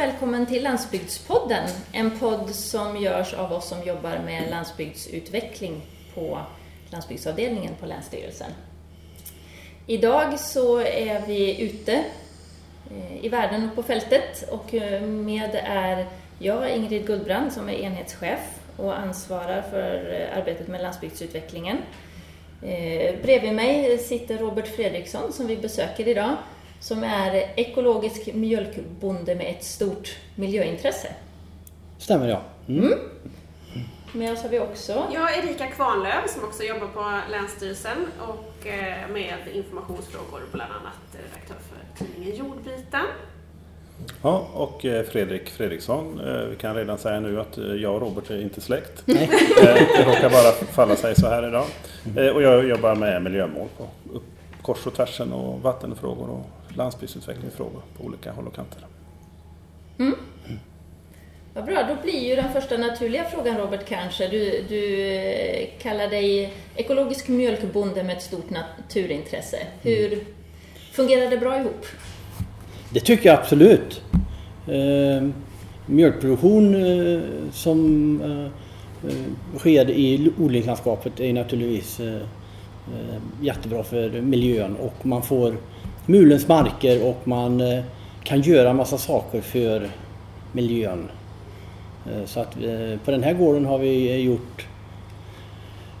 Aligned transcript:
välkommen 0.00 0.46
till 0.46 0.62
Landsbygdspodden. 0.62 1.68
En 1.92 2.18
podd 2.18 2.54
som 2.54 2.96
görs 2.96 3.34
av 3.34 3.52
oss 3.52 3.68
som 3.68 3.82
jobbar 3.82 4.18
med 4.24 4.50
landsbygdsutveckling 4.50 5.82
på 6.14 6.38
landsbygdsavdelningen 6.90 7.74
på 7.80 7.86
Länsstyrelsen. 7.86 8.50
Idag 9.86 10.40
så 10.40 10.80
är 10.80 11.26
vi 11.26 11.62
ute 11.62 12.04
eh, 12.90 13.24
i 13.24 13.28
världen 13.28 13.68
och 13.68 13.74
på 13.74 13.82
fältet 13.82 14.48
och 14.50 14.74
eh, 14.74 15.02
med 15.02 15.50
är 15.64 16.06
jag, 16.38 16.76
Ingrid 16.76 17.06
Gullbrand, 17.06 17.52
som 17.52 17.68
är 17.68 17.74
enhetschef 17.74 18.40
och 18.76 18.98
ansvarar 18.98 19.62
för 19.62 20.12
eh, 20.12 20.38
arbetet 20.38 20.68
med 20.68 20.82
landsbygdsutvecklingen. 20.82 21.78
Bredvid 23.22 23.54
mig 23.54 23.98
sitter 23.98 24.38
Robert 24.38 24.76
Fredriksson 24.76 25.32
som 25.32 25.46
vi 25.46 25.56
besöker 25.56 26.08
idag 26.08 26.36
som 26.80 27.04
är 27.04 27.52
ekologisk 27.56 28.34
mjölkbonde 28.34 29.34
med 29.34 29.46
ett 29.50 29.64
stort 29.64 30.16
miljöintresse. 30.34 31.08
Stämmer 31.98 32.28
ja. 32.28 32.42
Mm. 32.68 32.84
Mm. 32.84 32.98
Med 34.12 34.32
oss 34.32 34.42
har 34.42 34.48
vi 34.48 34.58
också... 34.58 35.06
Jag 35.12 35.34
är 35.34 35.44
Erika 35.44 35.66
Kvarnlöv 35.66 36.26
som 36.28 36.44
också 36.44 36.62
jobbar 36.62 36.86
på 36.86 37.20
Länsstyrelsen 37.30 38.06
och 38.20 38.66
eh, 38.66 39.08
med 39.12 39.34
informationsfrågor, 39.54 40.40
bland 40.52 40.72
annat 40.72 40.92
redaktör 41.12 41.56
för 41.68 42.04
tidningen 42.04 42.36
Jordbiten. 42.36 43.06
Ja, 44.22 44.48
och 44.54 44.84
eh, 44.84 45.04
Fredrik 45.04 45.50
Fredriksson. 45.50 46.20
Eh, 46.20 46.44
vi 46.44 46.56
kan 46.56 46.74
redan 46.74 46.98
säga 46.98 47.20
nu 47.20 47.40
att 47.40 47.56
jag 47.56 47.94
och 47.94 48.00
Robert 48.00 48.30
är 48.30 48.42
inte 48.42 48.60
släkt. 48.60 49.02
Det 49.06 50.04
råkar 50.06 50.30
bara 50.30 50.52
falla 50.52 50.96
sig 50.96 51.14
så 51.14 51.28
här 51.28 51.48
idag. 51.48 51.66
Och 52.34 52.42
jag 52.42 52.68
jobbar 52.68 52.94
med 52.94 53.22
miljömål 53.22 53.68
på 53.78 53.88
kors 54.62 54.86
och 54.86 54.94
tvärsen 54.94 55.32
och 55.32 55.62
vattenfrågor 55.62 56.30
och 56.30 56.59
landsbygdsutvecklingsfrågor 56.76 57.82
på 57.98 58.04
olika 58.04 58.32
håll 58.32 58.46
och 58.46 58.54
kanter. 58.54 58.86
Mm. 59.98 60.14
Vad 61.54 61.64
bra, 61.64 61.82
då 61.88 62.02
blir 62.02 62.28
ju 62.28 62.36
den 62.36 62.52
första 62.52 62.76
naturliga 62.76 63.24
frågan 63.24 63.58
Robert 63.58 63.88
kanske. 63.88 64.28
Du, 64.28 64.64
du 64.68 65.06
eh, 65.06 65.68
kallar 65.82 66.08
dig 66.08 66.52
ekologisk 66.76 67.28
mjölkbonde 67.28 68.02
med 68.02 68.16
ett 68.16 68.22
stort 68.22 68.50
naturintresse. 68.50 69.56
Hur 69.82 70.12
mm. 70.12 70.24
fungerar 70.92 71.30
det 71.30 71.36
bra 71.36 71.60
ihop? 71.60 71.86
Det 72.90 73.00
tycker 73.00 73.28
jag 73.28 73.38
absolut. 73.38 74.02
Eh, 74.66 75.28
mjölkproduktion 75.86 76.74
eh, 76.74 77.20
som 77.52 78.20
eh, 78.22 79.10
eh 79.10 79.58
sker 79.58 79.90
i 79.90 80.32
odlingslandskapet 80.38 81.20
är 81.20 81.32
naturligtvis 81.32 82.00
eh, 82.00 82.14
eh, 82.14 83.20
jättebra 83.42 83.82
för 83.82 84.20
miljön 84.20 84.76
och 84.76 85.06
man 85.06 85.22
får 85.22 85.56
mulens 86.10 86.48
marker 86.48 87.06
och 87.08 87.28
man 87.28 87.60
eh, 87.60 87.84
kan 88.24 88.40
göra 88.40 88.72
massa 88.72 88.98
saker 88.98 89.40
för 89.40 89.88
miljön. 90.52 91.08
Eh, 92.06 92.24
så 92.26 92.40
att 92.40 92.56
eh, 92.56 92.98
på 93.04 93.10
den 93.10 93.22
här 93.22 93.32
gården 93.32 93.64
har 93.64 93.78
vi 93.78 94.20
gjort 94.20 94.66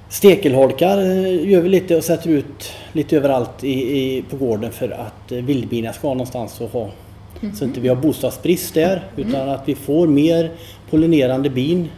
Stekelholkar 0.08 0.98
gör 1.26 1.60
vi 1.60 1.68
lite 1.68 1.96
och 1.96 2.04
sätter 2.04 2.30
ut 2.30 2.72
lite 2.92 3.16
överallt 3.16 3.64
i, 3.64 3.98
i, 3.98 4.22
på 4.22 4.36
gården 4.36 4.72
för 4.72 4.90
att 4.90 5.32
vildbina 5.32 5.92
ska 5.92 6.08
ha 6.08 6.14
någonstans 6.14 6.60
att 6.60 6.72
ha. 6.72 6.82
Mm 6.82 6.92
-hmm. 7.40 7.54
Så 7.54 7.64
inte 7.64 7.80
vi 7.80 7.88
har 7.88 7.96
bostadsbrist 7.96 8.74
där 8.74 9.02
utan 9.16 9.48
att 9.48 9.68
vi 9.68 9.74
får 9.74 10.06
mer 10.06 10.50
pollinerande 10.90 11.50
bin 11.50 11.88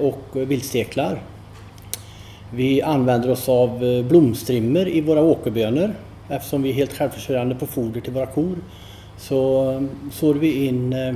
och 0.00 0.20
vildsteklar. 0.32 1.22
Vi 2.50 2.82
använder 2.82 3.30
oss 3.30 3.48
av 3.48 3.78
blomstrimmer 4.08 4.88
i 4.88 5.00
våra 5.00 5.22
åkerbönor 5.22 5.94
eftersom 6.28 6.62
vi 6.62 6.70
är 6.70 6.74
helt 6.74 6.92
självförsörjande 6.92 7.54
på 7.54 7.66
foder 7.66 8.00
till 8.00 8.12
våra 8.12 8.26
kor 8.26 8.56
så 9.18 9.70
mm, 9.70 9.90
sår 10.12 10.34
vi 10.34 10.66
in 10.66 10.92
eh, 10.92 11.14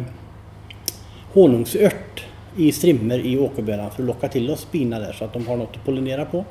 honungsört 1.32 2.24
i 2.56 2.72
strimmer 2.72 3.18
i 3.18 3.38
åkerbönan 3.38 3.90
för 3.90 4.02
att 4.02 4.06
locka 4.06 4.28
till 4.28 4.50
oss 4.50 4.66
bina 4.72 4.98
där 4.98 5.12
så 5.12 5.24
att 5.24 5.32
de 5.32 5.46
har 5.46 5.56
något 5.56 5.76
att 5.76 5.84
pollinera 5.84 6.24
på. 6.24 6.44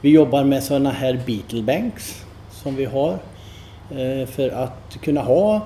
Vi 0.00 0.10
jobbar 0.10 0.44
med 0.44 0.62
sådana 0.62 0.90
här 0.90 1.20
beetlebanks 1.26 2.24
som 2.50 2.76
vi 2.76 2.84
har 2.84 3.12
eh, 3.90 4.26
för 4.26 4.48
att 4.50 4.98
kunna 5.02 5.20
ha 5.20 5.60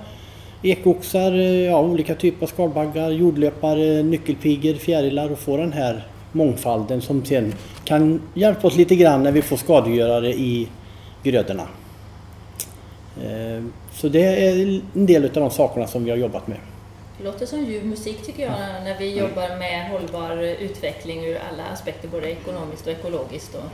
ekoxar, 0.63 1.33
eh, 1.33 1.65
ja, 1.65 1.81
olika 1.81 2.15
typer 2.15 2.47
av 2.47 2.49
skalbaggar, 2.49 3.11
jordlöpare, 3.11 4.03
nyckelpigor, 4.03 4.75
fjärilar 4.75 5.33
och 5.33 5.39
få 5.39 5.57
den 5.57 5.73
här 5.73 6.07
mångfalden 6.33 7.01
som 7.01 7.25
sen 7.25 7.55
kan 7.85 8.21
hjälpa 8.35 8.69
oss 8.69 8.77
lite 8.77 8.97
grann 8.97 9.23
när 9.23 9.33
vi 9.33 9.43
får 9.43 9.57
skadegörare 9.57 10.33
i 10.33 10.69
grödorna. 11.31 11.67
Eh, 13.23 13.65
så 13.93 14.09
det 14.09 14.23
är 14.23 14.81
en 14.95 15.07
del 15.07 15.25
av 15.25 15.31
de 15.31 15.51
sakerna 15.51 15.87
som 15.87 16.05
vi 16.05 16.11
har 16.11 16.19
jobbat 16.19 16.49
med. 16.49 16.59
Det 17.19 17.25
låter 17.25 17.47
som 17.47 17.65
ljuv 17.65 17.87
musik 17.87 18.23
tycker 18.23 18.43
jag 18.43 18.53
när 18.85 18.99
vi 18.99 19.19
jobbar 19.19 19.59
med 19.59 19.91
hållbar 19.91 20.37
utveckling 20.43 21.25
ur 21.25 21.39
alla 21.51 21.65
aspekter, 21.65 22.09
både 22.09 22.31
ekonomiskt 22.31 22.87
och 22.87 22.93
ekologiskt. 22.93 23.55
Och... 23.55 23.71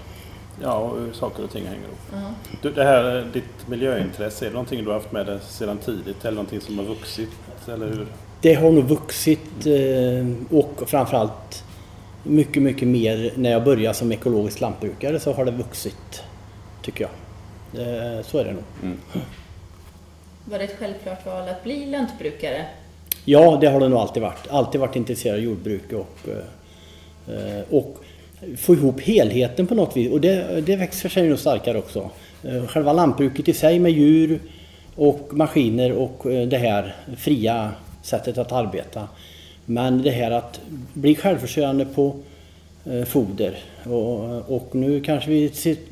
Ja, 0.62 0.74
och 0.74 1.14
saker 1.14 1.44
och 1.44 1.50
ting 1.50 1.64
hänger 1.66 1.82
ihop. 1.82 2.12
Uh 2.12 2.18
-huh. 2.62 2.74
det 2.74 2.84
här, 2.84 3.26
ditt 3.32 3.68
miljöintresse, 3.68 4.44
är 4.44 4.48
det 4.48 4.52
någonting 4.52 4.84
du 4.84 4.86
har 4.86 4.94
haft 4.94 5.12
med 5.12 5.26
dig 5.26 5.38
sedan 5.48 5.78
tidigt 5.78 6.24
eller 6.24 6.34
någonting 6.34 6.60
som 6.60 6.78
har 6.78 6.84
vuxit? 6.84 7.30
Eller 7.68 7.86
hur? 7.86 8.06
Det 8.40 8.54
har 8.54 8.70
nog 8.70 8.84
vuxit 8.84 9.66
eh, 9.66 10.56
och 10.58 10.82
framförallt 10.86 11.64
mycket, 12.22 12.62
mycket 12.62 12.88
mer 12.88 13.32
när 13.36 13.50
jag 13.50 13.64
började 13.64 13.94
som 13.94 14.12
ekologisk 14.12 14.60
lantbrukare 14.60 15.20
så 15.20 15.32
har 15.32 15.44
det 15.44 15.50
vuxit, 15.50 16.22
tycker 16.82 17.04
jag. 17.04 17.10
Eh, 17.78 18.22
så 18.26 18.38
är 18.38 18.44
det 18.44 18.52
nog. 18.52 18.62
Mm. 18.82 18.98
Var 20.44 20.58
det 20.58 20.64
ett 20.64 20.76
självklart 20.78 21.26
val 21.26 21.48
att 21.48 21.64
bli 21.64 21.86
lantbrukare? 21.86 22.64
Ja, 23.24 23.58
det 23.60 23.66
har 23.66 23.80
det 23.80 23.88
nog 23.88 23.98
alltid 23.98 24.22
varit. 24.22 24.48
Alltid 24.50 24.80
varit 24.80 24.96
intresserad 24.96 25.36
av 25.36 25.42
jordbruk 25.42 25.92
och, 25.92 26.28
eh, 27.28 27.62
och 27.70 27.96
få 28.56 28.74
ihop 28.74 29.00
helheten 29.00 29.66
på 29.66 29.74
något 29.74 29.96
vis. 29.96 30.12
Och 30.12 30.20
det, 30.20 30.60
det 30.60 30.76
växer 30.76 31.08
sig 31.08 31.28
nog 31.28 31.38
starkare 31.38 31.78
också. 31.78 32.10
Eh, 32.42 32.66
själva 32.66 32.92
lantbruket 32.92 33.48
i 33.48 33.52
sig 33.52 33.78
med 33.78 33.92
djur 33.92 34.40
och 34.96 35.28
maskiner 35.32 35.92
och 35.92 36.22
det 36.24 36.56
här 36.56 36.94
fria 37.16 37.70
sättet 38.02 38.38
att 38.38 38.52
arbeta. 38.52 39.08
Men 39.64 40.02
det 40.02 40.10
här 40.10 40.30
att 40.30 40.60
bli 40.92 41.14
självförsörjande 41.14 41.84
på 41.84 42.16
foder 43.06 43.58
och, 43.84 44.50
och 44.56 44.74
nu 44.74 45.00
kanske 45.00 45.30
vi 45.30 45.48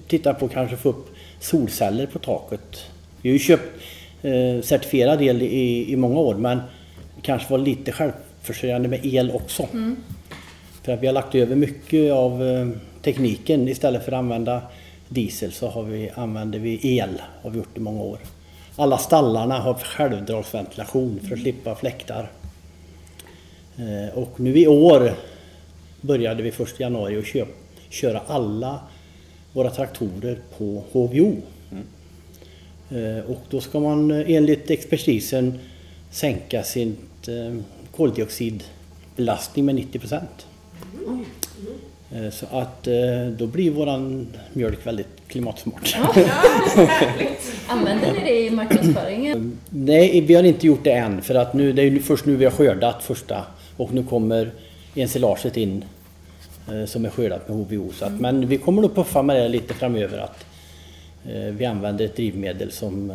tittar 0.09 0.35
på 0.35 0.49
kanske 0.49 0.77
få 0.77 0.89
upp 0.89 1.12
solceller 1.43 2.07
på 2.07 2.19
taket. 2.19 2.85
Vi 3.23 3.29
har 3.29 3.33
ju 3.33 3.39
köpt 3.39 3.81
eh, 4.23 4.63
certifierad 4.63 5.23
el 5.23 5.43
i, 5.43 5.93
i 5.93 5.97
många 5.97 6.21
år 6.21 6.35
men 6.35 6.61
kanske 7.23 7.51
var 7.51 7.59
lite 7.59 7.93
självförsörjande 7.93 8.89
med 8.89 9.07
el 9.07 9.31
också. 9.31 9.69
Mm. 9.73 9.97
För 10.83 10.93
att 10.93 11.03
vi 11.03 11.07
har 11.07 11.15
lagt 11.15 11.35
över 11.35 11.57
mycket 11.57 12.13
av 12.13 12.43
eh, 12.43 12.69
tekniken 13.03 13.69
istället 13.69 14.05
för 14.05 14.13
att 14.13 14.19
använda 14.19 14.63
diesel 15.09 15.53
så 15.53 15.69
har 15.69 15.83
vi, 15.83 16.11
använder 16.15 16.59
vi 16.59 16.99
el, 16.99 17.23
har 17.43 17.51
vi 17.51 17.59
gjort 17.59 17.77
i 17.77 17.81
många 17.81 18.03
år. 18.03 18.19
Alla 18.77 18.99
stallarna 18.99 19.59
har 19.59 19.75
självdragsventilation 19.75 21.21
för 21.29 21.35
att 21.35 21.41
slippa 21.41 21.75
fläktar. 21.75 22.31
Eh, 23.77 24.19
och 24.19 24.41
nu 24.41 24.59
i 24.59 24.67
år 24.67 25.13
började 26.01 26.43
vi 26.43 26.49
1 26.49 26.81
januari 26.81 27.19
att 27.19 27.27
köp, 27.27 27.49
köra 27.91 28.21
alla 28.27 28.81
våra 29.53 29.71
traktorer 29.71 30.39
på 30.59 30.83
HVO. 30.93 31.37
Mm. 31.71 31.85
Eh, 32.91 33.25
och 33.25 33.41
då 33.51 33.61
ska 33.61 33.81
man 33.81 34.11
eh, 34.11 34.31
enligt 34.31 34.71
expertisen 34.71 35.59
sänka 36.11 36.63
sin 36.63 36.97
eh, 37.29 37.57
koldioxidbelastning 37.97 39.65
med 39.65 39.75
90 39.75 39.99
procent. 39.99 40.47
Mm. 41.07 41.25
Så 42.33 42.47
att 42.51 42.89
då 43.39 43.47
blir 43.47 43.71
våran 43.71 44.27
mjölk 44.53 44.87
väldigt 44.87 45.29
klimatsmart. 45.29 45.97
Ja, 45.97 46.15
Använder 47.69 48.13
ni 48.13 48.21
det 48.25 48.47
i 48.47 48.51
marknadsföringen? 48.51 49.59
Nej, 49.71 50.21
vi 50.21 50.35
har 50.35 50.43
inte 50.43 50.67
gjort 50.67 50.85
det 50.85 50.93
än 50.93 51.23
för 51.23 51.35
att 51.35 51.55
nu, 51.55 51.73
det 51.73 51.83
är 51.83 51.99
först 51.99 52.27
nu 52.27 52.37
vi 52.37 52.45
har 52.45 52.53
skördat 52.53 53.03
första 53.03 53.45
och 53.77 53.95
nu 53.95 54.05
kommer 54.05 54.51
ensilaget 54.95 55.57
in 55.57 55.85
som 56.87 57.05
är 57.05 57.11
skördat 57.11 57.49
med 57.49 57.57
HVO. 57.57 57.93
Så 57.93 58.05
att, 58.05 58.11
mm. 58.11 58.23
Men 58.23 58.49
vi 58.49 58.59
kommer 58.59 58.83
nog 58.83 58.95
puffa 58.95 59.23
med 59.23 59.37
det 59.37 59.49
lite 59.49 59.75
framöver 59.75 60.19
att 60.19 60.47
eh, 61.27 61.55
vi 61.55 61.65
använder 61.65 62.05
ett 62.05 62.17
drivmedel 62.17 62.71
som 62.71 63.11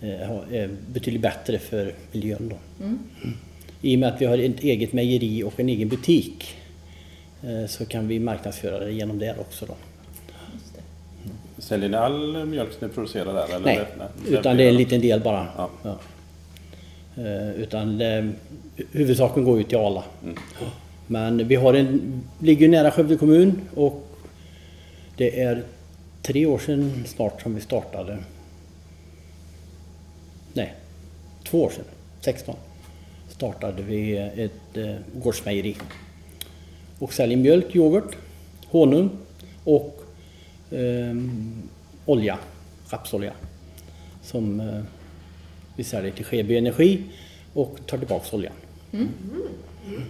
eh, 0.00 0.30
är 0.52 0.70
betydligt 0.92 1.22
bättre 1.22 1.58
för 1.58 1.94
miljön. 2.12 2.48
Då. 2.48 2.84
Mm. 2.84 2.98
I 3.82 3.96
och 3.96 4.00
med 4.00 4.08
att 4.08 4.20
vi 4.20 4.26
har 4.26 4.38
ett 4.38 4.60
eget 4.60 4.92
mejeri 4.92 5.42
och 5.42 5.60
en 5.60 5.68
egen 5.68 5.88
butik 5.88 6.54
så 7.68 7.86
kan 7.86 8.08
vi 8.08 8.18
marknadsföra 8.18 8.78
det 8.78 8.92
genom 8.92 9.18
det 9.18 9.34
också. 9.40 9.66
Då. 9.66 9.74
Mm. 11.24 11.36
Säljer 11.58 11.88
ni 11.88 11.96
all 11.96 12.46
mjölk 12.46 12.80
ni 12.80 12.88
producerar 12.88 13.34
där? 13.34 13.54
Eller? 13.54 13.60
Nej, 13.60 13.86
Nej 13.98 14.38
utan 14.38 14.56
det 14.56 14.64
är 14.64 14.68
en 14.68 14.76
liten 14.76 15.00
del 15.00 15.20
bara. 15.20 15.46
Ja. 15.56 15.70
Ja. 15.82 15.98
Utan 17.56 18.02
huvudsaken 18.92 19.44
går 19.44 19.60
ut 19.60 19.68
till 19.68 19.78
Arla. 19.78 20.04
Mm. 20.22 20.36
Men 21.10 21.48
vi 21.48 21.54
har 21.54 21.74
en, 21.74 22.20
ligger 22.38 22.68
nära 22.68 22.90
Skövde 22.90 23.16
kommun 23.16 23.60
och 23.74 24.08
det 25.16 25.40
är 25.40 25.64
tre 26.22 26.46
år 26.46 26.58
sedan 26.58 27.04
snart 27.06 27.42
som 27.42 27.54
vi 27.54 27.60
startade. 27.60 28.18
Nej, 30.52 30.74
två 31.44 31.62
år 31.62 31.70
sedan 31.70 31.84
16 32.20 32.56
startade 33.28 33.82
vi 33.82 34.16
ett 34.16 34.76
eh, 34.76 34.94
gårdsmejeri. 35.14 35.76
Och 36.98 37.12
säljer 37.12 37.36
mjölk, 37.36 37.76
yoghurt, 37.76 38.16
honung 38.66 39.10
och 39.64 40.00
eh, 40.70 41.16
olja, 42.06 42.38
rapsolja. 42.90 43.32
Som 44.22 44.60
eh, 44.60 44.82
vi 45.76 45.84
säljer 45.84 46.12
till 46.12 46.24
Skeby 46.24 46.56
Energi 46.56 47.02
och 47.54 47.78
tar 47.86 47.98
tillbaks 47.98 48.32
oljan. 48.32 48.52
Mm. 48.92 49.08
Mm 49.86 50.02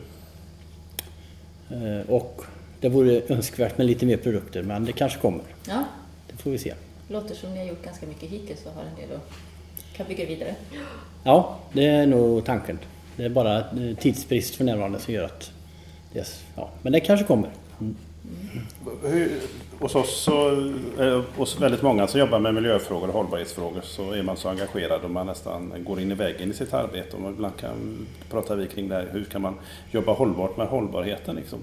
och 2.09 2.43
det 2.81 2.89
vore 2.89 3.23
önskvärt 3.29 3.79
med 3.79 3.87
lite 3.87 4.07
mer 4.07 4.17
produkter 4.17 4.63
men 4.63 4.85
det 4.85 4.93
kanske 4.93 5.19
kommer. 5.21 5.45
Ja. 5.69 5.85
Det 6.31 6.43
får 6.43 6.51
vi 6.51 6.59
se. 6.59 6.75
Låter 7.09 7.35
som 7.35 7.53
ni 7.53 7.59
har 7.59 7.67
gjort 7.67 7.85
ganska 7.85 8.07
mycket 8.07 8.31
hittills 8.31 8.67
och 8.67 8.73
har 8.73 8.83
en 8.83 9.09
del 9.09 9.17
att 9.17 9.33
kan 9.99 10.07
bygga 10.07 10.27
vidare. 10.27 10.55
Ja, 11.25 11.59
det 11.73 11.87
är 11.87 12.07
nog 12.07 12.45
tanken. 12.45 12.79
Det 13.17 13.25
är 13.25 13.29
bara 13.29 13.59
eh, 13.59 13.97
tidsbrist 14.01 14.55
för 14.55 14.65
närvarande 14.65 14.99
som 14.99 15.15
gör 15.15 15.25
att 15.25 15.53
det, 16.13 16.29
ja, 16.57 16.71
men 16.83 16.93
det 16.93 17.01
kanske 17.01 17.27
kommer. 17.27 17.51
Mm. 17.81 17.97
Hur, 19.03 19.41
hos 19.81 19.95
oss, 19.95 20.23
så, 20.23 20.51
eh, 21.01 21.23
hos 21.37 21.61
väldigt 21.61 21.83
många 21.83 22.07
som 22.07 22.21
jobbar 22.21 22.39
med 22.39 22.55
miljöfrågor 22.55 23.09
och 23.09 23.15
hållbarhetsfrågor 23.15 23.81
så 23.83 24.13
är 24.13 24.23
man 24.23 24.37
så 24.37 24.49
engagerad 24.49 25.05
och 25.05 25.11
man 25.11 25.27
nästan 25.27 25.73
går 25.87 26.01
in 26.01 26.11
i 26.11 26.15
väggen 26.15 26.51
i 26.51 26.55
sitt 26.55 26.75
arbete. 26.75 27.17
Och 27.17 27.31
ibland 27.31 27.57
kan, 27.57 28.07
pratar 28.31 28.57
vi 28.57 28.67
kring 28.67 28.89
det 28.89 28.95
här, 28.95 29.09
hur 29.13 29.25
kan 29.25 29.43
man 29.43 29.55
jobba 29.91 30.13
hållbart 30.13 30.57
med 30.57 30.67
hållbarheten? 30.67 31.37
Liksom. 31.37 31.59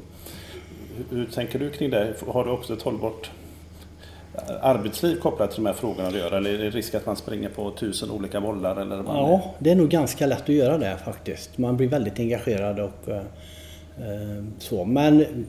Hur, 0.98 1.18
hur 1.18 1.26
tänker 1.26 1.60
du 1.60 1.70
kring 1.70 1.90
det? 1.90 2.14
Har 2.28 2.46
du 2.46 2.52
också 2.52 2.74
ett 2.74 2.82
hållbart 2.82 3.32
arbetsliv 4.62 5.20
kopplat 5.20 5.52
till 5.52 5.64
de 5.64 5.70
här 5.70 5.76
frågorna 5.76 6.08
att 6.08 6.16
göra? 6.16 6.38
Eller 6.38 6.54
är 6.54 6.58
det 6.58 6.70
risk 6.70 6.96
att 6.96 7.06
man 7.06 7.16
springer 7.16 7.50
på 7.50 7.72
tusen 7.72 8.12
olika 8.12 8.42
bollar? 8.42 8.82
Eller 8.82 9.04
man... 9.04 9.16
Ja, 9.16 9.54
det 9.60 9.72
är 9.72 9.76
nog 9.76 9.90
ganska 9.90 10.26
lätt 10.26 10.42
att 10.42 10.50
göra 10.50 10.78
det 10.78 10.98
faktiskt. 11.06 11.58
Man 11.58 11.78
blir 11.78 11.88
väldigt 11.88 12.20
engagerad 12.20 12.80
och 12.80 13.10
eh, 13.10 13.18
eh 13.18 14.44
så. 14.60 14.86
Men 14.86 15.46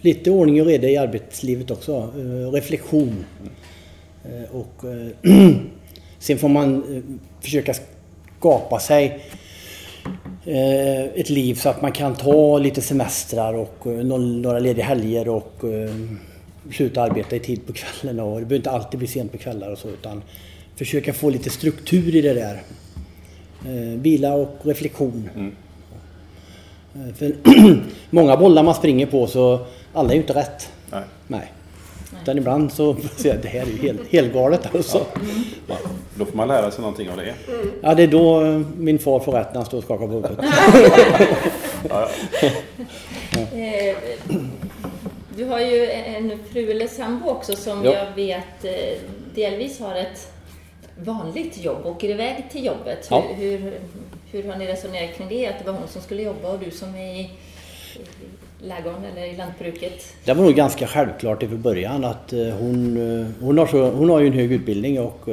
lite 0.00 0.30
ordning 0.30 0.60
och 0.60 0.66
reda 0.66 0.88
i 0.88 0.96
arbetslivet 0.96 1.70
också. 1.70 2.12
Eh, 2.16 2.52
reflektion. 2.52 3.24
Eh, 4.24 4.56
och 4.56 4.84
eh, 4.84 5.48
sen 6.18 6.38
får 6.38 6.48
man 6.48 7.02
försöka 7.40 7.74
skapa 8.38 8.78
sig 8.78 9.24
ett 11.14 11.30
liv 11.30 11.54
så 11.54 11.68
att 11.68 11.82
man 11.82 11.92
kan 11.92 12.14
ta 12.14 12.58
lite 12.58 12.82
semestrar 12.82 13.54
och 13.54 13.86
några 13.86 14.58
lediga 14.58 14.84
helger 14.84 15.28
och 15.28 15.64
sluta 16.72 17.02
arbeta 17.02 17.36
i 17.36 17.40
tid 17.40 17.66
på 17.66 17.72
kvällen 17.72 18.20
och 18.20 18.40
det 18.40 18.46
behöver 18.46 18.56
inte 18.56 18.70
alltid 18.70 18.98
bli 18.98 19.06
sent 19.06 19.32
på 19.32 19.38
kvällar 19.38 19.72
och 19.72 19.78
så 19.78 19.88
utan 19.88 20.22
försöka 20.76 21.12
få 21.12 21.30
lite 21.30 21.50
struktur 21.50 22.16
i 22.16 22.20
det 22.20 22.34
där. 22.34 22.62
Vila 23.96 24.34
och 24.34 24.56
reflektion. 24.62 25.30
Mm. 25.34 25.52
Eh, 26.98 27.14
för 27.14 27.32
många 28.10 28.36
bollar 28.36 28.62
man 28.62 28.74
springer 28.74 29.06
på 29.06 29.26
så 29.26 29.60
alla 29.92 30.08
är 30.08 30.14
ju 30.14 30.20
inte 30.20 30.34
rätt. 30.34 30.72
Nej. 30.90 31.02
Nej. 31.26 31.52
Utan 32.22 32.38
ibland 32.38 32.72
så 32.72 32.96
ser 33.16 33.28
jag 33.28 33.38
det 33.42 33.48
här 33.48 33.60
är 33.60 33.66
ju 33.66 33.78
helt, 33.78 34.12
helt 34.12 34.32
galet 34.32 34.74
alltså. 34.74 35.06
Ja. 35.66 35.76
Då 36.14 36.24
får 36.24 36.36
man 36.36 36.48
lära 36.48 36.70
sig 36.70 36.80
någonting 36.80 37.10
av 37.10 37.16
det. 37.16 37.34
Ja, 37.82 37.94
det 37.94 38.02
är 38.02 38.06
då 38.06 38.42
min 38.76 38.98
far 38.98 39.20
får 39.20 39.32
rätt 39.32 39.48
när 39.48 39.56
han 39.56 39.66
står 39.66 39.78
och 39.78 39.84
skakar 39.84 40.06
på 40.06 40.12
huvudet. 40.12 40.38
ja, 41.88 42.08
ja. 42.40 43.58
Eh, 43.58 43.96
du 45.36 45.44
har 45.44 45.60
ju 45.60 45.90
en 45.90 46.38
fru 46.52 46.70
eller 46.70 46.86
sambo 46.86 47.30
också 47.30 47.56
som 47.56 47.84
ja. 47.84 47.94
jag 47.94 48.14
vet 48.14 48.64
eh, 48.64 49.00
delvis 49.34 49.80
har 49.80 49.94
ett 49.94 50.32
vanligt 51.04 51.64
jobb, 51.64 51.86
åker 51.86 52.08
iväg 52.08 52.44
till 52.52 52.64
jobbet. 52.64 53.06
Ja. 53.10 53.24
Hur, 53.36 53.58
hur, 53.58 53.80
hur, 54.30 54.48
har 54.48 54.58
ni 54.58 54.66
resonerat 54.66 55.16
kring 55.16 55.28
det? 55.28 55.46
Att 55.46 55.58
det 55.58 55.72
var 55.72 55.78
hon 55.78 55.88
som 55.88 56.02
skulle 56.02 56.22
jobba 56.22 56.48
och 56.48 56.58
du 56.58 56.70
som 56.70 56.94
är 56.94 57.20
i 57.20 57.30
lägården 58.58 59.04
eller 59.12 59.26
i 59.26 59.36
lantbruket? 59.36 60.14
Det 60.24 60.34
var 60.34 60.44
nog 60.44 60.54
ganska 60.54 60.86
självklart 60.86 61.42
från 61.42 61.62
början 61.62 62.04
att 62.04 62.32
eh, 62.32 62.48
hon, 62.48 62.96
eh, 63.20 63.44
hon, 63.44 63.58
har 63.58 63.66
så, 63.66 63.90
hon 63.90 64.10
har 64.10 64.20
ju 64.20 64.26
en 64.26 64.32
hög 64.32 64.52
utbildning 64.52 65.00
och, 65.00 65.28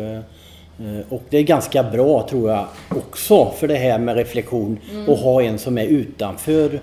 och 1.09 1.23
det 1.29 1.37
är 1.37 1.43
ganska 1.43 1.83
bra 1.83 2.27
tror 2.29 2.51
jag 2.51 2.67
också 2.89 3.51
för 3.51 3.67
det 3.67 3.75
här 3.75 3.99
med 3.99 4.15
reflektion 4.15 4.79
mm. 4.91 5.09
att 5.09 5.19
ha 5.19 5.41
en 5.41 5.59
som 5.59 5.77
är 5.77 5.85
utanför 5.85 6.79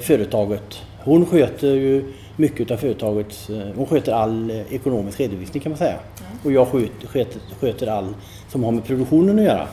företaget. 0.00 0.82
Hon 1.04 1.26
sköter 1.26 1.66
ju 1.66 2.12
mycket 2.36 2.70
av 2.70 2.76
företagets... 2.76 3.50
Eh, 3.50 3.62
hon 3.76 3.86
sköter 3.86 4.12
all 4.12 4.50
eh, 4.50 4.74
ekonomisk 4.74 5.20
redovisning 5.20 5.62
kan 5.62 5.72
man 5.72 5.78
säga. 5.78 5.96
Ja. 6.18 6.24
Och 6.44 6.52
jag 6.52 6.68
sköter, 6.68 7.40
sköter 7.60 7.86
all 7.86 8.14
som 8.48 8.64
har 8.64 8.72
med 8.72 8.84
produktionen 8.84 9.38
att 9.38 9.44
göra. 9.44 9.68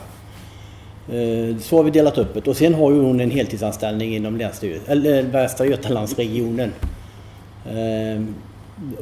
Eh, 1.12 1.56
så 1.58 1.76
har 1.76 1.82
vi 1.82 1.90
delat 1.90 2.18
upp 2.18 2.34
det 2.34 2.46
och 2.46 2.56
sen 2.56 2.74
har 2.74 2.92
ju 2.92 3.00
hon 3.00 3.20
en 3.20 3.30
heltidsanställning 3.30 4.14
inom 4.14 4.36
länsstyrelsen, 4.36 4.92
eller 4.92 5.22
Västra 5.22 5.66
Götalandsregionen. 5.66 6.72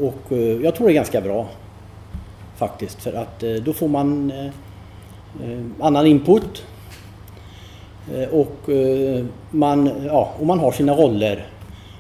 Och 0.01 0.33
jag 0.63 0.75
tror 0.75 0.87
det 0.87 0.93
är 0.93 0.95
ganska 0.95 1.21
bra 1.21 1.49
faktiskt 2.57 3.03
för 3.03 3.13
att 3.13 3.45
då 3.65 3.73
får 3.73 3.89
man 3.89 4.33
annan 5.81 6.07
input 6.07 6.63
och 8.31 8.69
man, 9.51 9.91
ja, 10.07 10.35
och 10.39 10.47
man 10.47 10.59
har 10.59 10.73
sina 10.73 10.93
roller 10.93 11.47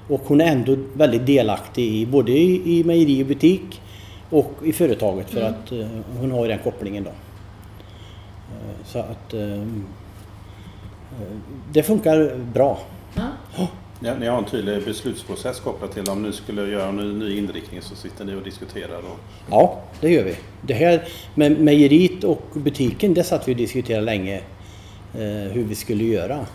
och 0.08 0.20
hon 0.26 0.40
är 0.40 0.46
ändå 0.46 0.76
väldigt 0.94 1.26
delaktig 1.26 1.94
i 1.94 2.06
både 2.06 2.32
i, 2.32 2.82
mejeri 2.84 3.22
och 3.22 3.26
butik 3.26 3.80
och 4.30 4.52
i 4.64 4.72
företaget 4.72 5.30
för 5.30 5.40
mm. 5.40 5.52
att 5.52 5.72
hon 6.20 6.30
har 6.30 6.48
den 6.48 6.58
kopplingen 6.58 7.04
då. 7.04 7.10
Så 8.84 8.98
att 8.98 9.34
det 11.72 11.82
funkar 11.82 12.38
bra. 12.52 12.78
Ja. 13.14 13.68
Ja, 14.00 14.14
ni 14.14 14.26
har 14.26 14.38
en 14.38 14.44
tydlig 14.44 14.84
beslutsprocess 14.84 15.60
kopplat 15.60 15.92
till 15.92 16.10
om 16.10 16.22
ni 16.22 16.32
skulle 16.32 16.66
göra 16.66 16.88
en 16.88 17.18
ny 17.18 17.38
inriktning 17.38 17.82
så 17.82 17.94
sitter 17.94 18.24
ni 18.24 18.34
och 18.34 18.42
diskuterar? 18.42 18.98
Och... 18.98 19.18
Ja, 19.50 19.80
det 20.00 20.10
gör 20.10 20.24
vi. 20.24 20.36
Det 20.62 20.74
här 20.74 21.08
med 21.34 21.60
mejeriet 21.60 22.24
och 22.24 22.42
butiken, 22.54 23.14
det 23.14 23.24
satt 23.24 23.48
vi 23.48 23.52
och 23.52 23.56
diskuterade 23.56 24.04
länge 24.04 24.40
hur 25.52 25.64
vi 25.64 25.74
skulle 25.74 26.04
göra 26.04 26.46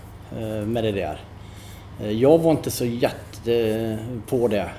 med 0.65 0.83
det 0.83 0.91
där. 0.91 1.19
Jag 2.11 2.37
var 2.37 2.51
inte 2.51 2.71
så 2.71 2.85
jätte 2.85 3.54
eh, 3.54 3.97
på 4.30 4.47
det. 4.47 4.69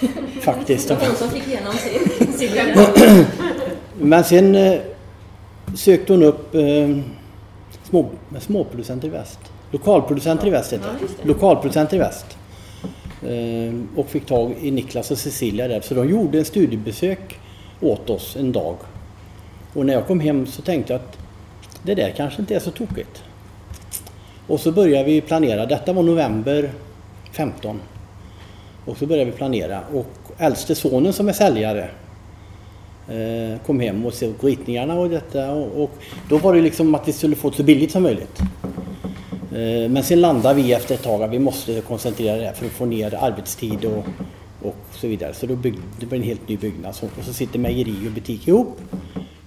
Faktiskt. 0.40 0.88
Det 0.88 0.94
var 0.94 1.06
hon 1.06 1.16
som 1.16 1.30
fick 1.30 1.46
igenom 1.48 1.72
sin, 1.72 2.32
sin 2.32 2.50
Men 3.98 4.24
sen 4.24 4.54
eh, 4.54 4.80
sökte 5.76 6.12
hon 6.12 6.22
upp 6.22 6.54
eh, 6.54 6.88
små, 7.88 8.10
småproducenter 8.40 9.08
i 9.08 9.10
väst. 9.10 9.38
Lokalproducenter 9.70 10.46
i 10.46 10.50
väst 10.50 10.72
heter 10.72 10.88
det. 11.22 11.28
Lokalproducenter 11.28 11.96
i 11.96 12.00
väst. 12.00 12.26
Eh, 13.22 13.98
och 14.00 14.06
fick 14.06 14.26
tag 14.26 14.54
i 14.60 14.70
Niklas 14.70 15.10
och 15.10 15.18
Cecilia 15.18 15.68
där. 15.68 15.80
Så 15.80 15.94
de 15.94 16.08
gjorde 16.08 16.38
en 16.38 16.44
studiebesök 16.44 17.38
åt 17.80 18.10
oss 18.10 18.36
en 18.36 18.52
dag. 18.52 18.76
Och 19.72 19.86
när 19.86 19.94
jag 19.94 20.06
kom 20.06 20.20
hem 20.20 20.46
så 20.46 20.62
tänkte 20.62 20.92
jag 20.92 21.00
att 21.00 21.18
det 21.82 21.94
där 21.94 22.10
kanske 22.16 22.42
inte 22.42 22.54
är 22.54 22.60
så 22.60 22.70
tokigt. 22.70 23.22
Och 24.46 24.60
så 24.60 24.72
började 24.72 25.04
vi 25.04 25.20
planera. 25.20 25.66
Detta 25.66 25.92
var 25.92 26.02
november 26.02 26.70
15. 27.32 27.80
Och 28.86 28.96
så 28.96 29.06
började 29.06 29.30
vi 29.30 29.36
planera 29.36 29.80
och 29.92 30.06
äldste 30.38 30.74
sonen 30.74 31.12
som 31.12 31.28
är 31.28 31.32
säljare 31.32 31.90
kom 33.66 33.80
hem 33.80 34.06
och 34.06 34.14
såg 34.14 34.34
ritningarna 34.40 34.94
och 34.94 35.10
detta 35.10 35.52
och, 35.52 35.82
och, 35.82 35.90
då 36.28 36.38
var 36.38 36.54
det 36.54 36.60
liksom 36.60 36.94
att 36.94 37.08
vi 37.08 37.12
skulle 37.12 37.36
få 37.36 37.50
det 37.50 37.56
så 37.56 37.62
billigt 37.62 37.90
som 37.90 38.02
möjligt. 38.02 38.40
Eh, 39.54 39.90
men 39.90 40.02
sen 40.02 40.20
landade 40.20 40.54
vi 40.54 40.72
efter 40.72 40.94
ett 40.94 41.02
tag 41.02 41.22
att 41.22 41.30
vi 41.30 41.38
måste 41.38 41.80
koncentrera 41.80 42.36
det 42.36 42.52
för 42.54 42.66
att 42.66 42.72
få 42.72 42.86
ner 42.86 43.14
arbetstid 43.14 43.84
och, 43.84 44.04
och 44.62 44.76
så 44.92 45.06
vidare. 45.06 45.34
Så 45.34 45.46
då 45.46 45.56
byggde, 45.56 45.80
blev 45.98 46.14
en 46.14 46.22
helt 46.22 46.48
ny 46.48 46.56
byggnad 46.56 46.96
och 47.18 47.24
så 47.24 47.32
sitter 47.32 47.58
mejeri 47.58 48.08
och 48.08 48.12
butik 48.12 48.48
ihop. 48.48 48.80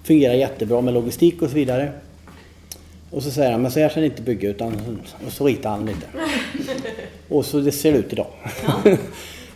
Fungerar 0.04 0.34
jättebra 0.34 0.82
med 0.82 0.94
logistik 0.94 1.42
och 1.42 1.50
så 1.50 1.56
vidare. 1.56 1.92
Och 3.12 3.24
så 3.24 3.32
säger 3.32 3.52
han, 3.52 3.62
men 3.62 3.72
så 3.72 3.80
här 3.80 3.90
ska 3.90 4.00
ni 4.00 4.06
inte 4.06 4.22
bygga 4.22 4.50
utan... 4.50 5.00
Och 5.26 5.32
så 5.32 5.48
ritar 5.48 5.70
han 5.70 5.86
lite. 5.86 6.08
Och 7.30 7.46
så 7.46 7.60
det 7.60 7.72
ser 7.72 7.92
det 7.92 7.98
ut 7.98 8.14
idag. 8.14 8.28
Ja. 8.66 8.98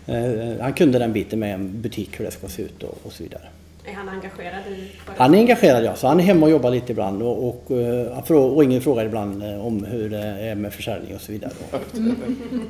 Eh, 0.06 0.62
han 0.62 0.74
kunde 0.74 1.00
den 1.00 1.14
biten 1.14 1.40
med 1.40 1.54
en 1.54 1.82
butik, 1.82 2.20
hur 2.20 2.26
det 2.26 2.32
ska 2.32 2.48
se 2.48 2.62
ut 2.62 2.84
och, 2.84 2.98
och 3.04 3.14
så 3.14 3.24
vidare. 3.24 3.42
Är 3.86 3.94
han 3.94 4.10
engagerad 4.10 4.68
i 4.68 4.92
Han 5.18 5.34
är 5.34 5.38
engagerad 5.38 5.84
ja, 5.84 5.96
så 5.96 6.08
han 6.08 6.20
är 6.20 6.24
hemma 6.24 6.46
och 6.46 6.52
jobbar 6.52 6.72
lite 6.72 6.92
ibland 6.92 7.22
och, 7.22 7.48
och, 7.48 8.60
ringer 8.60 8.78
och 8.78 8.84
frågar 8.84 9.06
ibland 9.06 9.44
uh, 9.44 9.66
om 9.66 9.84
hur 9.84 10.10
det 10.10 10.18
är 10.18 10.56
med 10.56 10.74
försäljning 10.74 11.16
och 11.16 11.22
så 11.22 11.32
vidare. 11.32 11.52
Mm. 11.94 12.16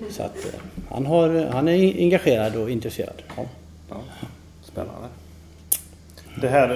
Så 0.10 0.24
att 0.24 0.36
uh, 0.36 0.51
han, 0.89 1.06
har, 1.06 1.46
han 1.51 1.68
är 1.68 1.98
engagerad 1.98 2.56
och 2.56 2.70
intresserad. 2.70 3.22
Ja. 3.38 3.44
Ja, 3.89 4.01
spännande. 4.63 5.08
Det 6.41 6.48
här, 6.48 6.68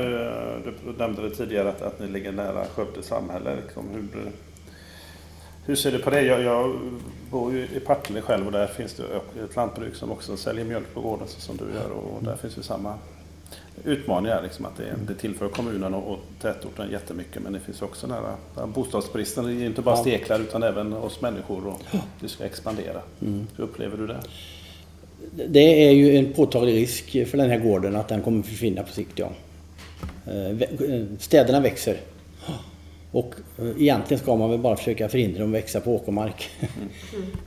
du 0.63 0.93
nämnde 0.97 1.21
det 1.21 1.35
tidigare 1.35 1.69
att, 1.69 1.81
att 1.81 1.99
ni 1.99 2.07
ligger 2.07 2.31
nära 2.31 2.65
Skövde 2.65 3.03
samhälle. 3.03 3.55
Liksom, 3.55 3.83
hur, 3.93 4.31
hur 5.65 5.75
ser 5.75 5.91
du 5.91 5.99
på 5.99 6.09
det? 6.09 6.21
Jag, 6.21 6.41
jag 6.41 6.79
bor 7.31 7.53
ju 7.53 7.67
i 7.75 7.79
Partille 7.79 8.21
själv 8.21 8.45
och 8.45 8.51
där 8.51 8.67
finns 8.67 8.93
det 8.93 9.03
ett 9.43 9.55
lantbruk 9.55 9.95
som 9.95 10.11
också 10.11 10.37
säljer 10.37 10.65
mjölk 10.65 10.93
på 10.93 11.01
gården 11.01 11.27
som 11.27 11.57
du 11.57 11.63
gör 11.63 11.89
och 11.89 12.23
där 12.23 12.35
finns 12.35 12.57
ju 12.57 12.61
samma 12.61 12.93
utmaningar. 13.83 14.43
Liksom, 14.43 14.65
att 14.65 14.77
det, 14.77 14.95
det 15.07 15.13
tillför 15.13 15.49
kommunen 15.49 15.93
och, 15.93 16.11
och 16.11 16.19
tätorten 16.41 16.91
jättemycket 16.91 17.43
men 17.43 17.53
det 17.53 17.59
finns 17.59 17.81
också 17.81 18.07
den 18.07 18.15
här 18.15 18.67
bostadsbristen. 18.67 19.45
Det 19.45 19.63
är 19.63 19.65
inte 19.65 19.81
bara 19.81 19.97
steklar 19.97 20.39
utan 20.39 20.63
även 20.63 20.93
oss 20.93 21.21
människor 21.21 21.67
och 21.67 21.81
det 22.19 22.27
ska 22.27 22.45
expandera. 22.45 23.01
Mm. 23.21 23.47
Hur 23.55 23.63
upplever 23.63 23.97
du 23.97 24.07
det? 24.07 24.17
Det 25.47 25.87
är 25.87 25.91
ju 25.91 26.17
en 26.17 26.33
påtaglig 26.33 26.73
risk 26.73 27.27
för 27.27 27.37
den 27.37 27.49
här 27.49 27.59
gården 27.59 27.95
att 27.95 28.07
den 28.07 28.21
kommer 28.21 28.43
försvinna 28.43 28.83
på 28.83 28.91
sikt. 28.91 29.19
Ja. 29.19 29.29
Eh, 30.25 30.67
städerna 31.19 31.59
växer. 31.59 31.97
Och 33.11 33.35
eh, 33.59 33.81
egentligen 33.81 34.23
ska 34.23 34.35
man 34.35 34.49
väl 34.49 34.59
bara 34.59 34.75
försöka 34.75 35.09
förhindra 35.09 35.39
dem 35.39 35.49
att 35.49 35.55
växa 35.55 35.79
på 35.79 35.95
åkermark. 35.95 36.49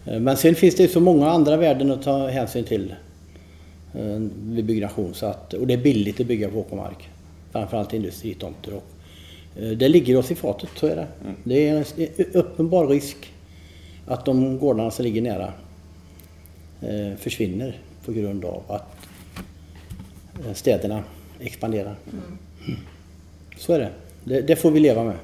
Mm. 0.06 0.24
Men 0.24 0.36
sen 0.36 0.54
finns 0.54 0.74
det 0.74 0.82
ju 0.82 0.88
så 0.88 1.00
många 1.00 1.30
andra 1.30 1.56
värden 1.56 1.90
att 1.90 2.02
ta 2.02 2.28
hänsyn 2.28 2.64
till 2.64 2.94
vid 3.92 4.64
byggnation. 4.64 5.14
Så 5.14 5.26
att, 5.26 5.54
och 5.54 5.66
det 5.66 5.74
är 5.74 5.78
billigt 5.78 6.20
att 6.20 6.26
bygga 6.26 6.48
på 6.48 6.58
åkermark. 6.58 7.08
Framförallt 7.52 7.92
industritomter. 7.92 8.74
Och 8.74 8.84
det 9.76 9.88
ligger 9.88 10.16
oss 10.16 10.30
i 10.30 10.34
fatet, 10.34 10.70
så 10.76 10.86
är 10.86 10.96
det. 10.96 11.06
Mm. 11.22 11.34
Det 11.44 11.68
är 11.68 11.76
en 11.76 11.84
uppenbar 12.32 12.86
risk 12.86 13.32
att 14.06 14.24
de 14.24 14.58
gårdarna 14.58 14.90
som 14.90 15.04
ligger 15.04 15.22
nära 15.22 15.52
försvinner 17.18 17.78
på 18.04 18.12
grund 18.12 18.44
av 18.44 18.62
att 18.68 18.96
städerna 20.56 21.02
expanderar. 21.40 21.96
Mm. 22.12 22.78
Så 23.56 23.72
är 23.72 23.78
det. 23.78 23.90
det. 24.24 24.40
det. 24.40 24.56
får 24.56 24.70
vi 24.70 24.80
leva 24.80 25.04
med. 25.04 25.16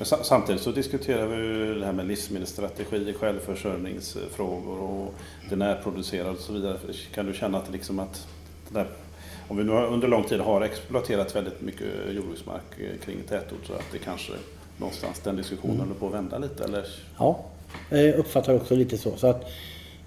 Men 0.00 0.06
samtidigt 0.06 0.62
så 0.62 0.72
diskuterar 0.72 1.26
vi 1.26 1.74
det 1.80 1.86
här 1.86 1.92
med 1.92 2.06
livsmedelsstrategi, 2.06 3.14
självförsörjningsfrågor 3.20 4.78
och 4.78 5.14
det 5.50 5.56
närproducerade 5.56 6.30
och 6.30 6.38
så 6.38 6.52
vidare. 6.52 6.76
Kan 7.14 7.26
du 7.26 7.34
känna 7.34 7.58
att, 7.58 7.72
liksom 7.72 7.98
att 7.98 8.26
där, 8.68 8.86
om 9.48 9.56
vi 9.56 9.64
nu 9.64 9.72
under 9.72 10.08
lång 10.08 10.24
tid 10.24 10.40
har 10.40 10.60
exploaterat 10.60 11.36
väldigt 11.36 11.60
mycket 11.60 11.86
jordbruksmark 12.10 12.62
kring 13.04 13.16
tätort 13.28 13.66
så 13.66 13.72
att 13.72 13.84
det 13.92 13.98
kanske 13.98 14.32
någonstans 14.76 15.20
den 15.20 15.36
diskussionen 15.36 15.76
mm. 15.76 15.86
håller 15.86 16.00
på 16.00 16.06
att 16.06 16.14
vända 16.14 16.38
lite? 16.38 16.64
Eller? 16.64 16.86
Ja, 17.18 17.44
jag 17.90 18.14
uppfattar 18.14 18.54
också 18.54 18.74
lite 18.74 18.98
så. 18.98 19.16
så 19.16 19.26
att, 19.26 19.44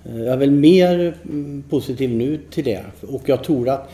eh, 0.05 0.17
jag 0.17 0.33
är 0.33 0.37
väl 0.37 0.51
mer 0.51 1.17
mm, 1.23 1.63
positiv 1.69 2.09
nu 2.09 2.39
till 2.49 2.63
det 2.63 2.85
och 3.01 3.29
jag 3.29 3.43
tror 3.43 3.69
att 3.69 3.89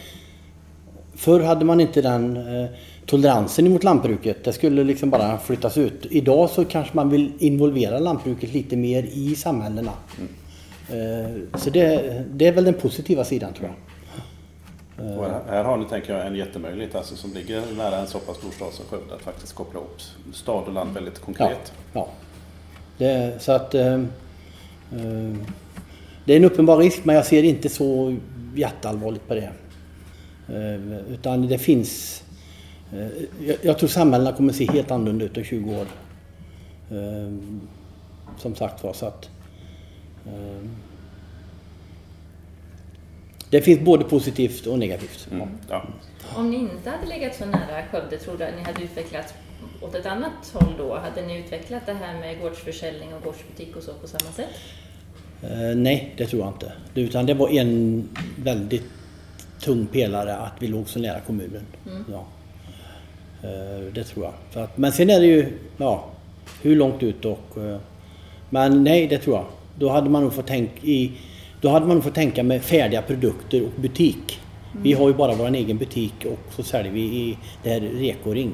Förr 1.20 1.40
hade 1.40 1.66
man 1.66 1.82
inte 1.82 2.02
den 2.02 2.38
eh, 2.38 2.70
toleransen 3.10 3.72
mot 3.72 3.84
lantbruket. 3.84 4.44
Det 4.44 4.54
skulle 4.54 4.84
liksom 4.84 5.10
bara 5.10 5.38
flyttas 5.38 5.78
ut. 5.78 6.06
Idag 6.10 6.50
så 6.50 6.66
kanske 6.66 6.96
man 6.96 7.10
vill 7.10 7.32
involvera 7.40 8.00
lantbruket 8.00 8.54
lite 8.54 8.76
mer 8.76 9.04
i 9.04 9.36
samhällena. 9.36 9.92
Mm. 10.18 11.48
Så 11.54 11.70
det, 11.70 12.24
det, 12.34 12.48
är 12.48 12.52
väl 12.52 12.64
den 12.64 12.74
positiva 12.74 13.24
sidan 13.24 13.54
tror 13.54 13.68
jag. 13.68 13.76
Och 15.18 15.26
här 15.50 15.64
har 15.64 15.78
ni, 15.78 15.86
tänker 15.86 16.18
jag, 16.18 16.28
en 16.28 16.36
jättemöjlighet 16.36 16.96
alltså, 16.96 17.16
som 17.16 17.34
ligger 17.34 17.62
nära 17.78 17.98
en 17.98 18.08
så 18.08 18.20
pass 18.20 18.38
stor 18.38 18.52
stad 18.52 18.74
som 18.74 18.86
Skövde 18.86 19.16
att 19.16 19.22
faktiskt 19.22 19.54
koppla 19.54 19.80
ihop 19.80 20.02
stad 20.34 20.64
och 20.68 20.74
land 20.74 20.94
väldigt 20.94 21.20
konkret. 21.20 21.74
Ja, 21.94 22.08
ja. 22.08 22.08
Det, 22.98 23.42
så 23.42 23.52
att 23.52 23.76
eh, 23.76 23.94
eh, 23.94 24.00
det 26.26 26.34
är 26.34 26.38
en 26.38 26.46
uppenbar 26.46 26.78
risk 26.78 27.06
men 27.06 27.16
jag 27.16 27.26
ser 27.26 27.44
inte 27.44 27.70
så 27.70 28.18
jätteallvarligt 28.56 29.28
på 29.28 29.36
det. 29.36 29.52
Eh, 30.48 31.14
utan 31.14 31.48
det 31.48 31.58
finns... 31.58 32.24
Eh, 32.94 33.56
jag 33.62 33.80
tror 33.80 33.90
samhällena 33.90 34.32
kommer 34.32 34.50
att 34.50 34.56
se 34.56 34.72
helt 34.72 34.92
annorlunda 34.92 35.26
ut 35.26 35.38
om 35.38 35.44
20 35.44 35.76
år. 35.76 35.88
Eh, 36.92 37.34
som 38.38 38.56
sagt 38.56 38.84
var, 38.84 38.94
så 38.94 39.06
att... 39.06 39.30
Det 43.50 43.62
finns 43.62 43.80
både 43.80 44.04
positivt 44.04 44.68
och 44.68 44.80
negativt. 44.80 45.28
Mm, 45.32 45.50
ja. 45.70 45.88
Om 46.36 46.52
ni 46.52 46.58
inte 46.58 46.90
hade 46.90 47.06
legat 47.06 47.36
så 47.36 47.46
nära 47.46 47.84
Skövde, 47.92 48.18
tror 48.18 48.38
du 48.38 48.44
att 48.44 48.56
ni 48.56 48.62
hade 48.62 48.84
utvecklats 48.84 49.34
åt 49.82 49.96
ett 49.96 50.06
annat 50.06 50.32
håll 50.54 50.74
då? 50.78 50.98
Hade 50.98 51.28
ni 51.28 51.40
utvecklat 51.40 51.86
det 51.86 51.94
här 51.94 52.20
med 52.20 52.42
gårdsförsäljning 52.42 53.14
och 53.14 53.24
gårdsbutik 53.24 53.76
och 53.76 53.84
så 53.84 53.94
på 53.94 54.08
samma 54.08 54.32
sätt? 54.32 54.50
Eh, 55.44 55.76
nej, 55.76 56.14
det 56.18 56.26
tror 56.26 56.42
jag 56.42 56.50
inte. 56.50 56.72
Utan 56.96 57.26
det 57.26 57.34
var 57.34 57.50
en 57.50 58.10
väldigt 58.38 58.86
tung 59.60 59.88
pelare 59.88 60.38
att 60.38 60.54
vi 60.60 60.68
låg 60.68 60.90
så 60.90 61.00
nära 61.00 61.20
kommunen. 61.20 61.66
Mm. 61.88 62.06
Ja. 62.12 62.26
Eh, 63.44 63.94
det 63.94 64.04
tror 64.04 64.26
jag. 64.26 64.64
Att, 64.64 64.78
men 64.78 64.92
sen 64.92 65.10
är 65.10 65.20
det 65.20 65.26
ju, 65.26 65.46
ja, 65.78 66.06
hur 66.62 66.76
långt 66.76 67.04
ut 67.04 67.26
och... 67.26 67.58
Eh, 67.58 67.78
men 68.50 68.84
nej, 68.84 69.08
det 69.08 69.18
tror 69.18 69.36
jag. 69.36 69.46
Då 69.76 69.90
hade 69.90 70.10
man 70.10 70.24
nog 70.24 70.34
fått 70.34 70.48
tänka 70.48 70.88
i... 70.88 71.12
Då 71.62 71.70
hade 71.70 71.86
man 71.86 71.96
nog 71.96 72.04
fått 72.04 72.16
tänka 72.16 72.44
med 72.44 72.62
färdiga 72.62 73.02
produkter 73.02 73.64
och 73.64 73.82
butik. 73.82 74.40
Mm. 74.72 74.84
Vi 74.84 74.94
har 74.94 75.08
ju 75.08 75.14
bara 75.14 75.36
vår 75.36 75.56
egen 75.56 75.78
butik 75.78 76.26
och 76.26 76.54
så 76.56 76.64
säljer 76.64 76.92
vi 76.92 77.02
i 77.02 77.38
det 77.64 77.70
här 77.70 77.80
Rekoring. 77.80 78.52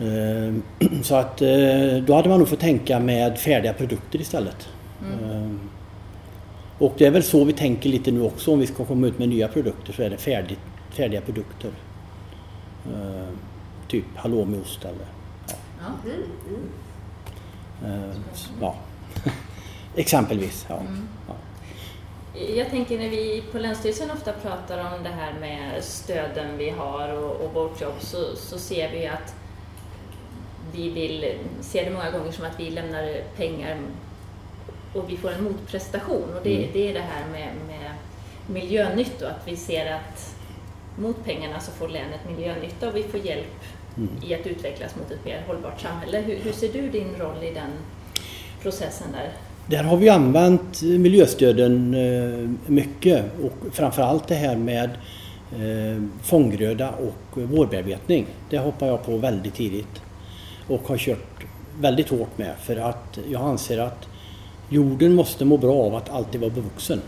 Mm. 0.00 0.62
Så 1.02 1.14
att 1.14 1.38
då 2.06 2.14
hade 2.14 2.28
man 2.28 2.38
nog 2.38 2.48
fått 2.48 2.60
tänka 2.60 3.00
med 3.00 3.38
färdiga 3.38 3.72
produkter 3.72 4.20
istället. 4.20 4.68
Mm. 5.02 5.60
Och 6.78 6.94
det 6.98 7.06
är 7.06 7.10
väl 7.10 7.22
så 7.22 7.44
vi 7.44 7.52
tänker 7.52 7.90
lite 7.90 8.10
nu 8.10 8.22
också 8.22 8.52
om 8.52 8.58
vi 8.58 8.66
ska 8.66 8.84
komma 8.84 9.06
ut 9.06 9.18
med 9.18 9.28
nya 9.28 9.48
produkter 9.48 9.92
så 9.92 10.02
är 10.02 10.10
det 10.10 10.16
färdigt, 10.16 10.58
färdiga 10.90 11.20
produkter. 11.20 11.70
Uh, 12.86 13.28
typ 13.88 14.04
halloumiost 14.16 14.84
eller 14.84 15.06
ja. 15.48 15.54
Mm. 16.04 16.70
Uh, 17.84 18.16
ja. 18.60 18.76
Exempelvis. 19.94 20.66
Ja. 20.68 20.80
Mm. 20.80 21.08
ja. 21.28 21.34
Jag 22.56 22.70
tänker 22.70 22.98
när 22.98 23.08
vi 23.08 23.44
på 23.52 23.58
Länsstyrelsen 23.58 24.10
ofta 24.10 24.32
pratar 24.32 24.78
om 24.78 25.02
det 25.02 25.10
här 25.10 25.32
med 25.40 25.84
stöden 25.84 26.58
vi 26.58 26.70
har 26.70 27.08
och, 27.08 27.40
och 27.40 27.54
vårt 27.54 27.80
jobb 27.80 27.94
så, 28.00 28.36
så 28.36 28.58
ser 28.58 28.92
vi 28.92 29.06
att 29.06 29.34
vi 30.72 30.90
vill, 30.90 31.38
ser 31.60 31.84
det 31.84 31.90
många 31.90 32.10
gånger 32.10 32.32
som 32.32 32.44
att 32.44 32.60
vi 32.60 32.70
lämnar 32.70 33.20
pengar 33.36 33.78
och 34.94 35.10
vi 35.10 35.16
får 35.16 35.32
en 35.32 35.44
motprestation. 35.44 36.34
Och 36.36 36.40
det, 36.42 36.56
mm. 36.56 36.70
det 36.72 36.90
är 36.90 36.94
det 36.94 37.00
här 37.00 37.26
med, 37.32 37.48
med 37.66 37.90
miljönytta, 38.46 39.30
att 39.30 39.48
vi 39.48 39.56
ser 39.56 39.94
att 39.94 40.33
mot 40.98 41.24
pengarna 41.24 41.60
så 41.60 41.70
får 41.70 41.88
länet 41.88 42.20
miljönytta 42.36 42.88
och 42.88 42.96
vi 42.96 43.02
får 43.02 43.20
hjälp 43.20 43.64
mm. 43.96 44.08
i 44.22 44.34
att 44.34 44.46
utvecklas 44.46 44.96
mot 44.96 45.10
ett 45.10 45.24
mer 45.24 45.44
hållbart 45.46 45.80
samhälle. 45.80 46.18
Hur, 46.18 46.36
hur, 46.36 46.52
ser 46.52 46.72
du 46.72 46.90
din 46.90 47.14
roll 47.18 47.44
i 47.44 47.54
den 47.54 47.70
processen 48.62 49.06
där? 49.12 49.32
Där 49.66 49.84
har 49.84 49.96
vi 49.96 50.08
använt 50.08 50.82
miljöstöden 50.82 51.94
eh, 51.94 52.70
mycket 52.70 53.24
och 53.42 53.74
framförallt 53.74 54.28
det 54.28 54.34
här 54.34 54.56
med 54.56 54.90
eh, 55.52 56.02
fånggröda 56.22 56.90
och 56.90 57.38
vårbearbetning. 57.42 58.26
Det 58.50 58.58
hoppar 58.58 58.86
jag 58.86 59.04
på 59.04 59.16
väldigt 59.16 59.54
tidigt 59.54 60.02
och 60.68 60.88
har 60.88 60.98
kört 60.98 61.44
väldigt 61.80 62.08
hårt 62.08 62.38
med 62.38 62.54
för 62.62 62.76
att 62.76 63.18
jag 63.30 63.42
anser 63.42 63.78
att 63.78 64.08
Jorden 64.68 65.14
måste 65.14 65.44
må 65.44 65.56
bra 65.56 65.74
av 65.74 65.94
att 65.94 66.10
alltid 66.10 66.40
vara 66.40 66.50
bevuxen. 66.50 67.00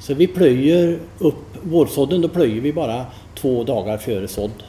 Så 0.00 0.14
vi 0.14 0.26
plöjer 0.26 0.98
upp 1.18 1.56
vårsådden, 1.62 2.20
då 2.20 2.28
plöjer 2.28 2.60
vi 2.60 2.72
bara 2.72 3.06
två 3.34 3.64
dagar 3.64 3.98
före 3.98 4.28
sådd. 4.28 4.62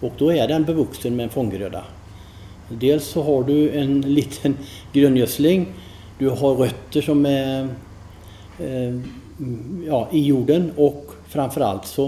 Och 0.00 0.12
då 0.18 0.32
är 0.32 0.48
den 0.48 0.64
bevuxen 0.64 1.16
med 1.16 1.24
en 1.24 1.30
fånggröda. 1.30 1.84
Dels 2.68 3.04
så 3.04 3.22
har 3.22 3.44
du 3.44 3.70
en 3.70 4.00
liten 4.14 4.56
gröngödsling, 4.92 5.66
du 6.18 6.28
har 6.28 6.54
rötter 6.54 7.02
som 7.02 7.26
är 7.26 7.68
eh, 8.58 9.00
ja, 9.86 10.08
i 10.12 10.26
jorden 10.26 10.72
och 10.76 11.10
framförallt 11.28 11.86
så 11.86 12.04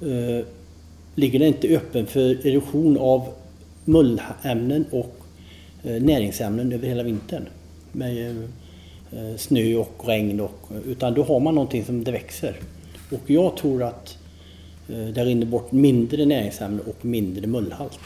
eh, 0.00 0.46
ligger 1.14 1.38
den 1.38 1.48
inte 1.48 1.68
öppen 1.76 2.06
för 2.06 2.46
erosion 2.46 2.98
av 2.98 3.28
mullämnen 3.84 4.84
och 4.90 5.16
eh, 5.84 6.02
näringsämnen 6.02 6.72
över 6.72 6.88
hela 6.88 7.02
vintern. 7.02 7.48
Med, 7.92 8.30
Eh, 8.30 8.63
snö 9.36 9.76
och 9.76 10.02
regn. 10.06 10.40
Och, 10.40 10.68
utan 10.86 11.14
då 11.14 11.22
har 11.22 11.40
man 11.40 11.54
någonting 11.54 11.84
som 11.84 12.04
det 12.04 12.12
växer. 12.12 12.56
Och 13.10 13.30
jag 13.30 13.56
tror 13.56 13.82
att 13.82 14.18
eh, 14.88 15.06
det 15.06 15.24
rinner 15.24 15.46
bort 15.46 15.72
mindre 15.72 16.26
näringsämne 16.26 16.82
och 16.86 17.04
mindre 17.04 17.46
mullhalt 17.46 18.00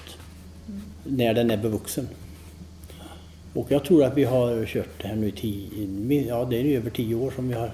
mm. 0.68 0.80
när 1.04 1.34
den 1.34 1.50
är 1.50 1.56
bevuxen. 1.56 2.08
Och 3.54 3.66
jag 3.72 3.84
tror 3.84 4.04
att 4.04 4.16
vi 4.16 4.24
har 4.24 4.66
kört 4.66 5.02
det 5.02 5.08
här 5.08 5.16
nu 5.16 5.28
i 5.28 5.32
tio, 5.32 6.28
ja 6.28 6.44
det 6.44 6.56
är 6.56 6.64
över 6.64 6.90
tio 6.90 7.14
år 7.14 7.30
som 7.36 7.48
vi 7.48 7.54
har 7.54 7.72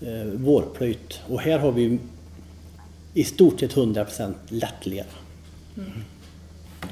eh, 0.00 0.26
vårplöjt. 0.34 1.20
Och 1.28 1.40
här 1.40 1.58
har 1.58 1.72
vi 1.72 1.98
i 3.14 3.24
stort 3.24 3.60
sett 3.60 3.74
100% 3.74 4.34
lättlera. 4.48 5.06
Mm. 5.76 5.90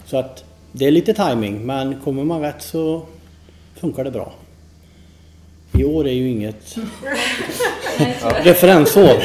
Så 0.07 0.17
att 0.17 0.45
det 0.73 0.87
är 0.87 0.91
lite 0.91 1.15
timing 1.15 1.67
men 1.67 2.01
kommer 2.01 2.25
man 2.25 2.41
rätt 2.41 2.63
så 2.63 3.07
funkar 3.75 4.05
det 4.05 4.11
bra. 4.11 4.35
I 5.79 5.85
år 5.85 6.07
är 6.07 6.13
ju 6.13 6.29
inget 6.29 6.77
referensår. 8.43 9.25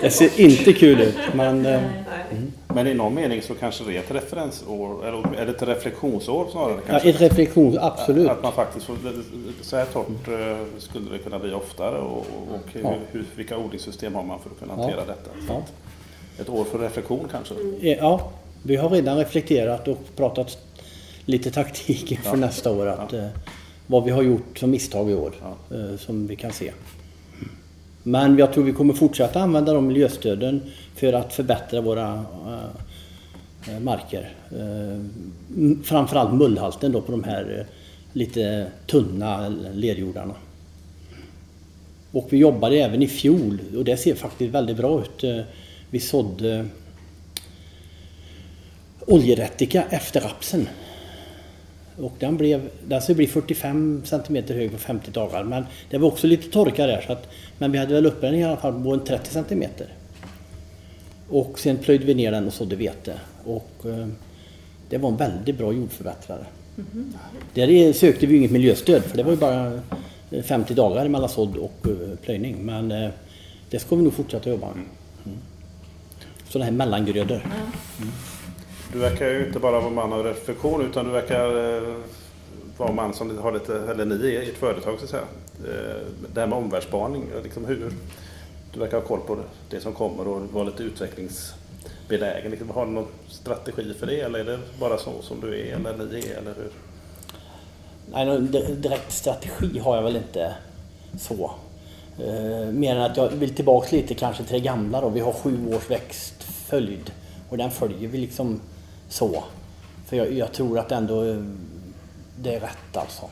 det 0.00 0.10
ser 0.10 0.40
inte 0.40 0.72
kul 0.72 1.00
ut. 1.00 1.14
Men, 1.34 1.66
eh, 1.66 1.74
mm. 1.74 2.52
men 2.68 2.86
i 2.86 2.94
någon 2.94 3.14
mening 3.14 3.42
så 3.42 3.54
kanske 3.54 3.84
det 3.84 3.96
är 3.96 4.00
ett 4.00 4.10
referensår, 4.10 5.06
eller 5.06 5.38
är 5.38 5.46
det 5.46 5.52
ett 5.52 5.62
reflektionsår 5.62 6.48
snarare? 6.50 6.78
Kanske? 6.86 7.08
Ja, 7.08 7.14
ett 7.14 7.20
reflektions, 7.20 7.76
absolut. 7.80 8.28
Att 8.28 8.42
man 8.42 8.52
faktiskt 8.52 8.86
får, 8.86 8.96
så 9.62 9.76
här 9.76 9.84
torrt 9.84 10.28
eh, 10.28 10.56
skulle 10.78 11.10
det 11.10 11.18
kunna 11.18 11.38
bli 11.38 11.52
oftare 11.52 11.98
och, 11.98 12.18
och 12.18 12.68
ja. 12.82 12.94
hur, 13.12 13.24
vilka 13.36 13.58
odlingssystem 13.58 14.14
har 14.14 14.22
man 14.22 14.38
för 14.40 14.50
att 14.50 14.58
kunna 14.58 14.74
hantera 14.74 15.00
ja. 15.06 15.14
detta? 15.14 15.30
Ja. 15.48 15.62
Ett 16.42 16.48
år 16.48 16.64
för 16.64 16.78
reflektion 16.78 17.28
kanske? 17.30 17.54
Ja, 17.80 18.32
vi 18.62 18.76
har 18.76 18.90
redan 18.90 19.18
reflekterat 19.18 19.88
och 19.88 19.98
pratat 20.16 20.58
lite 21.24 21.50
taktik 21.50 22.12
inför 22.12 22.30
ja. 22.30 22.36
nästa 22.36 22.70
år. 22.70 22.86
Att, 22.86 23.12
ja. 23.12 23.28
Vad 23.86 24.04
vi 24.04 24.10
har 24.10 24.22
gjort 24.22 24.58
som 24.58 24.70
misstag 24.70 25.10
i 25.10 25.14
år, 25.14 25.34
ja. 25.42 25.76
som 25.98 26.26
vi 26.26 26.36
kan 26.36 26.52
se. 26.52 26.72
Men 28.06 28.38
jag 28.38 28.52
tror 28.52 28.64
vi 28.64 28.72
kommer 28.72 28.94
fortsätta 28.94 29.40
använda 29.40 29.72
de 29.72 29.86
miljöstöden 29.86 30.60
för 30.94 31.12
att 31.12 31.32
förbättra 31.32 31.80
våra 31.80 32.24
äh, 33.68 33.80
marker. 33.80 34.32
Äh, 34.50 35.00
framförallt 35.84 36.34
mullhalten 36.34 36.92
då 36.92 37.00
på 37.00 37.12
de 37.12 37.24
här 37.24 37.58
äh, 37.58 37.66
lite 38.12 38.66
tunna 38.86 39.48
lerjordarna. 39.48 40.34
Och 42.10 42.26
vi 42.30 42.36
jobbade 42.36 42.76
även 42.76 43.02
i 43.02 43.06
fjol 43.06 43.58
och 43.76 43.84
det 43.84 43.96
ser 43.96 44.14
faktiskt 44.14 44.54
väldigt 44.54 44.76
bra 44.76 45.00
ut. 45.00 45.46
Vi 45.90 46.00
sådde 46.00 46.66
oljerättika 49.06 49.84
efter 49.90 50.20
rapsen. 50.20 50.68
Och 51.96 52.12
den, 52.18 52.36
blev, 52.36 52.70
den 52.88 53.02
ska 53.02 53.14
bli 53.14 53.26
45 53.26 54.02
cm 54.04 54.44
hög 54.48 54.72
på 54.72 54.78
50 54.78 55.10
dagar 55.10 55.44
men 55.44 55.64
det 55.90 55.98
var 55.98 56.08
också 56.08 56.26
lite 56.26 56.50
torka 56.50 56.86
där 56.86 57.04
så 57.06 57.12
att, 57.12 57.28
men 57.58 57.72
vi 57.72 57.78
hade 57.78 57.94
väl 57.94 58.06
uppe 58.06 58.26
den 58.26 58.34
i 58.34 58.44
alla 58.44 58.56
fall 58.56 58.82
på 58.82 58.92
en 58.92 59.04
30 59.04 59.30
cm. 59.30 59.64
Och 61.28 61.58
sen 61.58 61.76
plöjde 61.76 62.04
vi 62.04 62.14
ner 62.14 62.32
den 62.32 62.46
och 62.46 62.52
sådde 62.52 62.76
vete. 62.76 63.20
Och 63.44 63.72
eh, 63.84 64.06
det 64.88 64.98
var 64.98 65.08
en 65.08 65.16
väldigt 65.16 65.58
bra 65.58 65.72
jordförbättrare. 65.72 66.46
Mm 66.76 66.88
-hmm. 66.92 67.12
Där 67.54 67.92
sökte 67.92 68.26
vi 68.26 68.36
inget 68.36 68.50
miljöstöd 68.50 69.02
för 69.02 69.16
det 69.16 69.22
var 69.22 69.30
ju 69.30 69.36
bara 69.36 69.80
50 70.42 70.74
dagar 70.74 71.08
mellan 71.08 71.28
sådd 71.28 71.56
och 71.56 71.86
eh, 71.86 72.16
plöjning. 72.22 72.56
Men 72.66 72.92
eh, 72.92 73.10
det 73.70 73.78
ska 73.78 73.96
vi 73.96 74.02
nog 74.02 74.12
fortsätta 74.12 74.50
jobba 74.50 74.66
med. 74.66 74.84
Mm. 75.24 75.38
Sådana 76.48 76.64
här 76.64 76.72
mellangrödor. 76.72 77.40
Mm. 77.98 78.12
Du 78.94 79.00
verkar 79.00 79.30
ju 79.30 79.46
inte 79.46 79.58
bara 79.58 79.80
vara 79.80 79.90
man 79.90 80.12
av 80.12 80.24
reflektion 80.24 80.86
utan 80.86 81.04
du 81.04 81.10
verkar 81.10 81.76
eh, 81.76 81.94
vara 82.76 82.92
man 82.92 83.14
som 83.14 83.38
har 83.38 83.52
lite, 83.52 83.78
eller 83.90 84.04
ni 84.04 84.14
i 84.14 84.50
ett 84.50 84.56
företag 84.56 84.98
så 84.98 85.04
att 85.04 85.10
säga. 85.10 85.22
Eh, 85.64 86.00
det 86.34 86.40
här 86.40 86.46
med 86.46 86.58
omvärldsspaning, 86.58 87.26
liksom 87.42 87.64
hur, 87.64 87.92
du 88.72 88.80
verkar 88.80 89.00
ha 89.00 89.06
koll 89.06 89.20
på 89.20 89.38
det 89.70 89.80
som 89.80 89.92
kommer 89.92 90.28
och 90.28 90.52
vara 90.52 90.64
lite 90.64 90.82
utvecklingsbenägen. 90.82 92.50
Liksom, 92.50 92.70
har 92.70 92.86
du 92.86 92.92
någon 92.92 93.06
strategi 93.28 93.94
för 93.94 94.06
det 94.06 94.20
eller 94.20 94.38
är 94.38 94.44
det 94.44 94.58
bara 94.80 94.98
så 94.98 95.22
som 95.22 95.40
du 95.40 95.60
är 95.60 95.74
eller 95.74 96.06
ni 96.12 96.18
är? 96.18 96.38
Eller 96.38 96.54
hur? 96.54 96.70
Nej, 98.12 98.26
någon 98.26 98.50
direkt 98.80 99.12
strategi 99.12 99.78
har 99.78 99.96
jag 99.96 100.02
väl 100.02 100.16
inte 100.16 100.54
så. 101.20 101.54
Eh, 102.18 102.72
mer 102.72 102.96
än 102.96 103.02
att 103.02 103.16
jag 103.16 103.28
vill 103.28 103.54
tillbaka 103.54 103.96
lite 103.96 104.14
kanske 104.14 104.44
till 104.44 104.54
det 104.54 104.60
gamla 104.60 105.00
då. 105.00 105.08
Vi 105.08 105.20
har 105.20 105.32
sju 105.32 105.74
års 105.74 105.90
växtföljd 105.90 107.12
och 107.48 107.58
den 107.58 107.70
följer 107.70 108.08
vi 108.08 108.18
liksom 108.18 108.60
så. 109.14 109.44
För 110.06 110.16
jag, 110.16 110.32
jag 110.32 110.52
tror 110.52 110.78
att 110.78 110.92
ändå 110.92 111.24
eh, 111.24 111.42
det 112.42 112.54
är 112.54 112.60
rätt 112.60 112.96
alltså. 112.96 113.28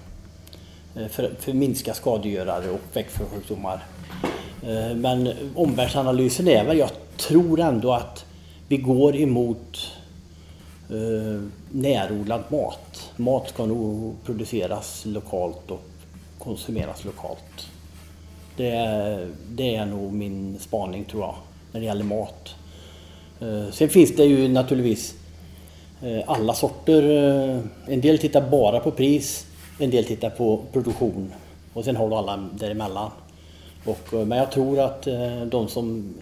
Eh, 0.97 1.07
för, 1.07 1.35
för 1.39 1.51
att 1.51 1.57
minska 1.57 1.95
skadegörare 1.95 2.71
och 2.71 2.81
växtsjukdomar. 2.93 3.85
Eh, 4.63 4.97
men 4.97 5.33
omvärldsanalysen 5.55 6.49
är 6.49 6.65
väl, 6.65 6.79
jag 6.79 6.91
tror 7.17 7.61
ändå 7.61 7.93
att 7.93 8.25
vi 8.69 8.77
går 8.77 9.17
emot 9.17 9.91
eh, 10.91 11.43
närodlad 11.71 12.43
mat. 12.49 13.11
Mat 13.17 13.49
ska 13.49 13.67
nog 13.67 14.17
produceras 14.25 15.03
lokalt 15.05 15.71
och 15.71 15.83
konsumeras 16.39 17.05
lokalt. 17.05 17.69
Det, 18.57 19.29
det 19.49 19.77
är 19.77 19.87
nog 19.87 20.13
min 20.13 20.59
spaning 20.59 21.05
tror 21.05 21.23
jag, 21.23 21.35
när 21.73 21.81
det 21.81 21.87
gäller 21.87 22.05
mat. 22.05 22.55
Eh, 23.41 23.73
sen 23.73 23.89
finns 23.89 24.17
det 24.17 24.25
ju 24.25 24.49
naturligtvis 24.49 25.15
eh, 25.15 25.22
alla 26.27 26.55
sorter. 26.55 27.03
Eh, 27.03 27.59
en 27.87 28.01
del 28.01 28.19
tittar 28.19 28.51
bara 28.51 28.81
på 28.81 28.91
pris, 28.91 29.47
en 29.79 29.91
del 29.91 30.05
tittar 30.05 30.31
på 30.31 30.61
produktion 30.73 31.33
och 31.73 31.85
sen 31.85 31.97
har 31.97 32.09
du 32.09 32.15
alla 32.15 32.49
däremellan. 32.55 33.11
Och, 33.85 34.13
men 34.13 34.39
jag 34.39 34.51
tror 34.51 34.81
att 34.81 35.09
de 35.51 35.69
som 35.69 36.15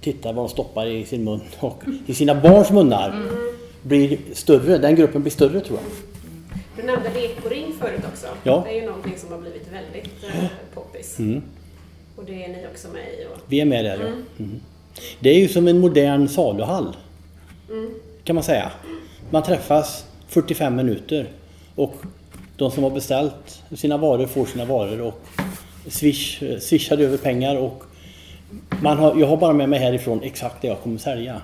tittar 0.00 0.32
vad 0.32 0.44
de 0.44 0.48
stoppar 0.48 0.86
i 0.86 1.04
sin 1.04 1.24
mun 1.24 1.40
och 1.60 1.82
i 2.06 2.14
sina 2.14 2.34
barns 2.34 2.70
munnar 2.70 3.10
mm. 3.10 3.28
blir 3.82 4.18
större. 4.32 4.78
Den 4.78 4.96
gruppen 4.96 5.22
blir 5.22 5.32
större 5.32 5.60
tror 5.60 5.78
jag. 5.78 5.90
Du 6.76 6.82
nämnde 6.82 7.08
rekoring 7.08 7.72
förut 7.80 8.00
också. 8.12 8.26
Ja. 8.42 8.62
Det 8.66 8.72
är 8.72 8.80
ju 8.80 8.86
någonting 8.86 9.14
som 9.18 9.32
har 9.32 9.38
blivit 9.38 9.68
väldigt 9.72 10.24
eh, 10.24 10.44
poppis. 10.74 11.18
Mm. 11.18 11.42
Och 12.16 12.24
det 12.24 12.44
är 12.44 12.48
ni 12.48 12.66
också 12.72 12.88
med 12.88 13.02
i? 13.02 13.26
Och... 13.34 13.40
Vi 13.46 13.60
är 13.60 13.64
med 13.64 13.84
där 13.84 13.94
mm. 13.94 14.24
ja. 14.36 14.44
Mm. 14.44 14.60
Det 15.20 15.30
är 15.30 15.38
ju 15.38 15.48
som 15.48 15.68
en 15.68 15.78
modern 15.78 16.28
saluhall. 16.28 16.96
Mm. 17.70 17.90
Kan 18.24 18.34
man 18.34 18.44
säga. 18.44 18.72
Man 19.32 19.42
träffas 19.42 20.06
45 20.28 20.76
minuter 20.76 21.26
och 21.74 21.94
de 22.56 22.70
som 22.70 22.82
har 22.82 22.90
beställt 22.90 23.62
sina 23.76 23.96
varor 23.96 24.26
får 24.26 24.46
sina 24.46 24.64
varor 24.64 25.00
och 25.00 25.20
swish, 25.88 26.42
swishar 26.60 26.98
över 26.98 27.16
pengar 27.16 27.56
och 27.56 27.84
man 28.82 28.98
har, 28.98 29.20
jag 29.20 29.26
har 29.26 29.36
bara 29.36 29.52
med 29.52 29.68
mig 29.68 29.78
härifrån 29.78 30.22
exakt 30.22 30.62
det 30.62 30.68
jag 30.68 30.80
kommer 30.80 30.98
sälja. 30.98 31.42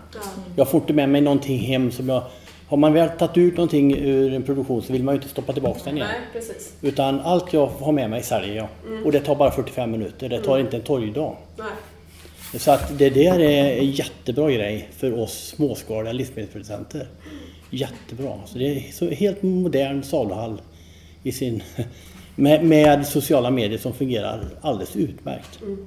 Jag 0.57 0.68
får 0.68 0.81
inte 0.81 0.92
med 0.92 1.09
mig 1.09 1.20
någonting 1.20 1.59
hem 1.59 1.90
som 1.92 2.09
jag... 2.09 2.22
Har 2.68 2.77
man 2.77 2.92
väl 2.92 3.09
tagit 3.09 3.37
ut 3.37 3.57
någonting 3.57 3.96
ur 3.98 4.35
en 4.35 4.42
produktion 4.42 4.83
så 4.83 4.92
vill 4.92 5.05
man 5.05 5.14
ju 5.14 5.16
inte 5.16 5.29
stoppa 5.29 5.53
tillbaka 5.53 5.81
den 5.85 5.96
igen. 5.96 6.09
Nej, 6.09 6.20
precis. 6.33 6.72
Utan 6.83 7.20
allt 7.20 7.53
jag 7.53 7.66
har 7.66 7.92
med 7.92 8.11
mig 8.11 8.22
säljer 8.22 8.57
jag. 8.57 8.68
Mm. 8.87 9.05
Och 9.05 9.12
det 9.12 9.20
tar 9.20 9.37
bara 9.37 9.51
45 9.51 9.90
minuter. 9.90 10.29
Det 10.29 10.40
tar 10.40 10.55
mm. 10.55 10.66
inte 10.66 10.77
en 10.77 10.83
torgdag. 10.83 11.37
Nej. 11.57 11.66
Så 12.57 12.70
att 12.70 12.98
det 12.98 13.11
där 13.11 13.40
är 13.40 13.79
en 13.79 13.90
jättebra 13.90 14.51
grej 14.51 14.88
för 14.96 15.18
oss 15.18 15.55
småskaliga 15.57 16.12
livsmedelsproducenter. 16.12 17.07
Jättebra. 17.70 18.40
Så 18.46 18.59
det 18.59 18.64
är 18.64 18.92
så 18.92 19.11
helt 19.11 19.42
modern 19.42 20.02
saluhall 20.02 20.61
i 21.22 21.33
sin, 21.33 21.62
med, 22.35 22.64
med 22.64 23.07
sociala 23.07 23.50
medier 23.50 23.78
som 23.78 23.94
fungerar 23.94 24.44
alldeles 24.61 24.96
utmärkt. 24.96 25.62
Mm. 25.62 25.87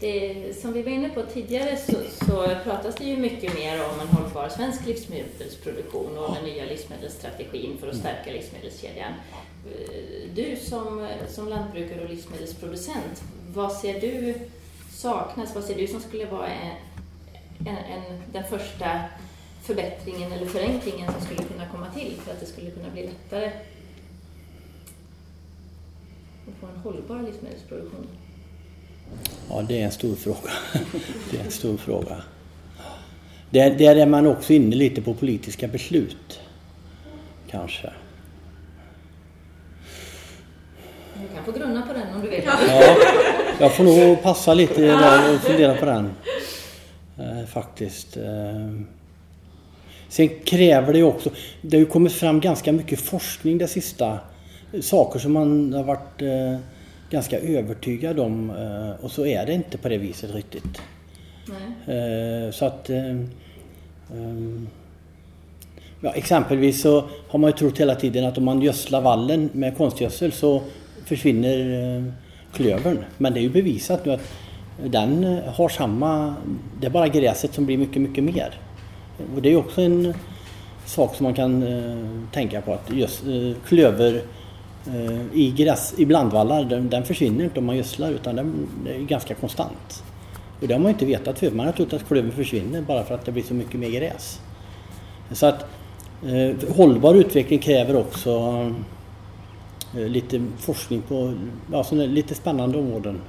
Det, 0.00 0.56
som 0.60 0.72
vi 0.72 0.82
var 0.82 0.90
inne 0.90 1.08
på 1.08 1.22
tidigare 1.22 1.76
så, 1.76 2.24
så 2.24 2.48
pratas 2.64 2.94
det 2.94 3.04
ju 3.04 3.16
mycket 3.16 3.54
mer 3.54 3.74
om 3.74 4.00
en 4.00 4.06
hållbar 4.06 4.48
svensk 4.48 4.86
livsmedelsproduktion 4.86 6.18
och 6.18 6.34
den 6.34 6.44
nya 6.44 6.64
livsmedelsstrategin 6.64 7.78
för 7.80 7.88
att 7.88 7.96
stärka 7.96 8.32
livsmedelskedjan. 8.32 9.12
Du 10.34 10.56
som, 10.56 11.08
som 11.28 11.48
lantbrukare 11.48 12.00
och 12.00 12.10
livsmedelsproducent, 12.10 13.22
vad 13.54 13.72
ser 13.72 14.00
du 14.00 14.34
saknas? 14.90 15.54
Vad 15.54 15.64
ser 15.64 15.74
du 15.74 15.86
som 15.86 16.00
skulle 16.00 16.26
vara 16.26 16.46
en, 16.48 16.76
en, 17.66 17.76
en, 17.76 18.22
den 18.32 18.44
första 18.44 19.00
förbättringen 19.62 20.32
eller 20.32 20.46
förenklingen 20.46 21.12
som 21.12 21.20
skulle 21.20 21.42
kunna 21.42 21.66
komma 21.68 21.86
till 21.94 22.16
för 22.24 22.32
att 22.32 22.40
det 22.40 22.46
skulle 22.46 22.70
kunna 22.70 22.90
bli 22.90 23.02
lättare 23.02 23.50
att 26.48 26.60
få 26.60 26.66
en 26.66 26.80
hållbar 26.82 27.22
livsmedelsproduktion? 27.22 28.06
Ja, 29.48 29.62
det 29.62 29.80
är 29.80 29.84
en 29.84 29.92
stor 29.92 30.14
fråga. 30.14 30.50
Det 31.30 31.40
är 31.40 31.44
en 31.44 31.50
stor 31.50 31.76
fråga. 31.76 32.22
Där, 33.50 33.70
där 33.70 33.96
är 33.96 34.06
man 34.06 34.26
också 34.26 34.52
inne 34.52 34.76
lite 34.76 35.02
på 35.02 35.14
politiska 35.14 35.68
beslut. 35.68 36.40
Kanske. 37.50 37.92
Du 41.14 41.34
kan 41.34 41.44
få 41.44 41.52
grunna 41.52 41.82
på 41.82 41.92
den 41.92 42.14
om 42.14 42.20
du 42.20 42.28
vill. 42.28 42.42
Ja, 42.44 42.96
jag 43.60 43.74
får 43.74 43.84
nog 43.84 44.22
passa 44.22 44.54
lite 44.54 44.80
där 44.80 45.34
och 45.34 45.40
fundera 45.40 45.74
på 45.74 45.84
den. 45.86 46.10
Eh, 47.18 47.46
faktiskt. 47.46 48.16
Eh. 50.12 50.28
Sen 50.28 50.28
kräver 50.44 50.92
det 50.92 50.98
ju 50.98 51.04
också... 51.04 51.30
Det 51.62 51.76
har 51.76 51.80
ju 51.80 51.86
kommit 51.86 52.12
fram 52.12 52.40
ganska 52.40 52.72
mycket 52.72 53.00
forskning 53.00 53.58
det 53.58 53.68
sista. 53.68 54.18
Saker 54.80 55.18
som 55.18 55.32
man 55.32 55.72
har 55.72 55.84
varit 55.84 56.22
eh, 56.22 56.58
ganska 57.10 57.38
övertygad 57.38 58.18
om 58.18 58.52
och 59.00 59.10
så 59.10 59.26
är 59.26 59.46
det 59.46 59.52
inte 59.52 59.78
på 59.78 59.88
det 59.88 59.98
viset 59.98 60.34
riktigt. 60.34 60.82
Nej. 61.86 62.52
Så 62.52 62.64
att... 62.64 62.90
Ja, 66.00 66.10
exempelvis 66.10 66.82
så 66.82 67.04
har 67.28 67.38
man 67.38 67.50
ju 67.50 67.56
trott 67.56 67.80
hela 67.80 67.94
tiden 67.94 68.24
att 68.24 68.38
om 68.38 68.44
man 68.44 68.62
gödslar 68.62 69.00
vallen 69.00 69.50
med 69.52 69.76
konstgödsel 69.76 70.32
så 70.32 70.62
försvinner 71.04 72.12
klövern. 72.54 73.04
Men 73.18 73.32
det 73.32 73.40
är 73.40 73.42
ju 73.42 73.50
bevisat 73.50 74.04
nu 74.04 74.12
att 74.12 74.32
den 74.84 75.40
har 75.46 75.68
samma... 75.68 76.34
Det 76.80 76.86
är 76.86 76.90
bara 76.90 77.08
gräset 77.08 77.54
som 77.54 77.66
blir 77.66 77.78
mycket, 77.78 78.02
mycket 78.02 78.24
mer. 78.24 78.54
Och 79.34 79.42
det 79.42 79.52
är 79.52 79.56
också 79.56 79.80
en 79.80 80.06
eh, 80.06 80.16
sak 80.86 81.14
som 81.14 81.24
man 81.24 81.34
kan 81.34 81.62
eh, 81.62 82.06
tänka 82.32 82.60
på 82.60 82.72
att 82.72 82.90
just 82.90 83.26
eh, 83.26 83.62
klöver 83.66 84.22
i, 85.32 85.50
gräs, 85.50 85.94
i 85.98 86.06
blandvallar, 86.06 86.64
den, 86.64 86.90
den, 86.90 87.04
försvinner 87.04 87.44
inte 87.44 87.58
om 87.58 87.66
man 87.66 87.76
gödslar 87.76 88.10
utan 88.10 88.36
den 88.36 88.68
är 88.86 88.98
ganska 88.98 89.34
konstant. 89.34 90.04
Och 90.60 90.68
det 90.68 90.74
har 90.74 90.80
man 90.80 90.90
inte 90.90 91.06
vetat 91.06 91.38
förut. 91.38 91.54
Man 91.54 91.66
har 91.66 91.72
trott 91.72 91.92
att 91.92 92.08
klövern 92.08 92.32
försvinner 92.32 92.82
bara 92.82 93.04
för 93.04 93.14
att 93.14 93.24
det 93.24 93.32
blir 93.32 93.42
så 93.42 93.54
mycket 93.54 93.80
mer 93.80 93.90
gräs. 93.90 94.40
Så 95.32 95.46
att 95.46 95.66
hållbar 96.76 97.14
utveckling 97.14 97.58
kräver 97.58 97.96
också 97.96 98.72
Eh, 99.96 100.08
lite 100.08 100.46
forskning 100.58 101.02
på 101.02 101.34
alltså 101.72 101.94
lite 101.94 102.34
spännande 102.34 102.78
områden. 102.78 103.20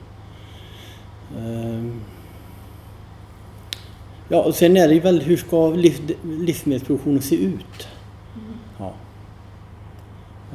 Eh, 1.37 1.83
Ja, 4.33 4.41
och 4.43 4.55
sen 4.55 4.77
är 4.77 4.87
det 4.87 4.93
ju 4.93 4.99
väl 4.99 5.21
hur 5.21 5.37
ska 5.37 5.69
liv, 5.69 6.15
livsmedelsproduktionen 6.23 7.21
se 7.21 7.35
ut? 7.35 7.87
Ja. 8.79 8.93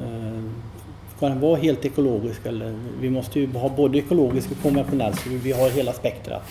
Eh, 0.03 0.43
Ska 1.17 1.29
den 1.29 1.41
vara 1.41 1.57
helt 1.57 1.85
ekologisk 1.85 2.47
eller? 2.47 2.79
Vi 3.01 3.11
måste 3.11 3.41
ju 3.41 3.53
ha 3.53 3.69
både 3.69 3.99
ekologisk 3.99 4.51
och 4.51 4.63
konventionell 4.63 5.15
så 5.17 5.29
vi 5.29 5.53
har 5.53 5.71
hela 5.71 5.93
spektrat. 5.93 6.43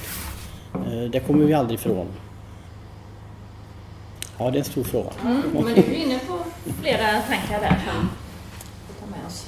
Eh, 0.73 1.09
Det 1.11 1.19
kommer 1.19 1.45
vi 1.45 1.53
aldrig 1.53 1.79
ifrån. 1.79 2.07
Ja, 4.37 4.49
det 4.51 4.57
är 4.57 4.59
en 4.59 4.65
stor 4.65 4.83
fråga. 4.83 5.09
Mm, 5.21 5.41
men 5.53 5.63
du 5.65 5.71
är 5.71 5.93
inne 5.93 6.19
på 6.19 6.37
flera 6.81 7.21
tankar 7.21 7.59
där 7.61 7.79
som 7.87 8.09
vi 8.87 8.93
tar 8.99 9.07
med 9.17 9.27
oss. 9.27 9.47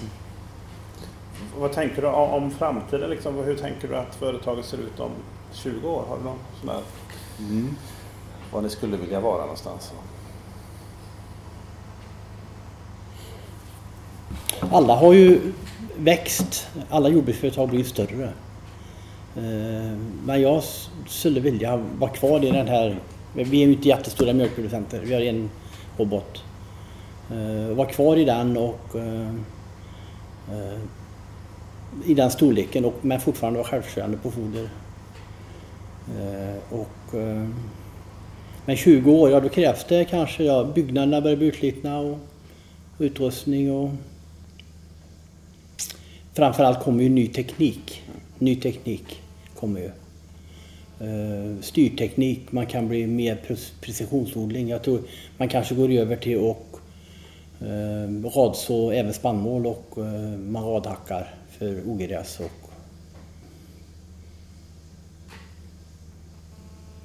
Vad 1.59 1.71
tänker 1.73 2.01
du 2.01 2.07
om 2.07 2.29
om 2.43 2.51
framtiden? 2.51 3.09
Liksom? 3.09 3.35
Hur 3.35 3.55
tänker 3.55 3.87
du 3.87 3.95
att 3.97 4.15
företaget 4.15 4.65
ser 4.65 4.77
ut 4.77 4.99
om 4.99 5.11
20 5.53 5.87
år? 5.89 6.03
Har 6.09 6.17
du 6.17 6.23
någon 6.23 6.37
sån 6.61 6.69
här... 6.69 6.81
Mm. 7.39 7.75
Var 8.51 8.61
ni 8.61 8.69
skulle 8.69 8.97
vilja 8.97 9.19
vara 9.19 9.41
någonstans? 9.41 9.91
Alla 14.71 14.95
har 14.95 15.13
ju 15.13 15.53
växt. 15.97 16.67
Alla 16.89 17.09
jordbruksföretag 17.09 17.61
har 17.61 17.67
blivit 17.67 17.87
större. 17.87 18.33
Eh, 19.35 19.97
men 20.25 20.41
jag 20.41 20.63
skulle 21.07 21.39
vilja 21.39 21.77
vara 21.99 22.11
kvar 22.11 22.45
i 22.45 22.51
den 22.51 22.67
här... 22.67 22.99
Vi 23.33 23.63
är 23.63 23.67
ju 23.67 23.73
inte 23.73 23.87
jättestora 23.87 24.33
mjölkproducenter. 24.33 25.01
Vi 25.05 25.13
har 25.13 25.21
en 25.21 25.49
robot. 25.97 26.43
Eh, 27.31 27.75
vara 27.75 27.87
kvar 27.87 28.17
i 28.17 28.25
den 28.25 28.57
och 28.57 28.95
eh, 28.95 29.33
i 32.05 32.13
den 32.13 32.31
storleken 32.31 32.85
och, 32.85 32.93
men 33.01 33.19
fortfarande 33.19 33.59
vara 33.59 33.67
självförsörjande 33.67 34.17
på 34.17 34.31
foder. 34.31 34.69
Eh, 36.17 36.79
och, 36.79 37.19
eh, 37.19 37.47
men 38.65 38.75
20 38.75 39.11
år, 39.11 39.29
ja 39.29 39.39
då 39.39 39.49
krävs 39.49 39.85
det 39.89 40.05
kanske, 40.05 40.43
ja, 40.43 40.71
byggnaderna 40.75 41.21
börjar 41.21 41.37
bli 41.37 41.47
utslitna 41.47 41.99
och 41.99 42.17
utrustning 42.99 43.71
och 43.71 43.89
Framförallt 46.33 46.79
kommer 46.79 47.03
ju 47.03 47.09
ny 47.09 47.27
teknik. 47.27 48.01
Ny 48.37 48.55
teknik 48.55 49.21
kommer 49.55 49.79
ju. 49.79 49.91
Eh, 51.07 51.61
styrteknik, 51.61 52.51
man 52.51 52.65
kan 52.65 52.87
bli 52.87 53.07
mer 53.07 53.37
precisionsodling. 53.81 54.69
Jag 54.69 54.83
tror 54.83 55.01
man 55.37 55.47
kanske 55.47 55.75
går 55.75 55.91
över 55.91 56.15
till 56.15 56.49
att 56.49 56.57
radså 58.35 58.91
även 58.91 59.13
spannmål 59.13 59.65
och 59.65 59.97
man 60.39 60.63
radhackar 60.63 61.33
för 61.57 61.89
ogräs. 61.89 62.39
Och, 62.39 62.58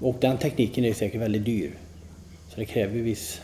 och 0.04 0.16
den 0.20 0.38
tekniken 0.38 0.84
är 0.84 0.94
säkert 0.94 1.20
väldigt 1.20 1.44
dyr. 1.44 1.70
Så 2.48 2.60
det 2.60 2.64
kräver 2.64 2.94
ju 2.96 3.02
viss 3.02 3.40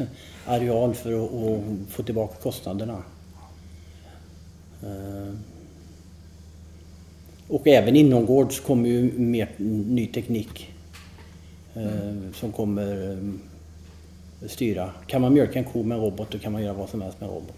areal 0.46 0.94
för 0.94 1.12
att, 1.25 1.33
att 1.35 1.92
få 1.92 2.03
tillbaka 2.03 2.35
kostnaderna. 2.42 3.03
Eh, 4.83 5.35
Och 7.49 7.68
även 7.68 7.96
inomgårds 7.96 8.61
kommer 8.61 8.88
ju 8.88 9.12
mer 9.18 9.49
ny 9.59 10.07
teknik 10.07 10.68
eh, 11.75 12.33
som 12.35 12.53
kommer 12.53 13.11
eh, 13.12 14.49
styra. 14.49 14.90
Kan 15.07 15.20
man 15.20 15.33
mjölka 15.35 15.59
en 15.59 15.64
ko 15.64 15.83
med 15.83 15.99
en 15.99 16.05
robot 16.05 16.31
då 16.31 16.38
kan 16.38 16.53
man 16.53 16.62
göra 16.62 16.73
vad 16.75 16.88
som 16.88 17.03
helst 17.03 17.20
med 17.20 17.29
en 17.29 17.35
robot. 17.35 17.57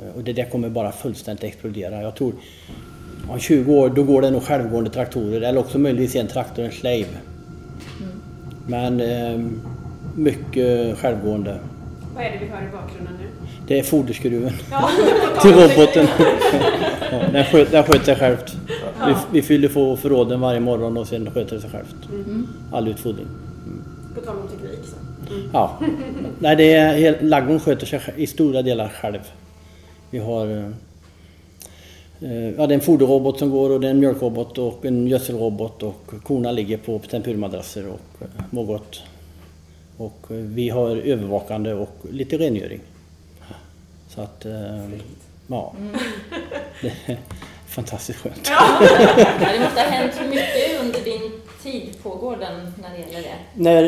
Eh, 0.00 0.16
Och 0.16 0.24
det 0.24 0.32
där 0.32 0.44
kommer 0.50 0.68
bara 0.68 0.92
fullständigt 0.92 1.44
explodera. 1.44 2.02
Jag 2.02 2.14
tror 2.16 2.34
om 3.30 3.38
20 3.38 3.74
år 3.74 3.88
då 3.90 4.02
går 4.04 4.22
det 4.22 4.30
nog 4.30 4.42
självgående 4.42 4.90
traktorer 4.90 5.40
eller 5.40 5.60
också 5.60 5.78
möjligtvis 5.78 6.16
en 6.20 6.28
traktor, 6.28 6.64
en 6.64 6.72
slave. 6.72 7.06
Men 8.66 9.00
eh, 9.00 9.40
mycket 10.14 10.98
självgående. 10.98 11.58
Vad 12.14 12.24
är 12.24 12.30
det 12.30 12.38
vi 12.40 12.46
hör 12.50 12.62
i 12.62 12.70
bakgrunden 12.72 13.14
nu? 13.20 13.26
Det 13.66 13.78
är 13.78 13.82
foderskruven 13.82 14.52
Ja, 14.70 14.88
till 15.42 15.52
roboten. 15.52 16.06
ja, 17.12 17.20
den, 17.32 17.44
sköt, 17.44 17.70
den 17.70 17.84
sköter 17.84 18.04
sig 18.04 18.16
självt. 18.16 18.56
Vi, 19.06 19.14
vi 19.32 19.42
fyller 19.42 19.68
på 19.68 19.96
förråden 19.96 20.40
varje 20.40 20.60
morgon 20.60 20.96
och 20.96 21.06
sen 21.06 21.30
sköter 21.30 21.54
det 21.54 21.60
sig 21.60 21.70
självt. 21.70 21.94
All 22.72 22.88
utfodring. 22.88 23.26
på 24.14 24.20
tal 24.20 24.36
om 24.36 24.48
teknik 24.48 24.80
så. 24.84 24.96
Ja. 25.52 25.78
Nej, 26.38 26.56
det 26.56 26.72
är, 26.72 27.22
ladugården 27.22 27.60
sköter 27.60 27.86
sig 27.86 28.00
i 28.16 28.26
stora 28.26 28.62
delar 28.62 28.88
själv. 28.88 29.18
Vi 30.10 30.18
har 30.18 30.46
eh, 30.56 30.68
ja, 32.56 32.66
det 32.66 32.72
är 32.72 32.78
en 32.78 32.80
foderrobot 32.80 33.38
som 33.38 33.50
går 33.50 33.70
och 33.70 33.80
det 33.80 33.86
är 33.86 33.90
en 33.90 34.00
mjölkrobot 34.00 34.58
och 34.58 34.84
en 34.84 35.06
gödselrobot 35.06 35.82
och 35.82 36.12
korna 36.22 36.52
ligger 36.52 36.76
på 36.76 36.98
tempurmadrasser 36.98 37.86
och 37.86 38.22
eh, 38.22 38.28
mår 38.50 38.64
gott. 38.64 39.02
Och 39.96 40.26
eh, 40.30 40.36
vi 40.36 40.68
har 40.68 40.96
övervakande 40.96 41.74
och 41.74 41.96
lite 42.10 42.38
rengöring. 42.38 42.80
Så 44.08 44.20
att, 44.20 44.44
eh, 44.44 44.88
ja. 45.46 45.74
Det 46.82 46.92
är 47.06 47.18
fantastiskt 47.66 48.18
skönt. 48.18 48.50
Ja, 49.40 49.52
det 49.52 49.60
måste 49.60 49.80
ha 49.80 49.88
hänt 49.88 50.14
mycket 50.30 50.80
under 50.80 51.00
din 51.04 51.30
tid 51.62 52.02
på 52.02 52.08
gården 52.08 52.72
när 52.82 52.90
det 52.90 52.98
gäller 52.98 53.28
det. 53.28 53.38
När, 53.54 53.84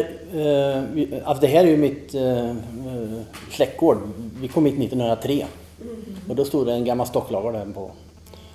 eh, 1.17 1.29
alltså 1.29 1.41
det 1.41 1.47
här 1.47 1.65
är 1.65 1.69
ju 1.69 1.77
mitt 1.77 2.15
eh, 2.15 2.51
eh, 2.51 2.55
släktgård. 3.51 3.99
Vi 4.41 4.49
kom 4.49 4.67
hit 4.67 4.79
1903. 4.79 5.47
Och 6.29 6.37
då 6.37 6.45
stod 6.45 6.67
det 6.67 6.73
en 6.73 6.85
gammal 6.85 7.07
stocklager 7.07 7.53
där 7.53 7.73
på. 7.73 7.91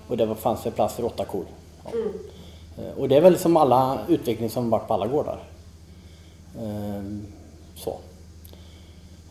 Och 0.10 0.18
det 0.18 0.36
fanns 0.36 0.64
det 0.64 0.72
plats 0.72 0.96
för 0.96 1.06
åtta 1.06 1.26
kor. 1.26 1.46
Ja. 1.84 1.90
Eh, 2.78 2.98
Och 2.98 3.10
det 3.10 3.16
är 3.18 3.22
väl 3.22 3.38
som 3.38 3.58
alla 3.58 4.00
utveckling 4.08 4.50
som 4.50 4.70
varit 4.70 4.88
på 4.88 4.94
alla 4.94 5.08
gårdar. 5.08 5.40
Eh, 6.58 7.04
så. 7.76 7.98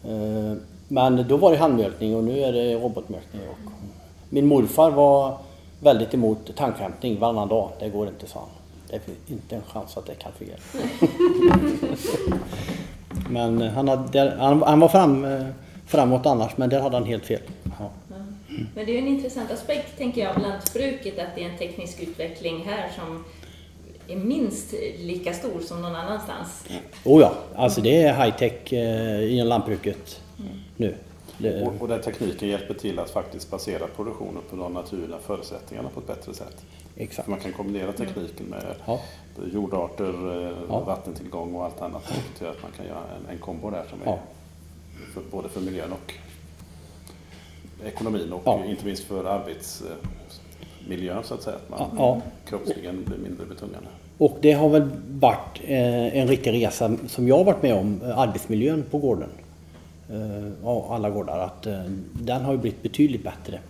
Eh, 0.05 0.53
men 0.89 1.29
då 1.29 1.37
var 1.37 1.51
det 1.51 1.57
handmjölkning 1.57 2.17
och 2.17 2.25
nu 2.25 2.39
är 2.41 2.53
det 2.53 2.75
robotmjölkning. 2.75 3.43
Och 3.51 3.73
min 4.29 4.47
morfar 4.47 4.91
var 4.91 5.39
väldigt 5.81 6.15
emot 6.15 6.57
tankhämtning 6.57 7.19
varannan 7.19 7.49
dag. 7.49 7.71
Det 7.81 7.89
går 7.89 8.09
inte, 8.09 8.27
sa 8.27 8.41
han. 8.41 8.49
Det 8.91 9.01
finns 9.01 9.19
inte 9.27 9.57
en 9.57 9.63
chans 9.63 9.97
att 9.97 10.07
det 10.07 10.15
kan 10.15 10.33
fungera. 10.33 10.59
Men 13.31 13.61
han, 13.63 13.89
hade, 13.89 14.37
han, 14.39 14.63
han 14.63 14.81
var 14.81 14.89
fram, 14.89 15.25
eh, 15.25 15.47
framåt 15.87 16.27
annars, 16.27 16.57
men 16.57 16.71
där 16.71 16.81
hade 16.81 16.97
han 16.97 17.05
helt 17.05 17.27
fel. 17.27 17.41
Men 18.75 18.87
det 18.87 18.95
är 18.95 18.99
en 18.99 19.09
intressant 19.09 19.51
aspekt, 19.51 19.99
tänker 19.99 20.21
jag, 20.21 20.37
av 20.37 20.43
lantbruket, 20.43 21.19
att 21.19 21.35
det 21.35 21.45
är 21.45 21.49
en 21.49 21.59
teknisk 21.59 22.01
utveckling 22.01 22.65
här 22.67 22.91
som 22.97 23.25
är 24.09 24.17
minst 24.17 24.75
lika 24.99 25.33
stor 25.33 25.61
som 25.61 25.83
någon 25.83 25.95
annanstans. 25.95 26.65
Oh 27.05 27.21
ja, 27.21 27.35
alltså 27.55 27.81
det 27.81 28.03
är 28.03 28.13
high-tech 28.15 28.73
eh, 28.73 29.35
inom 29.35 29.49
lantbruket 29.49 30.21
nu. 30.77 30.95
Det, 31.39 31.63
Och, 31.63 31.73
och 31.83 31.89
den 31.89 32.03
tekniken 32.03 32.49
hjälper 32.49 32.75
till 32.75 32.99
att 32.99 33.11
faktiskt 33.11 33.51
basera 33.51 33.87
produktionen 33.97 34.43
på 34.51 34.57
de 34.57 34.73
naturliga 34.73 35.19
förutsättningarna 35.27 35.89
på 35.89 36.01
ett 36.01 36.07
bättre 36.07 36.35
sätt. 36.35 36.57
exakt. 36.97 37.25
För 37.25 37.31
man 37.31 37.41
kan 37.41 37.53
kombinera 37.53 37.93
tekniken 37.93 38.47
med 38.47 38.65
Ja. 38.87 39.01
jordarter, 39.53 40.45
eh, 40.47 40.53
Ja. 40.69 40.81
vattentillgång 40.81 41.55
och 41.55 41.65
allt 41.65 41.81
annat. 41.83 42.13
Till 42.39 42.47
att 42.47 42.63
man 42.63 42.71
kan 42.77 42.87
göra 42.87 42.99
en, 43.19 43.31
en 43.35 43.39
kombo 43.39 43.71
där 43.71 43.85
som 43.91 44.03
är 44.03 44.07
Ja. 44.07 44.19
för, 45.15 45.23
både 45.31 45.49
för 45.49 45.61
miljön 45.61 45.93
och 45.93 46.15
ekonomin 47.87 48.33
och 48.33 48.43
Ja. 48.45 48.65
inte 48.69 48.87
minst 48.87 49.05
för 49.05 49.25
arbetsmiljön 49.25 51.23
så 51.25 51.35
att 51.35 51.43
säga. 51.43 51.57
Att 51.57 51.71
man 51.71 51.89
Ja, 51.99 52.21
kroppsligen 52.49 53.05
blir 53.05 53.19
mindre 53.19 53.47
betungande. 53.47 53.89
Och 54.19 54.39
det 54.41 54.53
har 54.53 54.69
väl 54.69 54.89
varit 55.11 55.61
eh, 55.65 56.19
en 56.19 56.29
riktig 56.29 56.53
resa 56.53 56.97
som 57.09 57.29
jag 57.29 57.37
har 57.37 57.45
varit 57.45 57.63
med 57.63 57.75
om, 57.75 58.01
eh, 58.05 58.19
arbetsmiljön 58.19 58.85
på 58.91 58.99
gården. 58.99 59.29
Eh, 60.11 60.69
alla 60.91 61.11
gårdar, 61.11 61.39
att 61.39 61.63
den 62.13 62.45
har 62.45 62.57
blivit 62.57 62.83
betydligt 62.83 63.25
bättre. 63.25 63.61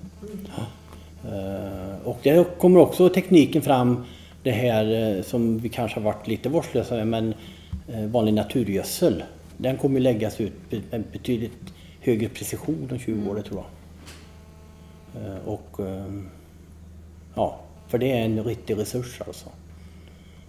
Och 2.05 2.19
det 2.23 2.59
kommer 2.59 2.81
också 2.81 3.09
tekniken 3.09 3.63
fram, 3.63 4.05
det 4.43 4.51
här 4.51 5.23
som 5.23 5.59
vi 5.59 5.69
kanske 5.69 6.01
har 6.01 6.05
varit 6.05 6.27
lite 6.29 6.49
vårdslösa 6.49 6.95
med, 6.95 7.07
men 7.07 7.35
vanlig 8.13 8.35
naturgödsel. 8.35 9.23
Den 9.57 9.77
kommer 9.77 10.01
läggas 10.01 10.41
ut 10.41 10.53
med 10.91 11.03
betydligt 11.13 11.73
högre 12.01 12.29
precision 12.29 12.89
om 12.93 12.99
20 12.99 13.31
år, 13.31 13.35
det 13.35 13.43
tror 13.43 13.57
jag. 13.61 13.67
Eh, 15.25 15.49
och 15.49 15.81
eh, 15.81 16.07
ja, 17.35 17.61
för 17.89 17.99
det 17.99 18.13
är 18.13 18.25
en 18.25 18.45
riktig 18.45 18.79
resurs 18.79 19.21
alltså 19.27 19.49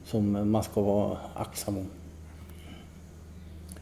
som 0.06 0.52
man 0.52 0.64
ska 0.64 0.82
vara 0.82 1.18
aktsam 1.36 1.78
om. 1.78 1.86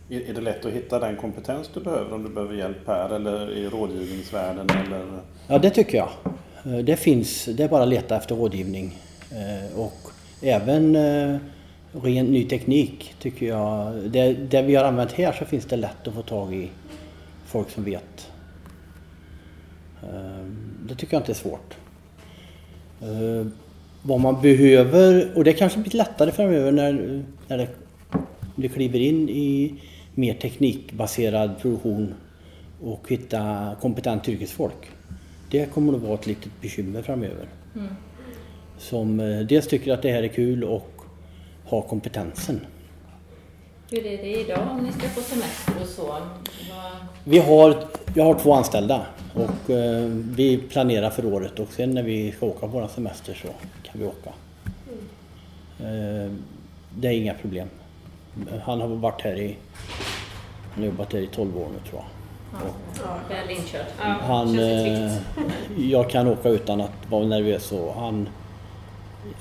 Är, 0.10 0.34
det 0.34 0.42
lätt 0.42 0.66
att 0.66 0.72
hitta 0.72 1.00
den 1.00 1.16
kompetens 1.16 1.70
du 1.74 1.80
behöver 1.80 2.14
om 2.14 2.24
du 2.24 2.30
behöver 2.30 2.56
hjälp 2.56 2.88
här 2.88 3.10
eller 3.16 3.52
i 3.52 3.70
rådgivningsvärlden? 3.70 4.70
Eller? 4.70 5.06
Ja, 5.48 5.58
det 5.60 5.70
tycker 5.70 5.98
jag. 5.98 6.10
Eh, 6.66 6.78
Det 6.84 6.98
finns, 6.98 7.46
det 7.46 7.64
är 7.64 7.70
bara 7.70 7.84
att 7.84 7.90
leta 7.90 8.18
efter 8.18 8.36
rådgivning. 8.36 8.96
Eh, 9.32 9.80
Och 9.80 10.12
även 10.42 10.98
ren 11.92 12.26
ny 12.26 12.44
teknik 12.44 13.16
tycker 13.20 13.46
jag. 13.46 13.94
Det, 14.12 14.34
det 14.34 14.62
vi 14.62 14.76
har 14.76 14.84
använt 14.84 15.12
här 15.12 15.32
så 15.32 15.46
finns 15.46 15.66
det 15.66 15.78
lätt 15.78 16.08
att 16.08 16.14
få 16.14 16.22
tag 16.22 16.54
i 16.54 16.70
folk 17.46 17.70
som 17.70 17.84
vet. 17.84 18.32
Det 20.88 20.96
tycker 20.96 21.14
jag 21.14 21.22
inte 21.22 21.32
är 21.32 21.36
svårt. 21.36 21.78
Eh, 23.02 23.48
Vad 24.02 24.20
man 24.20 24.42
behöver, 24.42 25.32
och 25.36 25.44
det 25.44 25.54
kanske 25.54 25.80
blir 25.80 25.96
lättare 25.96 26.32
framöver 26.32 26.72
när, 26.72 27.24
när 27.48 27.58
det 27.58 27.68
vi 28.56 28.70
kliver 28.70 29.00
in 29.00 29.30
i 29.30 29.74
mer 30.16 30.34
teknikbaserad 30.34 31.60
produktion 31.62 32.14
och 32.84 33.10
hitta 33.10 33.76
kompetent 33.82 34.30
yrkesfolk. 34.30 34.92
Det 35.52 35.74
kommer 35.74 35.94
att 35.94 36.02
vara 36.02 36.14
ett 36.14 36.28
litet 36.28 36.52
bekymmer 36.62 37.02
framöver. 37.02 37.48
Mm. 37.76 37.88
Som 38.78 39.20
eh, 39.20 39.40
dels 39.40 39.68
tycker 39.68 39.94
att 39.94 40.02
det 40.02 40.12
här 40.12 40.24
är 40.24 40.28
kul 40.28 40.64
och 40.64 40.92
har 41.66 41.82
kompetensen. 41.82 42.60
Hur 43.92 44.06
är 44.06 44.18
det 44.18 44.40
idag 44.40 44.68
om 44.72 44.84
ni 44.84 44.92
ska 44.92 45.10
få 45.10 45.22
semester 45.22 45.74
och 45.82 45.88
så? 45.88 46.08
Vad... 46.08 46.22
Vi 47.24 47.40
har, 47.40 47.76
jag 48.14 48.24
har 48.24 48.40
två 48.40 48.54
anställda 48.54 49.06
och 49.38 49.70
eh, 49.70 50.04
vi 50.36 50.58
planerar 50.58 51.10
för 51.10 51.26
året 51.26 51.60
och 51.60 51.68
sen 51.72 51.92
när 51.92 52.04
vi 52.04 52.32
ska 52.32 52.46
åka 52.46 52.60
på 52.60 52.68
vår 52.68 52.88
semester 52.88 53.34
så 53.34 53.48
kan 53.84 54.02
vi 54.02 54.06
åka. 54.06 54.30
Eh, 55.80 56.32
det 56.96 57.08
är 57.08 57.12
inga 57.12 57.34
problem. 57.34 57.68
Han 58.64 58.82
har 58.82 58.88
varit 58.88 59.22
här 59.22 59.40
i, 59.40 59.58
han 60.74 60.84
har 60.84 60.86
jobbat 60.86 61.14
här 61.14 61.20
i 61.20 61.28
12 61.28 61.58
år 61.58 61.68
nu 61.74 61.90
tror 61.90 62.02
jag. 62.02 62.06
Ja, 63.04 63.20
väl 63.30 63.50
inkörd. 63.50 63.86
Han, 64.22 64.60
eh, 64.60 65.14
jag 65.78 66.10
kan 66.10 66.28
åka 66.28 66.50
utan 66.50 66.82
att 66.82 67.10
vara 67.10 67.26
nervös 67.26 67.72
och 67.72 67.94
han, 67.94 68.30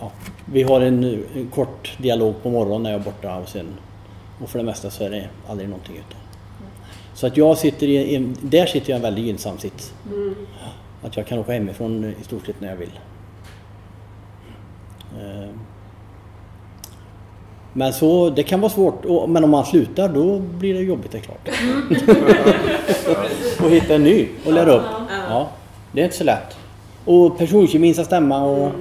ja, 0.00 0.10
vi 0.52 0.62
har 0.62 0.80
en, 0.80 1.04
en, 1.34 1.50
kort 1.54 1.98
dialog 1.98 2.42
på 2.42 2.50
morgonen 2.50 2.82
när 2.82 2.90
jag 2.90 3.00
är 3.00 3.04
borta 3.04 3.36
och 3.36 3.48
sen 3.48 3.66
och 4.42 4.48
för 4.48 4.58
det 4.58 4.64
mesta 4.64 4.90
så 4.90 5.04
är 5.04 5.10
det 5.10 5.28
aldrig 5.48 5.68
någonting 5.68 5.96
utan. 5.96 6.25
Så 7.16 7.26
att 7.26 7.36
jag 7.36 7.58
sitter 7.58 7.86
i, 7.86 8.14
en, 8.16 8.36
där 8.40 8.66
sitter 8.66 8.90
jag 8.90 8.96
i 8.96 8.98
en 8.98 9.02
väldigt 9.02 9.24
gynnsam 9.24 9.58
sits. 9.58 9.94
Mm. 10.12 10.34
Att 11.02 11.16
jag 11.16 11.26
kan 11.26 11.38
åka 11.38 11.52
hemifrån 11.52 12.14
i 12.20 12.24
stort 12.24 12.46
sett 12.46 12.60
när 12.60 12.68
jag 12.68 12.76
vill. 12.76 13.00
Eh, 15.18 15.50
men 17.72 17.92
så, 17.92 18.30
det 18.30 18.42
kan 18.42 18.60
vara 18.60 18.72
svårt. 18.72 19.28
Men 19.28 19.44
om 19.44 19.50
man 19.50 19.64
slutar 19.64 20.08
då 20.08 20.38
blir 20.38 20.74
det 20.74 20.80
jobbigt 20.80 21.12
det 21.12 21.18
är 21.18 21.22
klart. 21.22 21.48
och 23.64 23.70
hitta 23.70 23.94
en 23.94 24.02
ny 24.02 24.28
och 24.46 24.52
lära 24.52 24.72
upp. 24.72 24.86
Ja, 25.28 25.48
det 25.92 26.00
är 26.00 26.04
inte 26.04 26.16
så 26.16 26.24
lätt. 26.24 26.56
Och 27.04 27.38
personkemin 27.38 27.94
ska 27.94 28.04
stämma 28.04 28.44
och, 28.44 28.72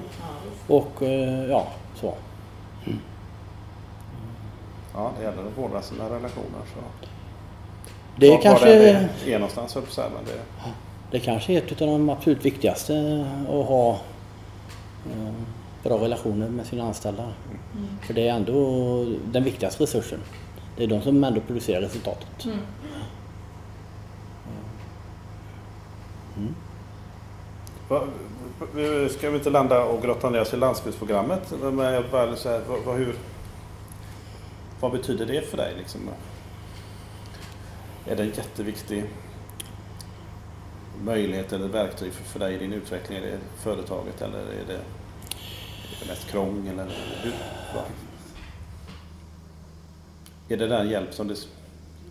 och 0.67 1.03
eh, 1.03 1.45
ja, 1.49 1.67
så. 2.01 2.13
Mm. 2.85 2.99
Ja, 4.93 5.11
det 5.17 5.23
gäller 5.23 5.41
att 5.47 5.57
vårda 5.57 5.81
sina 5.81 6.05
relationer. 6.05 6.61
Så. 6.73 7.07
Det 8.17 8.27
är 8.27 8.41
kanske... 8.41 8.65
det 9.25 9.33
är 9.33 9.39
någonstans, 9.39 9.71
så 9.71 9.79
det... 9.79 10.65
det 11.11 11.19
kanske 11.19 11.53
är 11.53 11.57
ett 11.57 11.81
av 11.81 11.87
de 11.87 12.09
absolut 12.09 12.45
viktigaste 12.45 13.25
att 13.43 13.65
ha 13.65 13.91
eh, 15.11 15.33
bra 15.83 15.97
relationer 15.97 16.49
med 16.49 16.65
sina 16.65 16.83
anställda. 16.83 17.23
Mm. 17.23 17.87
För 18.01 18.13
det 18.13 18.27
är 18.27 18.33
ändå 18.33 19.05
den 19.31 19.43
viktigaste 19.43 19.83
resursen. 19.83 20.19
Det 20.77 20.83
är 20.83 20.87
de 20.87 21.01
som 21.01 21.23
ändå 21.23 21.41
producerar 21.41 21.81
resultatet. 21.81 22.45
Mm. 22.45 22.57
Mm. 26.37 26.55
Ska 29.09 29.29
vi 29.29 29.37
inte 29.37 29.49
landa 29.49 29.83
och 29.83 30.01
grotta 30.01 30.29
ner 30.29 30.41
oss 30.41 30.53
i 30.53 30.57
landsbygdsprogrammet? 30.57 31.53
Men 31.61 31.79
jag 31.79 32.03
bara 32.11 32.35
så 32.35 32.49
här, 32.49 32.61
vad, 32.85 32.97
hur, 32.97 33.15
vad 34.79 34.91
betyder 34.91 35.25
det 35.25 35.41
för 35.49 35.57
dig? 35.57 35.73
Liksom? 35.77 36.01
Är 38.07 38.15
det 38.15 38.23
en 38.23 38.29
jätteviktig 38.29 39.03
möjlighet 41.03 41.53
eller 41.53 41.67
verktyg 41.67 42.13
för, 42.13 42.23
för 42.23 42.39
dig 42.39 42.55
i 42.55 42.57
din 42.57 42.73
utveckling? 42.73 43.17
Är 43.17 43.21
det 43.21 43.37
företaget 43.63 44.21
eller 44.21 44.39
är 44.39 44.65
det 44.67 44.79
det 45.99 46.07
mest 46.07 46.27
krångel? 46.27 46.79
Eller 46.79 46.93
hur? 47.23 47.33
Är 50.49 50.57
det 50.57 50.67
den 50.67 50.89
hjälp 50.89 51.13
som 51.13 51.27
det 51.27 51.35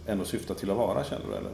ändå 0.07 0.25
syftar 0.25 0.55
till 0.55 0.71
att 0.71 0.77
vara 0.77 1.05
känner 1.05 1.27
du? 1.31 1.37
Eller? 1.37 1.51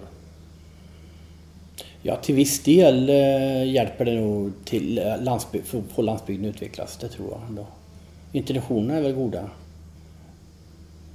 Ja, 2.03 2.17
till 2.17 2.35
viss 2.35 2.63
del 2.63 3.09
eh, 3.09 3.73
hjälper 3.73 4.05
det 4.05 4.15
nog 4.15 4.53
till 4.65 4.99
eh, 4.99 5.23
landsbygd, 5.23 5.67
för 5.67 5.79
att 5.79 5.85
få 5.95 6.03
landsbygden 6.03 6.45
utvecklas, 6.45 6.97
det 6.97 7.09
tror 7.09 7.31
jag. 7.31 7.41
Ändå. 7.49 7.67
Intentionerna 8.33 8.99
är 8.99 9.03
väl 9.03 9.13
goda. 9.13 9.51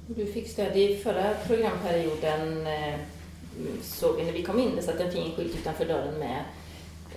Du 0.07 0.25
fick 0.25 0.49
stöd 0.49 0.77
i 0.77 0.95
förra 0.95 1.33
programperioden 1.47 2.67
eh, 2.67 2.99
såg 3.81 4.15
vi 4.15 4.23
när 4.23 4.31
vi 4.31 4.43
kom 4.43 4.59
in, 4.59 4.75
det 4.75 4.81
satt 4.81 4.99
en 4.99 5.11
fin 5.11 5.31
skylt 5.35 5.55
utanför 5.55 5.85
dörren 5.85 6.19
med 6.19 6.43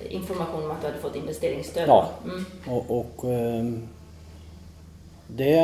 information 0.09 0.64
om 0.64 0.70
att 0.70 0.81
du 0.81 0.87
hade 0.87 0.98
fått 0.98 1.16
investeringsstöd. 1.16 1.88
Ja, 1.88 2.11
mm. 2.24 2.44
och, 2.66 2.98
och 2.98 3.24
ehm, 3.24 3.88
det 5.27 5.59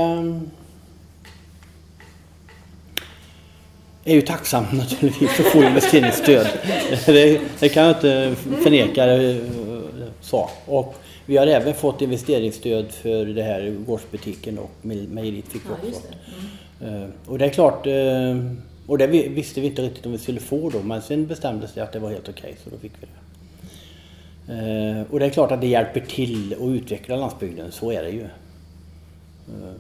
är 4.05 4.15
ju 4.15 4.23
tacksamt 4.23 4.73
naturligtvis 4.73 5.41
att 5.41 5.47
få 5.47 5.63
investeringsstöd. 5.63 6.47
Det, 7.07 7.41
det, 7.61 7.69
kan 7.69 7.83
jag 7.83 7.97
inte 7.97 8.37
förneka. 8.63 9.07
Så. 10.21 10.51
Och 10.67 10.95
vi 11.27 11.37
har 11.37 11.47
även 11.47 11.75
fått 11.75 12.03
investeringsstöd 12.03 12.93
för 12.93 13.27
det 13.27 13.43
här 13.43 13.77
gårdsbutiken 13.87 14.59
och 14.59 14.71
mejeriet 14.83 15.49
fick 15.49 15.63
vi 15.65 15.89
också. 15.89 16.03
Ja, 16.79 16.87
mm. 16.87 17.13
Och 17.27 17.39
det 17.39 17.45
är 17.45 17.51
klart, 17.51 17.87
ehm, 17.87 18.63
och 18.87 18.99
det 18.99 19.07
visste 19.07 19.61
vi 19.61 19.67
inte 19.67 19.83
riktigt 19.83 20.07
om 20.07 20.13
vi 20.13 20.19
skulle 20.19 20.41
få 20.41 20.71
då 20.71 20.83
men 20.83 21.03
sen 21.03 21.27
bestämdes 21.27 21.73
det 21.75 21.83
att 21.83 21.93
det 21.93 21.99
var 21.99 22.11
helt 22.11 22.29
okej 22.29 22.51
okay, 22.51 22.55
så 22.65 22.71
då 22.71 22.79
fick 22.79 22.93
vi 23.01 23.07
det. 23.07 23.25
Eh, 24.49 25.13
och 25.13 25.19
det 25.19 25.27
är 25.27 25.31
klart 25.31 25.51
att 25.51 25.61
det 25.61 25.67
hjälper 25.67 26.01
till 26.01 26.53
att 26.53 26.69
utveckla 26.69 27.17
landsbygden, 27.17 27.73
så 27.73 27.93
är 27.93 28.03
det 28.03 28.11
ju. 28.11 28.23
Eh, 28.23 29.75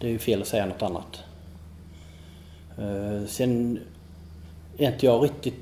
det 0.00 0.06
är 0.06 0.10
ju 0.10 0.18
fel 0.18 0.42
att 0.42 0.48
säga 0.48 0.66
något 0.66 0.82
annat. 0.82 1.22
Eh, 2.78 3.26
sen 3.26 3.80
är 4.78 4.92
inte 4.92 5.06
jag 5.06 5.24
riktigt 5.24 5.54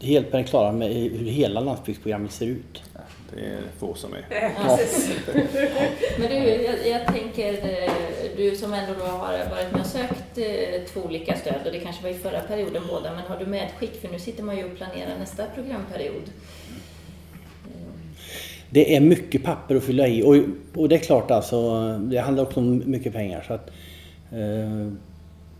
helt 0.00 0.30
på 0.30 0.36
det 0.36 0.44
klara 0.44 0.72
med 0.72 0.92
hur 0.94 1.26
hela 1.26 1.60
landsbygdsprogrammet 1.60 2.32
ser 2.32 2.46
ut. 2.46 2.82
Det 3.34 3.40
är 3.40 3.60
få 3.78 3.94
som 3.94 4.14
är. 4.14 4.24
Ja. 4.30 4.78
Men 6.18 6.28
du, 6.28 6.36
jag, 6.36 6.88
jag, 6.88 7.06
tänker, 7.06 7.56
du 8.36 8.56
som 8.56 8.72
ändå 8.72 8.92
då 8.98 9.04
har 9.04 9.18
varit 9.18 9.72
med 9.72 9.80
och 9.80 9.86
sökt 9.86 10.38
två 10.92 11.00
olika 11.00 11.36
stöd 11.36 11.66
och 11.66 11.72
det 11.72 11.78
kanske 11.78 12.02
var 12.02 12.10
i 12.10 12.14
förra 12.14 12.40
perioden 12.40 12.82
båda, 12.88 13.12
men 13.12 13.22
har 13.22 13.36
du 13.36 13.46
medskick? 13.46 14.00
För 14.00 14.08
nu 14.08 14.18
sitter 14.18 14.42
man 14.42 14.56
ju 14.56 14.64
och 14.64 14.76
planerar 14.76 15.18
nästa 15.18 15.44
programperiod. 15.54 16.30
Det 18.70 18.96
är 18.96 19.00
mycket 19.00 19.44
papper 19.44 19.74
att 19.74 19.84
fylla 19.84 20.08
i 20.08 20.22
och, 20.22 20.36
och 20.80 20.88
det 20.88 20.94
är 20.94 20.98
klart 20.98 21.30
alltså, 21.30 21.88
det 21.98 22.18
handlar 22.18 22.42
också 22.42 22.60
om 22.60 22.82
mycket 22.86 23.12
pengar. 23.12 23.44
Så 23.46 23.54
att, 23.54 23.70
eh, 24.32 24.92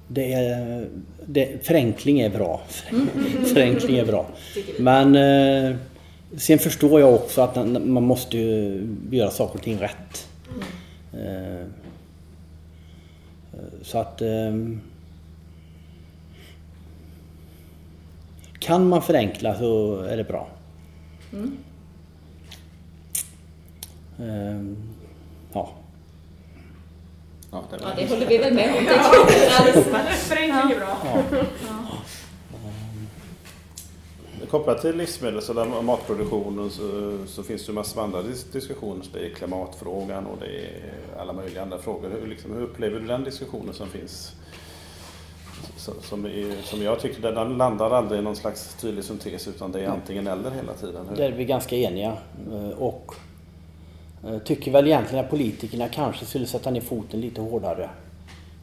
det 0.09 0.33
är, 0.33 0.87
det, 1.27 1.67
förenkling 1.67 2.21
är 2.21 2.31
bra. 2.31 2.61
förenkling 3.55 3.97
är 3.97 4.05
bra. 4.05 4.27
Men 4.79 5.15
eh, 5.17 5.77
sen 6.37 6.59
förstår 6.59 7.01
jag 7.01 7.15
också 7.15 7.41
att 7.43 7.57
man 7.87 8.03
måste 8.03 8.39
göra 9.11 9.31
saker 9.31 9.59
och 9.59 9.65
ting 9.65 9.79
rätt. 9.79 10.29
Eh, 11.13 11.67
så 13.83 13.99
att 13.99 14.23
eh, 14.23 14.53
Kan 18.63 18.89
man 18.89 19.03
förenkla 19.03 19.59
så 19.59 20.01
är 20.01 20.17
det 20.17 20.25
bra. 20.25 20.49
Mm. 21.33 21.57
Ehm, 24.19 24.77
ja. 25.53 25.71
Ja, 27.51 27.65
det, 27.71 27.79
ja, 27.83 27.89
det 27.97 28.09
håller 28.09 28.27
vi 28.27 28.39
väl 28.39 28.55
med 28.55 28.77
om. 28.77 28.85
Förenkling 30.15 30.77
är 30.77 30.81
bra. 30.81 30.97
Kopplat 34.51 34.81
till 34.81 34.97
livsmedels 34.97 35.51
eller 35.51 35.83
matproduktionen 35.83 36.71
så, 36.71 37.19
så, 37.27 37.43
finns 37.43 37.67
det 37.67 37.73
massor 37.73 38.01
av 38.01 38.05
andra 38.05 38.23
diskussioner. 38.53 39.05
Det 39.13 39.27
är 39.27 39.31
klimatfrågan 39.31 40.27
och 40.27 40.39
det 40.41 40.47
är 40.47 40.93
alla 41.19 41.33
möjliga 41.33 41.63
andra 41.63 41.79
frågor. 41.79 42.11
Hur, 42.21 42.27
liksom, 42.27 42.53
hur 42.53 42.63
upplever 42.63 43.01
du 43.01 43.07
den 43.07 43.25
diskussionen 43.25 43.75
som 43.75 43.89
finns? 43.89 44.33
Som, 45.77 46.25
är, 46.25 46.63
som 46.63 46.83
jag 46.83 47.01
tycker, 47.01 47.33
den 47.33 47.57
landar 47.57 47.91
aldrig 47.91 48.21
i 48.21 48.25
någon 48.25 48.37
slags 48.37 48.75
tydlig 48.75 49.05
syntes 49.05 49.49
utan 49.49 49.73
det 49.73 49.81
är 49.81 49.89
antingen 49.89 50.27
eller 50.27 50.51
hela 50.51 50.73
tiden. 50.73 51.07
Där 51.17 51.33
är 51.33 51.33
vi 51.33 51.45
ganska 51.45 51.77
eniga. 51.77 52.17
Eh, 52.53 52.69
och 52.69 53.15
Eh, 54.27 54.39
tycker 54.39 54.71
väl 54.71 54.87
egentligen 54.87 55.25
att 55.25 55.31
politikerna 55.31 55.89
kanske 55.89 56.27
skulle 56.27 56.47
sätta 56.47 56.71
ner 56.71 56.81
foten 56.81 57.21
lite 57.21 57.41
hårdare 57.41 57.91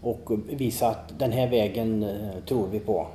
och 0.02 0.32
visa 0.50 0.88
att 0.88 1.20
den 1.20 1.32
här 1.32 1.48
vägen 1.48 2.04
eh, 2.04 2.44
tror 2.48 2.68
vi 2.68 2.80
på. 2.80 3.08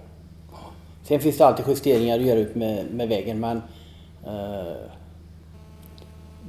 Sen 1.05 1.21
finns 1.21 1.39
det 1.39 1.47
alltid 1.47 1.69
justeringar 1.69 2.19
att 2.19 2.25
göra 2.25 2.39
ut 2.39 2.55
med, 2.55 2.87
med 2.91 3.09
vägen 3.09 3.41
men 3.41 3.57
eh, 4.27 4.77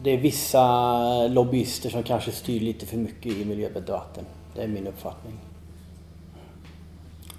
det 0.04 0.12
är 0.12 0.18
vissa 0.18 1.28
lobbyister 1.28 1.90
som 1.90 2.04
kanske 2.04 2.32
styr 2.32 2.60
lite 2.60 2.86
för 2.86 2.98
mycket 2.98 3.32
i 3.32 3.46
miljödebatten. 3.46 4.26
Det 4.56 4.62
är 4.62 4.68
min 4.68 4.88
uppfattning. 4.88 5.34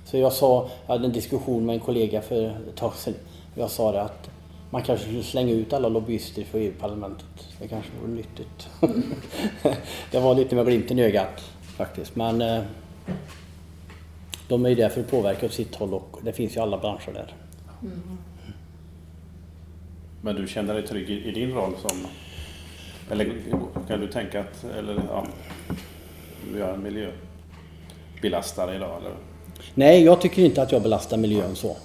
Så 0.05 0.17
jag 0.17 0.33
sa, 0.33 0.69
jag 0.87 0.95
hade 0.95 1.07
en 1.07 1.13
diskussion 1.13 1.67
med 1.67 1.75
en 1.75 1.81
kollega 1.81 2.23
för 2.23 2.45
ett 2.45 2.77
tag 2.77 2.95
sedan. 2.95 3.15
Jag 3.55 3.71
sa 3.71 3.93
det 3.93 4.03
att 4.03 4.31
man 4.71 4.83
kanske 4.83 5.07
skulle 5.07 5.23
slänga 5.23 5.53
ut 5.53 5.73
alla 5.73 5.89
lobbyister 5.89 6.45
för 6.45 6.59
EU-parlamentet. 6.59 7.49
Det 7.61 7.69
kanske 7.69 7.91
vore 8.01 8.13
nyttigt. 8.13 8.69
det 10.11 10.21
var 10.21 10.35
lite 10.35 10.55
med 10.55 10.67
glimten 10.67 10.99
i 10.99 11.03
ögat 11.03 11.45
faktiskt. 11.77 12.17
Men 12.17 12.41
eh, 12.41 12.63
de 14.49 14.65
är 14.65 14.69
ju 14.69 14.75
där 14.75 14.89
för 14.89 15.01
att 15.01 15.11
påverka 15.11 15.47
åt 15.47 15.53
sitt 15.53 15.75
håll 15.75 15.95
och 15.95 16.19
det 16.23 16.33
finns 16.33 16.57
ju 16.57 16.61
alla 16.61 16.79
branscher 16.79 17.13
där. 17.15 17.35
Men 20.21 20.37
du 20.37 20.49
känner 20.49 20.75
dig 20.75 20.87
trygg 20.87 21.11
i, 21.11 21.29
i 21.29 21.31
din 21.31 21.53
roll 21.53 21.73
som... 21.77 22.07
Eller 23.11 23.33
kan 23.89 24.01
du 24.01 24.09
tänka 24.09 24.41
att... 24.41 24.65
Eller, 24.79 25.03
ja, 25.09 25.27
du 26.53 26.63
är 26.63 26.75
en 26.75 26.83
miljöbelastare 26.83 28.77
idag 28.77 29.01
eller? 29.01 29.13
Nej, 29.75 30.05
jag 30.05 30.21
tycker 30.21 30.45
inte 30.45 30.63
att 30.63 30.73
jag 30.73 30.83
belastar 30.83 31.17
miljön 31.17 31.57
så. 31.57 31.77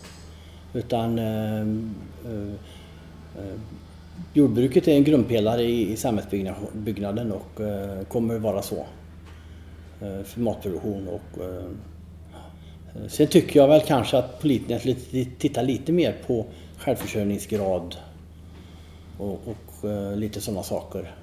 Utan 0.74 1.19
eh, 1.19 1.60
eh, 1.60 2.54
eh, 3.38 3.60
jordbruket 4.34 4.88
är 4.88 4.95
en 4.95 5.04
grundpelare 5.04 5.63
i, 5.63 5.91
i 5.91 5.97
samhällsbyggnaden 5.97 7.32
och 7.32 7.62
eh, 7.62 8.04
kommer 8.04 8.39
vara 8.39 8.62
så. 8.62 8.86
Eh, 10.02 10.24
för 10.24 10.39
matproduktion 10.39 11.08
och 11.08 11.41
Sen 13.08 13.27
tycker 13.27 13.60
jag 13.60 13.67
väl 13.67 13.82
kanske 13.82 14.17
att 14.17 14.39
politikerna 14.41 14.80
skulle 14.80 15.25
titta 15.39 15.62
lite 15.62 15.91
mer 15.91 16.15
på 16.27 16.45
självförsörjningsgrad 16.77 17.95
och, 19.17 19.39
och 19.47 19.89
eh, 19.89 20.15
lite 20.15 20.41
sådana 20.41 20.63
saker. 20.63 21.15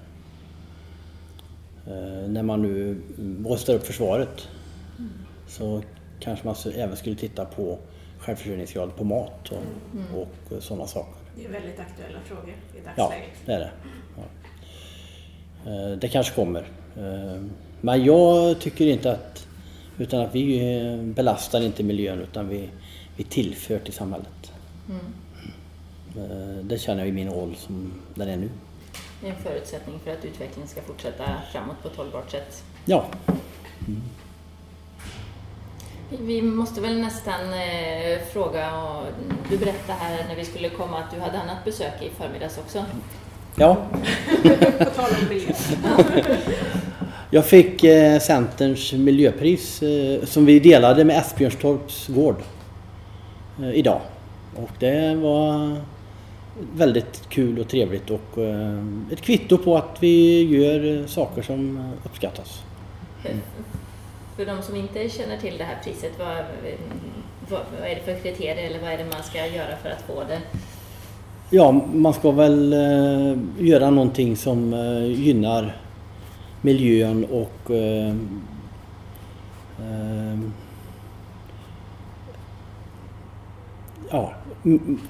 Eh, 1.86 2.28
när 2.28 2.42
man 2.42 2.62
nu 2.62 3.00
rustar 3.48 3.74
upp 3.74 3.86
försvaret 3.86 4.48
så 5.48 5.82
kanske 6.20 6.46
man 6.46 6.54
även 6.76 6.96
skulle 6.96 7.16
titta 7.16 7.44
på 7.44 7.78
självförsörjningsgrad 8.18 8.96
på 8.96 9.04
mat 9.04 9.52
och, 10.14 10.20
och 10.56 10.62
sådana 10.62 10.86
saker. 10.86 11.14
Det 11.36 11.44
är 11.44 11.50
väldigt 11.50 11.80
aktuella 11.80 12.18
frågor 12.24 12.48
i 12.50 12.78
Ja, 12.96 13.02
dagsläget. 13.02 13.28
det 13.46 13.52
är 13.52 13.58
det. 13.60 13.70
Ja. 14.16 14.22
Eh, 15.70 15.98
Det 15.98 16.08
kanske 16.08 16.34
kommer. 16.34 16.60
Eh, 16.96 17.42
Men 17.80 18.04
jag 18.04 18.60
tycker 18.60 18.86
inte 18.86 19.12
att... 19.12 19.47
Utan 19.98 20.20
att 20.20 20.34
vi 20.34 20.76
eh, 20.80 20.96
belastar 21.02 21.60
inte 21.60 21.82
miljön 21.82 22.20
utan 22.20 22.48
vi, 22.48 22.68
vi 23.16 23.24
tillför 23.24 23.78
till 23.78 23.92
samhället. 23.94 24.52
Eh, 26.16 26.64
Det 26.64 26.78
känner 26.78 26.98
jag 27.00 27.08
i 27.08 27.12
min 27.12 27.30
roll 27.30 27.54
som 27.56 27.92
den 28.14 28.28
är 28.28 28.36
nu. 28.36 28.50
Det 29.20 29.26
är 29.28 29.30
en 29.30 29.42
förutsättning 29.42 29.98
för 30.04 30.12
att 30.12 30.24
utvecklingen 30.24 30.68
ska 30.68 30.80
fortsätta 30.82 31.24
framåt 31.52 31.76
på 31.82 31.88
ett 31.88 31.96
hållbart 31.96 32.30
sätt. 32.30 32.62
Ja, 32.84 33.06
Vi 36.10 36.42
måste 36.42 36.80
väl 36.80 37.00
nästan 37.00 37.40
eh, 37.52 38.18
fråga, 38.32 38.76
och 38.82 39.04
du 39.50 39.58
berättade 39.58 39.98
här 39.98 40.24
när 40.28 40.36
vi 40.36 40.44
skulle 40.44 40.68
komma 40.68 40.98
att 40.98 41.10
du 41.14 41.20
hade 41.20 41.38
annat 41.38 41.64
besök 41.64 42.02
i 42.02 42.10
förmiddags 42.10 42.58
också. 42.58 42.84
ja. 43.56 43.74
På 44.78 44.84
tal 44.84 45.10
om 45.22 45.28
miljö. 45.28 45.52
Jag 47.30 47.46
fick 47.46 47.84
eh, 47.84 48.18
Centerns 48.18 48.92
miljöpris 48.92 49.82
eh, 49.82 50.24
som 50.24 50.46
vi 50.46 50.58
delade 50.58 51.04
med 51.04 51.18
Esbjörnstorps 51.18 52.06
gård 52.08 52.36
eh, 53.62 53.70
idag. 53.70 54.00
Och 54.56 54.70
det 54.78 55.14
var 55.14 55.76
väldigt 56.74 57.28
kul 57.28 57.58
och 57.58 57.68
trevligt 57.68 58.10
och 58.10 58.38
eh, 58.38 58.84
ett 59.12 59.20
kvitto 59.20 59.58
på 59.58 59.76
att 59.76 59.96
vi 60.00 60.42
gör 60.42 61.00
eh, 61.00 61.06
saker 61.06 61.42
som 61.42 61.90
uppskattas. 62.04 62.62
För, 63.22 63.30
för 64.36 64.46
de 64.46 64.62
som 64.62 64.76
inte 64.76 65.08
känner 65.08 65.36
till 65.36 65.58
det 65.58 65.64
här 65.64 65.78
priset, 65.84 66.12
vad, 66.18 66.36
vad, 67.48 67.60
vad 67.80 67.90
är 67.90 67.94
det 67.94 68.00
för 68.04 68.22
kriterier 68.22 68.66
eller 68.70 68.80
vad 68.80 68.92
är 68.92 68.98
det 68.98 69.04
man 69.04 69.22
ska 69.22 69.38
göra 69.38 69.76
för 69.82 69.88
att 69.90 70.02
få 70.06 70.24
det? 70.28 70.40
Ja, 71.50 71.72
man 71.92 72.12
ska 72.12 72.30
väl 72.30 72.72
eh, 72.72 73.38
göra 73.58 73.90
någonting 73.90 74.36
som 74.36 74.74
eh, 74.74 75.04
gynnar 75.04 75.76
miljön 76.68 77.24
och 77.24 77.70
eh, 77.70 78.14
eh, 79.80 80.38
ja, 84.10 84.32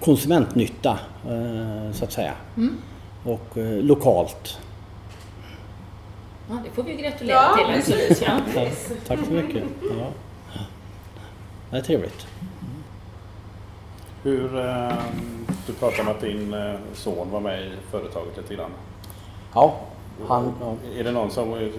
konsumentnytta 0.00 0.98
eh, 1.28 1.92
så 1.92 2.04
att 2.04 2.12
säga. 2.12 2.32
Och 3.24 3.58
eh, 3.58 3.82
lokalt. 3.82 4.58
Ja, 6.50 6.56
det 6.64 6.70
får 6.70 6.82
vi 6.82 6.94
gratulera 6.94 7.36
Ja. 7.36 7.56
till 7.56 7.78
absolut. 7.78 8.22
Ja. 8.26 8.40
Ja, 8.54 8.70
tack 9.06 9.18
så 9.26 9.32
mycket. 9.32 9.64
Ja. 9.98 10.06
Det 11.70 11.76
är 11.76 11.82
trevligt. 11.82 12.26
Hur... 14.22 14.58
Eh, 14.66 14.92
du 15.66 15.72
pratade 15.74 16.02
om 16.02 16.08
att 16.08 16.20
din 16.20 16.54
eh, 16.54 16.74
son 16.94 17.30
var 17.30 17.40
med 17.40 17.60
i 17.62 17.70
företaget 17.90 18.36
lite 18.36 18.54
grann. 18.54 18.70
Ja, 19.54 19.80
han. 20.26 20.52
Är 20.98 21.04
det 21.04 21.12
någon 21.12 21.30
som 21.30 21.70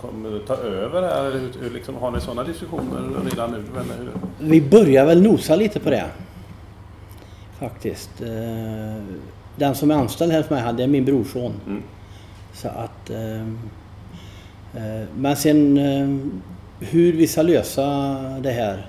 kommer 0.00 0.38
ta 0.46 0.54
över 0.54 1.02
här? 1.02 1.24
Eller 1.24 1.40
hur, 1.40 1.52
hur, 1.60 1.70
liksom, 1.70 1.94
har 1.94 2.10
ni 2.10 2.20
sådana 2.20 2.44
diskussioner 2.44 3.20
redan 3.30 3.50
nu? 3.50 3.56
Eller? 3.80 4.10
Vi 4.38 4.60
börjar 4.60 5.06
väl 5.06 5.22
nosa 5.22 5.56
lite 5.56 5.80
på 5.80 5.90
det. 5.90 6.06
Faktiskt. 7.58 8.20
Eh, 8.20 9.02
Den 9.56 9.74
som 9.74 9.90
är 9.90 9.94
anställd 9.94 10.32
här 10.32 10.42
hos 10.42 10.50
mig, 10.50 10.74
det 10.74 10.82
är 10.82 10.86
min 10.88 11.04
brorson. 11.04 11.52
Mm. 11.66 11.82
Så 12.52 12.68
att... 12.68 13.10
eh, 13.10 13.40
eh, 14.74 15.06
Men 15.16 15.36
sen 15.36 15.78
hur 16.80 17.12
vi 17.12 17.26
ska 17.26 17.42
lösa 17.42 17.84
det 18.40 18.50
här 18.50 18.86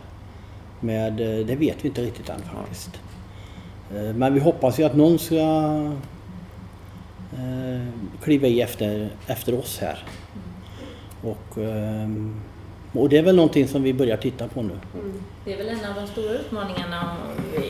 med, 0.79 1.13
det 1.47 1.55
vet 1.55 1.77
vi 1.81 1.87
inte 1.87 2.01
riktigt 2.01 2.29
än 2.29 2.41
faktiskt. 2.55 2.89
Men 4.15 4.33
vi 4.33 4.39
hoppas 4.39 4.79
ju 4.79 4.83
att 4.83 4.95
någon 4.95 5.19
ska 5.19 5.35
kliva 8.23 8.47
i 8.47 8.61
efter, 8.61 9.09
efter 9.27 9.59
oss 9.59 9.79
här. 9.79 10.03
Och, 11.23 11.57
eh, 11.57 12.09
och 12.93 13.09
det 13.09 13.17
är 13.17 13.21
väl 13.23 13.35
någonting 13.35 13.67
som 13.67 13.83
vi 13.83 13.93
börjar 13.93 14.17
titta 14.17 14.47
på 14.47 14.61
nu. 14.61 14.79
Det 15.45 15.53
är 15.53 15.57
väl 15.57 15.69
en 15.69 15.85
av 15.85 15.95
de 15.95 16.07
stora 16.07 16.33
utmaningarna 16.33 17.17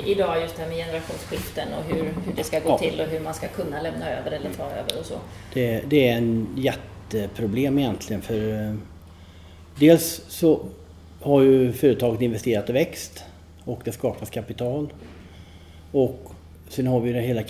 idag, 0.05 0.41
just 0.41 0.55
det 0.55 0.61
här 0.61 0.69
med 0.69 0.77
generationsskiften 0.77 1.67
och 1.73 1.83
hur, 1.95 2.03
hur 2.03 2.33
det 2.35 2.43
ska 2.43 2.59
gå 2.59 2.69
Ja. 2.69 2.77
till 2.77 3.01
och 3.01 3.07
hur 3.07 3.19
man 3.19 3.33
ska 3.33 3.47
kunna 3.47 3.81
lämna 3.81 4.09
över 4.09 4.31
eller 4.31 4.49
ta 4.49 4.63
över 4.63 4.99
och 4.99 5.05
så. 5.05 5.13
Det, 5.53 5.81
det 5.89 6.09
är 6.09 6.17
en 6.17 6.47
jätteproblem 6.57 7.79
egentligen 7.79 8.21
för 8.21 8.67
eh, 8.69 8.75
dels 9.79 10.21
så 10.27 10.59
har 11.21 11.41
ju 11.41 11.73
företaget 11.73 12.21
investerat 12.21 12.69
och 12.69 12.75
växt 12.75 13.23
och 13.65 13.81
det 13.85 13.91
skapas 13.91 14.29
kapital. 14.29 14.93
Och 15.91 16.31
sen 16.69 16.87
har 16.87 16.99
vi 16.99 17.13
den 17.13 17.23
hela 17.23 17.43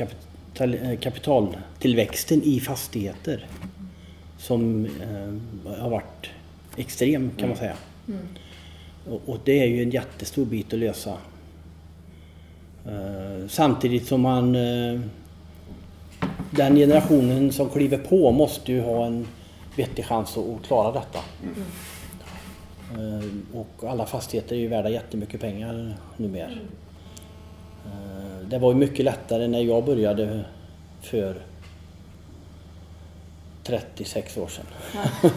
kapital, 0.59 0.91
eh, 0.91 0.99
kapitaltillväxten 0.99 2.43
i 2.43 2.59
fastigheter 2.59 3.45
som 4.37 4.85
eh, 4.85 5.79
har 5.81 5.89
varit 5.89 6.29
extrem 6.77 7.31
kan 7.37 7.49
man 7.49 7.57
säga. 7.57 7.75
Och, 9.09 9.21
och 9.25 9.37
det 9.43 9.59
är 9.59 9.65
ju 9.67 9.83
en 9.83 9.89
jättestor 9.89 10.45
bit 10.45 10.73
att 10.73 10.79
lösa. 10.79 11.17
Eh, 12.85 13.47
samtidigt 13.47 14.07
som 14.07 14.21
man 14.21 14.55
eh, 14.55 14.99
den 16.51 16.75
generationen 16.75 17.51
som 17.51 17.69
kliver 17.69 17.97
på 17.97 18.31
måste 18.31 18.71
ju 18.71 18.81
ha 18.81 19.05
en 19.05 19.27
vettig 19.75 20.05
chans 20.05 20.37
att 20.37 20.49
att 20.49 20.65
klara 20.67 20.91
detta. 20.91 21.19
Eh, 22.91 23.25
Och 23.53 23.83
alla 23.89 24.05
fastigheter 24.05 24.55
är 24.55 24.59
ju 24.59 24.67
värda 24.67 24.89
jättemycket 24.89 25.41
pengar 25.41 25.97
numera. 26.17 26.51
Eh, 27.85 28.08
Det 28.49 28.59
var 28.59 28.73
ju 28.73 28.77
mycket 28.79 29.05
lättare 29.05 29.47
när 29.47 29.61
jag 29.61 29.85
började 29.85 30.45
för 31.01 31.35
36 33.63 34.37
år 34.37 34.47
sedan. 34.47 34.65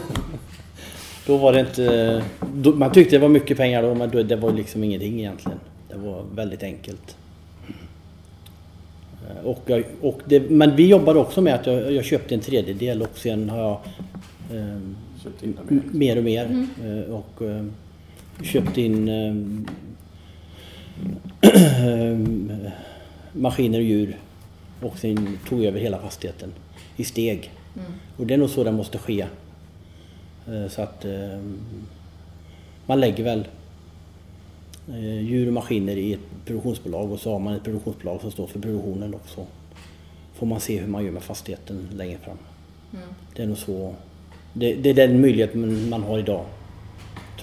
då 1.27 1.37
var 1.37 1.53
det 1.53 1.59
inte... 1.59 2.23
Då, 2.55 2.71
man 2.73 2.91
tyckte 2.91 3.15
det 3.15 3.19
var 3.19 3.29
mycket 3.29 3.57
pengar 3.57 3.83
då 3.83 3.95
men 3.95 4.09
då, 4.09 4.23
det 4.23 4.35
var 4.35 4.51
liksom 4.53 4.83
ingenting 4.83 5.19
egentligen. 5.19 5.59
Det 5.89 5.97
var 5.97 6.23
väldigt 6.35 6.63
enkelt. 6.63 7.17
Eh, 9.29 9.45
Och 9.45 9.61
jag, 9.65 9.83
och 10.01 10.19
det, 10.25 10.49
men 10.49 10.75
vi 10.75 10.87
jobbade 10.87 11.19
också 11.19 11.41
med 11.41 11.55
att 11.55 11.67
jag, 11.67 11.91
jag 11.91 12.05
köpte 12.05 12.35
en 12.35 12.41
tredjedel 12.41 13.01
och 13.01 13.17
sen 13.17 13.49
har 13.49 13.59
jag 13.59 13.79
eh, 14.59 14.77
mer 15.91 16.17
och 16.17 16.23
mer. 16.23 16.67
eh, 16.83 17.13
Och 17.13 17.41
eh, 17.41 17.65
köpt 18.43 18.77
in 18.77 19.09
eh, 19.09 19.35
maskiner 23.33 23.79
och 23.79 23.83
djur. 23.85 24.17
Och 24.81 24.97
sen 24.97 25.39
tog 25.49 25.63
över 25.63 25.79
hela 25.79 25.99
fastigheten 25.99 26.53
i 26.95 27.03
steg. 27.03 27.51
Och 28.17 28.27
det 28.27 28.33
är 28.33 28.37
nog 28.37 28.49
så 28.49 28.63
det 28.63 28.71
måste 28.71 28.97
ske. 28.97 29.25
Eh, 30.47 30.67
Så 30.69 30.81
att 30.81 31.05
eh, 31.05 31.39
man 32.85 32.99
lägger 32.99 33.23
väl 33.23 33.47
eh, 34.89 35.21
djur 35.21 35.47
och 35.47 35.53
maskiner 35.53 35.95
i 35.97 36.13
ett 36.13 36.45
produktionsbolag 36.45 37.11
och 37.11 37.19
så 37.19 37.31
har 37.31 37.39
man 37.39 37.53
ett 37.53 37.63
produktionsbolag 37.63 38.21
som 38.21 38.31
står 38.31 38.47
för 38.47 38.59
produktionen 38.59 39.13
och 39.13 39.27
så 39.27 39.45
får 40.33 40.47
man 40.47 40.59
se 40.59 40.79
hur 40.79 40.87
man 40.87 41.05
gör 41.05 41.11
med 41.11 41.23
fastigheten 41.23 41.87
längre 41.95 42.17
fram. 42.17 42.37
Det 43.35 43.43
är 43.43 43.47
nog 43.47 43.57
så. 43.57 43.95
Det, 44.53 44.73
det 44.73 44.89
är 44.89 44.93
den 44.93 45.21
möjligheten 45.21 45.89
man 45.89 46.03
har 46.03 46.19
idag, 46.19 46.45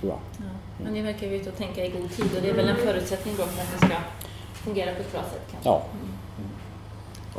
tror 0.01 0.11
jag. 0.12 0.20
Ja. 0.38 0.45
Men 0.84 0.93
ni 0.93 1.03
verkar 1.03 1.26
ju 1.26 1.36
ute 1.36 1.51
och 1.51 1.57
tänka 1.57 1.86
i 1.86 1.91
god 1.91 2.11
tid 2.11 2.26
och 2.36 2.43
det 2.43 2.49
är 2.49 2.55
väl 2.55 2.68
en 2.68 2.76
förutsättning 2.76 3.34
då 3.36 3.43
för 3.45 3.62
att 3.62 3.80
det 3.80 3.86
ska 3.86 3.97
fungera 4.64 4.94
på 4.94 5.00
ett 5.00 5.12
bra 5.12 5.22
sätt 5.22 5.46
kanske. 5.50 5.68
Ja. 5.68 5.82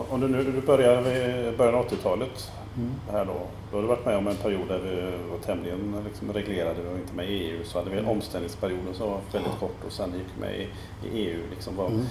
Om 0.09 0.21
du 0.21 0.27
nu 0.27 0.43
du 0.43 0.61
börjar 0.61 1.01
vid 1.01 1.57
början 1.57 1.75
av 1.75 1.87
80-talet 1.87 2.51
mm. 2.77 2.91
här 3.11 3.25
då. 3.25 3.33
Då 3.71 3.77
har 3.77 3.81
du 3.81 3.87
varit 3.87 4.05
med 4.05 4.17
om 4.17 4.27
en 4.27 4.35
period 4.35 4.67
där 4.67 4.79
vi 4.79 5.01
var 5.31 5.37
tämligen 5.45 5.95
liksom 6.07 6.33
reglerade. 6.33 6.81
Vi 6.81 6.89
var 6.89 6.97
inte 6.97 7.13
med 7.13 7.29
i 7.29 7.33
EU. 7.33 7.63
Så 7.63 7.77
hade 7.77 7.89
vi 7.89 7.97
mm. 7.97 8.09
omställningsperioden 8.11 8.93
som 8.93 9.09
var 9.09 9.19
väldigt 9.31 9.59
kort 9.59 9.85
och 9.85 9.91
sen 9.91 10.13
gick 10.13 10.27
vi 10.35 10.41
med 10.41 10.55
i, 10.55 10.67
i 11.07 11.27
EU. 11.27 11.39
Liksom 11.51 11.75
var, 11.75 11.87
mm. 11.87 12.05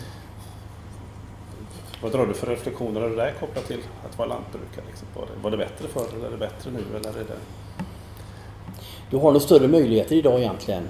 Vad 2.02 2.12
drar 2.12 2.26
du 2.26 2.34
för 2.34 2.46
reflektioner 2.46 3.00
av 3.00 3.11
det 3.11 3.16
där 3.16 3.32
kopplat 3.40 3.66
till 3.66 3.80
att 4.04 4.18
vara 4.18 4.28
lantbrukare? 4.28 4.84
Liksom? 4.86 5.08
Var, 5.14 5.22
det, 5.22 5.42
var 5.42 5.50
det 5.50 5.56
bättre 5.56 5.88
förr 5.88 6.06
eller 6.16 6.26
är 6.26 6.30
det 6.30 6.36
bättre 6.36 6.70
nu? 6.70 6.96
Eller 6.96 7.11
är 7.11 7.24
det... 7.24 7.38
Du 9.11 9.16
har 9.16 9.32
nog 9.32 9.42
större 9.42 9.68
möjligheter 9.68 10.16
idag 10.16 10.40
egentligen. 10.40 10.88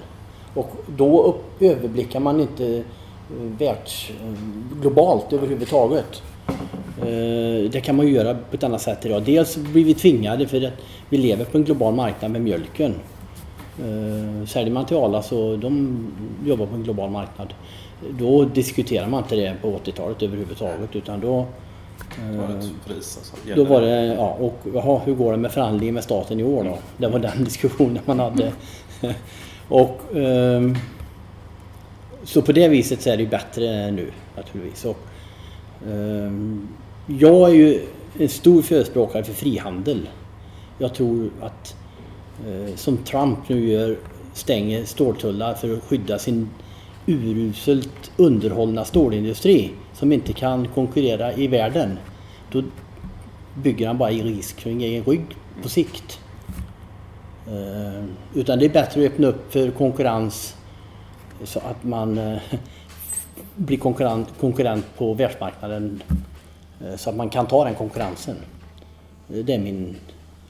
Och 0.53 0.71
då 0.87 1.23
upp, 1.23 1.61
överblickar 1.61 2.19
man 2.19 2.39
inte 2.39 2.83
världs, 3.59 4.09
eh, 4.09 4.33
globalt 4.81 5.33
överhuvudtaget. 5.33 6.21
Eh, 6.97 7.71
det 7.71 7.81
kan 7.83 7.95
man 7.95 8.07
ju 8.07 8.13
göra 8.13 8.33
på 8.33 8.55
ett 8.55 8.63
annat 8.63 8.81
sätt 8.81 9.05
idag. 9.05 9.23
Dels 9.23 9.57
blir 9.57 9.85
vi 9.85 9.93
tvingade 9.93 10.47
för 10.47 10.67
att 10.67 10.73
vi 11.09 11.17
lever 11.17 11.45
på 11.45 11.57
en 11.57 11.63
global 11.63 11.93
marknad 11.93 12.31
med 12.31 12.41
mjölken. 12.41 12.95
Säljer 14.47 14.73
man 14.73 14.85
till 14.85 14.97
Arla 14.97 15.21
så 15.21 15.55
de 15.55 16.07
jobbar 16.45 16.65
på 16.65 16.75
en 16.75 16.83
global 16.83 17.09
marknad. 17.09 17.53
Då 18.09 18.43
diskuterar 18.45 19.07
man 19.07 19.23
inte 19.23 19.35
det 19.35 19.55
på 19.61 19.79
80-talet 19.85 20.23
överhuvudtaget 20.23 20.95
utan 20.95 21.19
då 21.19 21.45
då 22.17 22.41
var 22.41 22.47
det 22.47 22.69
pris 22.85 23.17
alltså. 23.17 23.35
Då 23.55 23.63
var 23.63 23.81
det, 23.81 24.05
ja, 24.05 24.37
och 24.39 24.59
jaha, 24.73 25.01
hur 25.05 25.15
går 25.15 25.31
det 25.31 25.37
med 25.37 25.51
förhandlingen 25.51 25.95
med 25.95 26.03
staten 26.03 26.39
i 26.39 26.43
år 26.43 26.63
då? 26.63 26.77
Det 26.97 27.07
var 27.07 27.19
den 27.19 27.43
diskussionen 27.43 27.99
man 28.05 28.19
hade. 28.19 28.51
och, 29.67 30.01
um, 30.11 30.77
så 32.23 32.41
på 32.41 32.51
det 32.51 32.67
viset 32.67 33.01
så 33.01 33.09
är 33.09 33.17
det 33.17 33.23
ju 33.23 33.29
bättre 33.29 33.91
nu 33.91 34.11
naturligtvis. 34.35 34.85
Och, 34.85 34.97
eh, 35.87 36.31
jag 37.07 37.49
är 37.49 37.53
ju 37.53 37.81
en 38.19 38.29
stor 38.29 38.61
förespråkare 38.61 39.23
för 39.23 39.33
frihandel. 39.33 40.09
Jag 40.77 40.93
tror 40.93 41.31
att 41.41 41.75
eh, 42.47 42.75
som 42.75 42.97
Trump 42.97 43.49
nu 43.49 43.69
gör 43.69 43.97
stänger 44.33 44.85
ståltullar 44.85 45.53
för 45.53 45.73
att 45.73 45.83
skydda 45.83 46.19
sin 46.19 46.49
uruselt 47.05 48.11
underhållna 48.17 48.85
stålindustri 48.85 49.71
som 49.93 50.11
inte 50.11 50.33
kan 50.33 50.67
konkurrera 50.67 51.33
i 51.33 51.47
världen. 51.47 51.99
Då 52.51 52.63
bygger 53.55 53.87
han 53.87 53.97
bara 53.97 54.11
i 54.11 54.21
risk 54.21 54.57
kring 54.57 54.83
egen 54.83 55.03
rygg 55.03 55.25
på 55.63 55.69
sikt. 55.69 56.19
Eh, 57.47 58.03
utan 58.33 58.59
det 58.59 58.65
är 58.65 58.69
bättre 58.69 59.05
att 59.05 59.11
öppna 59.11 59.27
upp 59.27 59.53
för 59.53 59.71
konkurrens 59.71 60.55
så 61.47 61.59
att 61.59 61.83
man 61.83 62.17
uh, 62.17 62.37
blir 63.55 63.77
konkurrent, 63.77 64.27
konkurrent 64.39 64.85
på 64.97 65.13
världsmarknaden 65.13 66.03
uh, 66.85 66.95
så 66.95 67.09
att 67.09 67.15
man 67.15 67.29
kan 67.29 67.47
ta 67.47 67.65
den 67.65 67.75
konkurrensen. 67.75 68.35
Det 69.27 69.53
är 69.53 69.59
min 69.59 69.95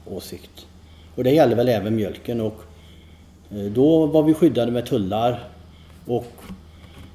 åsikt. 0.06 0.66
Och 1.14 1.24
det 1.24 1.30
gäller 1.30 1.56
väl 1.56 1.68
även 1.68 1.96
mjölken 1.96 2.40
och 2.40 2.62
då 3.74 4.06
var 4.06 4.22
vi 4.22 4.34
skyddade 4.34 4.72
med 4.72 4.86
tullar 4.86 5.48
och 6.06 6.32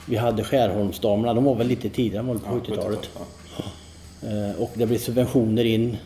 vi 0.05 0.15
hade 0.15 0.43
Skärholmsdamerna, 0.43 1.33
de 1.33 1.43
var 1.43 1.55
väl 1.55 1.67
lite 1.67 1.89
tidigare, 1.89 2.25
de 2.25 2.27
var 2.27 2.35
på 2.35 2.65
70-talet. 2.65 3.09
Ja. 4.21 4.53
Och 4.57 4.71
det 4.73 4.85
blev 4.85 4.97
subventioner 4.97 5.65
in. 5.65 5.97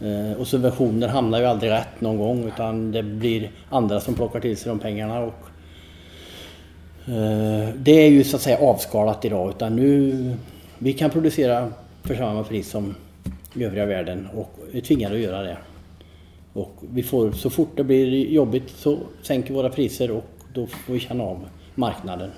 Eh, 0.00 0.40
och 0.40 0.46
subventioner 0.46 1.08
hamnar 1.08 1.38
ju 1.38 1.44
aldrig 1.44 1.70
rätt 1.70 2.00
någon 2.00 2.18
gång 2.18 2.44
utan 2.44 2.92
det 2.92 3.02
blir 3.02 3.50
andra 3.70 4.00
som 4.00 4.14
plockar 4.14 4.40
till 4.40 4.56
sig 4.56 4.68
de 4.68 4.78
pengarna. 4.78 5.18
Och 5.18 5.24
eh, 5.24 5.53
Eh, 7.06 7.68
det 7.76 7.92
är 7.92 8.10
ju 8.10 8.24
så 8.24 8.36
att 8.36 8.42
säga 8.42 8.58
avskalat 8.58 9.24
idag 9.24 9.50
utan 9.50 9.76
nu 9.76 10.36
vi 10.78 10.92
kan 10.92 11.10
producera 11.10 11.72
för 12.02 12.14
samma 12.14 12.44
pris 12.44 12.70
som 12.70 12.94
i 13.54 13.64
övriga 13.64 13.86
världen 13.86 14.28
och 14.34 14.50
är 14.72 14.80
tvingade 14.80 15.14
att 15.14 15.20
göra 15.20 15.42
det. 15.42 15.56
Och 16.52 16.72
vi 16.92 17.02
får, 17.02 17.32
så 17.32 17.50
fort 17.50 17.76
det 17.76 17.84
blir 17.84 18.28
jobbigt 18.30 18.70
så 18.70 18.98
sänker 19.22 19.54
våra 19.54 19.68
priser 19.68 20.10
och 20.10 20.24
då 20.52 20.66
får 20.66 20.92
vi 20.92 21.00
känna 21.00 21.24
av 21.24 21.44
marknaden. 21.74 22.30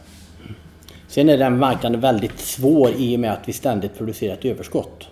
Sen 1.09 1.29
är 1.29 1.39
den 1.39 1.59
marknaden 1.59 2.01
väldigt 2.01 2.39
svår 2.39 2.91
i 2.97 3.17
och 3.17 3.21
med 3.21 3.33
att 3.33 3.49
vi 3.49 3.53
ständigt 3.53 3.99
producerar 3.99 4.35
ett 4.35 4.45
överskott. 4.45 5.09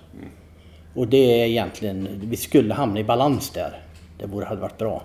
Och 0.94 1.08
det 1.08 1.42
är 1.42 1.46
egentligen, 1.46 2.08
vi 2.22 2.36
skulle 2.36 2.74
hamna 2.74 3.00
i 3.00 3.04
balans 3.04 3.50
där. 3.50 3.80
Det 4.18 4.26
borde 4.26 4.46
hade 4.46 4.60
varit 4.60 4.78
bra. 4.78 5.02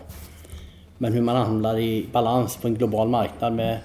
Men 0.98 1.14
hur 1.14 1.22
man 1.22 1.36
hamnar 1.36 1.78
i 1.78 2.06
balans 2.12 2.58
på 2.58 2.68
en 2.68 2.76
global 2.76 3.10
marknad 3.10 3.54
med 3.54 3.78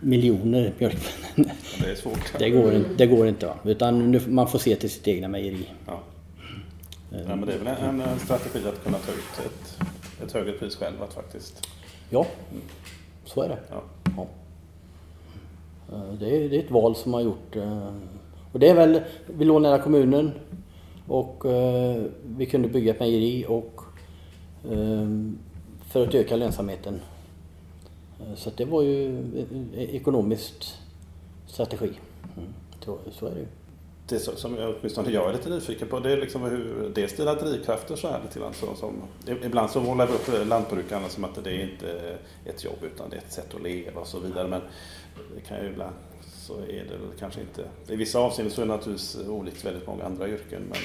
miljoner 0.00 0.72
mjölkbönder. 0.78 1.54
Det 1.82 1.90
är 1.90 1.94
svårt. 1.94 2.38
Det 2.38 2.50
går, 2.50 2.84
det 2.96 3.06
går 3.06 3.28
inte. 3.28 3.46
Va? 3.46 3.54
Utan 3.64 4.20
man 4.34 4.48
får 4.48 4.58
se 4.58 4.76
till 4.76 4.90
sitt 4.90 5.08
egna 5.08 5.28
mejeri. 5.28 5.68
Ja. 5.86 6.00
ja. 7.10 7.36
men 7.36 7.46
det 7.46 7.52
är 7.52 7.58
väl 7.58 7.66
en, 7.66 8.00
en 8.00 8.18
strategi 8.18 8.68
att 8.68 8.84
kunna 8.84 8.98
ta 8.98 9.12
ut 9.12 9.46
ett, 9.46 9.78
ett 10.24 10.32
högre 10.32 10.52
pris 10.52 10.76
själv 10.76 11.02
att 11.02 11.14
faktiskt... 11.14 11.68
Ja, 12.10 12.26
så 13.24 13.42
är 13.42 13.48
det. 13.48 13.58
Ja. 13.70 13.82
ja. 14.16 14.26
Eh, 15.92 16.12
det 16.20 16.36
är, 16.36 16.48
det 16.48 16.56
är 16.56 16.64
ett 16.64 16.70
val 16.70 16.96
som 16.96 17.14
har 17.14 17.20
gjort. 17.20 17.56
Eh, 17.56 17.92
och 18.52 18.60
det 18.60 18.68
är 18.68 18.74
väl, 18.74 19.00
vi 19.26 19.44
låg 19.44 19.62
nära 19.62 19.78
kommunen 19.78 20.32
och 21.06 21.46
eh, 21.46 22.02
vi 22.36 22.46
kunde 22.46 22.68
bygga 22.68 22.92
ett 22.92 23.00
mejeri 23.00 23.44
och 23.48 23.80
för 25.90 26.06
att 26.06 26.14
öka 26.14 26.36
lönsamheten. 26.36 27.00
Så 28.36 28.50
det 28.56 28.64
var 28.64 28.82
ju 28.82 29.06
en 29.08 29.74
ekonomisk 29.74 30.74
strategi. 31.46 31.90
Mm, 32.36 32.52
så 33.12 33.26
är 33.26 33.30
det 33.30 33.40
ju. 33.40 33.46
Det 34.08 34.18
som 34.18 34.56
jag, 34.56 34.74
åtminstone 34.80 35.10
jag 35.10 35.28
är 35.28 35.32
lite 35.32 35.50
nyfiken 35.50 35.88
på 35.88 36.00
det 36.00 36.12
är 36.12 36.16
liksom 36.16 36.42
hur 36.42 36.92
dels 36.94 37.16
dina 37.16 37.34
drivkrafter 37.34 37.96
så 37.96 38.08
här 38.08 38.20
lite 38.22 38.38
grann 38.38 38.54
som, 38.54 38.76
som 38.76 39.02
Ibland 39.44 39.70
så 39.70 39.80
målar 39.80 40.06
vi 40.06 40.12
upp 40.12 40.48
lantbrukarna 40.48 41.08
som 41.08 41.24
att 41.24 41.44
det 41.44 41.50
är 41.50 41.70
inte 41.70 42.18
ett 42.44 42.64
jobb 42.64 42.78
utan 42.82 43.10
det 43.10 43.16
är 43.16 43.20
ett 43.20 43.32
sätt 43.32 43.54
att 43.54 43.62
leva 43.62 44.00
och 44.00 44.06
så 44.06 44.18
vidare. 44.18 44.48
Men 44.48 44.60
det 45.34 45.40
kan 45.40 45.64
ju 45.64 45.70
ibland 45.70 45.94
så 46.46 46.58
är 46.58 46.84
det 46.90 46.96
väl 46.96 47.18
kanske 47.18 47.40
inte. 47.40 47.64
I 47.88 47.96
vissa 47.96 48.18
avseenden 48.18 48.54
så 48.54 48.62
är 48.62 48.66
det 48.66 48.72
naturligtvis 48.72 49.18
olikt 49.28 49.64
väldigt 49.64 49.86
många 49.86 50.04
andra 50.04 50.28
yrken 50.28 50.62
men 50.62 50.78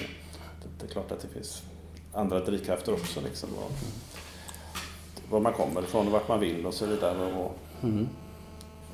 det, 0.63 0.69
det 0.79 0.85
är 0.85 0.89
klart 0.89 1.11
att 1.11 1.19
det 1.19 1.27
finns 1.27 1.63
andra 2.13 2.39
drivkrafter 2.39 2.93
också. 2.93 3.21
Liksom, 3.21 3.49
och, 3.49 3.71
var 5.29 5.39
man 5.39 5.53
kommer 5.53 5.83
ifrån 5.83 6.05
och 6.05 6.11
vart 6.11 6.27
man 6.27 6.39
vill 6.39 6.65
och 6.65 6.73
så 6.73 6.85
vidare. 6.85 7.33
Och, 7.33 7.57
mm. 7.83 8.07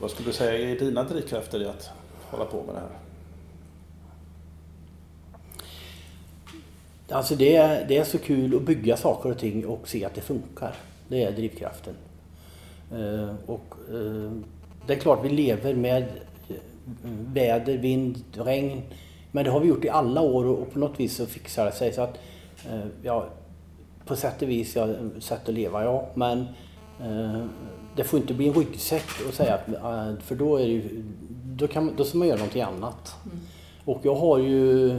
Vad 0.02 0.12
skulle 0.12 0.30
du 0.30 0.34
säga 0.34 0.70
är 0.70 0.80
dina 0.80 1.04
drivkrafter 1.04 1.62
i 1.62 1.66
att 1.66 1.90
hålla 2.22 2.46
på 2.46 2.64
med 2.64 2.76
det 2.76 2.80
här? 2.80 2.90
Alltså 7.12 7.36
det 7.36 7.56
är, 7.56 7.86
det 7.88 7.98
är 7.98 8.04
så 8.04 8.18
kul 8.18 8.56
att 8.56 8.62
bygga 8.62 8.98
saker 8.98 9.32
och 9.32 9.38
ting 9.38 9.66
och 9.66 9.88
se 9.88 10.06
att 10.06 10.16
det 10.16 10.22
funkar. 10.22 10.76
Det 11.08 11.24
är 11.24 11.32
drivkraften. 11.32 11.94
Uh, 12.94 13.34
och 13.46 13.76
uh, 13.94 14.32
det 14.88 14.94
är 14.94 15.00
klart 15.00 15.26
vi 15.26 15.30
lever 15.30 15.74
med 15.74 16.04
eh, 16.50 16.56
väder, 17.34 17.78
vind, 17.78 18.24
regn. 18.34 18.82
Men 19.32 19.46
det 19.46 19.52
har 19.52 19.60
vi 19.60 19.68
gjort 19.68 19.86
i 19.86 19.90
alla 19.90 20.22
år 20.22 20.46
och 20.46 20.74
på 20.74 20.80
något 20.80 21.00
vis 21.00 21.16
så 21.16 21.26
fixar 21.26 21.66
det 21.66 21.72
sig. 21.72 21.94
Så 21.94 22.02
att, 22.02 22.20
eh, 22.70 22.88
ja, 23.04 23.28
på 24.12 24.18
sätt 24.18 24.42
och 24.42 24.50
vis, 24.50 24.76
ja, 24.76 24.88
sätt 25.20 25.50
att 25.50 25.54
leva, 25.54 25.84
ja. 25.84 26.08
Men 26.14 26.40
eh, 27.00 27.46
det 27.96 28.04
får 28.04 28.20
inte 28.20 28.34
bli 28.34 28.48
en 28.48 28.54
ryggsäck 28.54 29.06
att 29.30 29.34
säga 29.34 29.54
att, 29.82 30.24
för 30.24 30.36
då 30.36 30.58
är 30.58 30.62
det 30.62 30.72
ju, 30.72 31.04
då, 31.46 31.68
kan, 31.68 31.96
då 31.98 32.04
ska 32.04 32.18
man 32.18 32.28
göra 32.28 32.38
någonting 32.38 32.62
annat. 32.62 33.16
Mm. 33.26 33.40
Och 33.86 34.00
jag 34.04 34.16
har 34.16 34.38
ju 34.38 34.92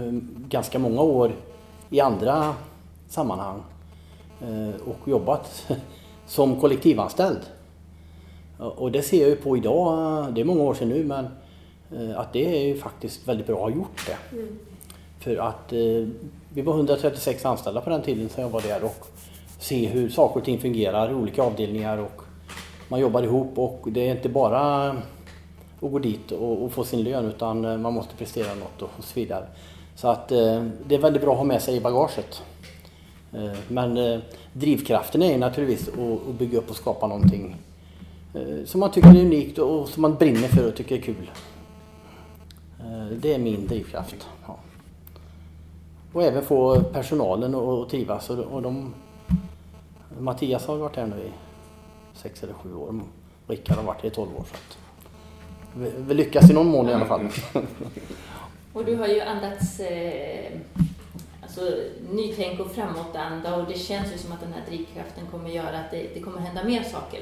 ganska 0.49 0.79
många 0.79 1.03
år 1.03 1.33
i 1.91 2.01
andra 2.01 2.55
sammanhang 3.09 3.63
och 4.85 5.09
jobbat 5.09 5.73
som 6.27 6.61
kollektivanställd. 6.61 7.41
Och 8.59 8.93
det 8.93 9.03
ser 9.03 9.21
jag 9.21 9.31
ju 9.31 9.37
på 9.37 9.57
idag, 9.57 10.35
det 10.35 10.41
är 10.41 10.45
många 10.45 10.63
år 10.63 10.75
sedan 10.75 10.89
nu, 10.89 11.05
men 11.05 11.27
eh, 11.97 12.19
att 12.19 12.33
det 12.33 12.57
är 12.57 12.67
ju 12.67 12.79
faktiskt 12.79 13.29
väldigt 13.29 13.47
bra 13.47 13.57
att 13.57 13.73
ha 13.73 13.79
gjort 13.79 14.07
det. 14.07 14.37
Mm. 14.37 14.59
För 15.19 15.37
att 15.37 15.73
eh, 15.73 16.09
vi 16.55 16.63
var 16.63 16.75
136 16.75 17.45
anställda 17.45 17.81
på 17.81 17.91
den 17.91 18.03
tiden 18.03 18.29
som 18.29 18.43
jag 18.43 18.51
var 18.51 18.61
där 18.61 18.85
och 18.85 19.07
se 19.59 19.87
hur 19.87 20.09
saker 20.09 20.41
och 20.41 20.45
ting 20.45 20.61
fungerar 20.61 21.11
i 21.11 21.15
olika 21.15 21.43
avdelningar 21.43 21.99
och 21.99 22.23
man 22.89 23.01
jobbar 23.01 23.23
ihop 23.23 23.59
och 23.59 23.89
det 23.91 24.09
är 24.09 24.17
inte 24.17 24.29
bara 24.29 24.91
att 25.81 25.91
gå 25.91 25.99
dit 25.99 26.33
och, 26.33 26.65
och 26.65 26.73
få 26.73 26.85
sin 26.85 27.03
lön 27.03 27.25
utan 27.25 27.65
eh, 27.65 27.79
man 27.79 27.95
måste 27.95 28.17
prestera 28.17 28.55
något 28.55 28.83
och 28.83 29.05
så 29.05 29.21
vidare. 29.21 29.47
Så 29.95 30.09
att 30.09 30.33
eh, 30.33 30.67
det 30.87 30.95
är 30.95 30.99
väldigt 30.99 31.23
bra 31.23 31.33
att 31.33 31.39
ha 31.39 31.45
med 31.45 31.63
sig 31.63 31.77
i 31.77 31.81
bagaget. 31.81 32.43
Eh, 33.33 33.59
men 33.69 34.21
drivkraften 34.53 35.23
är 35.23 35.39
naturligtvis 35.39 35.89
att 35.89 36.35
bygga 36.35 36.59
upp 36.59 36.71
och 36.71 36.77
skapa 36.77 37.07
någonting 37.07 37.57
Eh, 38.35 38.65
som 38.65 38.81
man 38.81 38.91
tycker 38.91 39.09
är 39.09 39.21
unikt 39.21 39.59
och 39.59 39.89
som 39.89 40.03
man 40.03 40.15
brinner 40.15 40.49
för 40.49 40.69
och 40.69 40.77
tycker 40.77 40.97
är 40.97 41.01
kul. 41.01 41.31
Eh, 42.81 43.07
det 43.07 43.35
är 43.35 43.39
min 43.39 43.67
drivkraft. 43.67 44.29
Ja. 44.47 44.59
Och 46.13 46.23
även 46.23 46.45
få 46.45 46.83
personalen 46.83 47.55
att 47.55 47.89
trivas. 47.89 48.31
Och 48.31 48.63
de, 48.63 48.95
Mattias 50.19 50.67
har 50.67 50.77
varit 50.77 50.97
här 50.97 51.07
nu 51.07 51.17
i 51.17 51.33
sex 52.15 52.43
eller 52.43 52.53
sju 52.53 52.75
år. 52.75 53.01
Rickard 53.47 53.77
har 53.77 53.85
varit 53.85 54.03
här 54.03 54.09
i 54.09 54.11
tolv 54.11 54.37
år. 54.37 54.45
Så 54.51 54.55
att 54.55 54.79
vi, 55.77 55.93
vi 55.97 56.15
lyckas 56.15 56.51
i 56.51 56.53
någon 56.53 56.67
mån 56.67 56.89
i 56.89 56.93
alla 56.93 57.07
fall. 57.07 57.29
Och 58.73 58.85
du 58.85 58.97
har 58.97 59.07
ju 59.07 59.21
andats 59.21 59.81
eh, 59.81 60.53
alltså, 61.43 61.61
nytänk 62.11 62.61
och 62.61 62.71
framåtanda 62.71 63.57
och 63.57 63.65
det 63.69 63.79
känns 63.79 64.15
ju 64.15 64.19
som 64.19 64.33
att 64.33 64.41
den 64.41 64.53
här 64.53 64.63
drivkraften 64.69 65.25
kommer 65.31 65.51
göra 65.51 65.79
att 65.79 65.91
det, 65.91 66.07
det 66.15 66.21
kommer 66.21 66.39
hända 66.39 66.65
mer 66.65 66.83
saker 66.83 67.21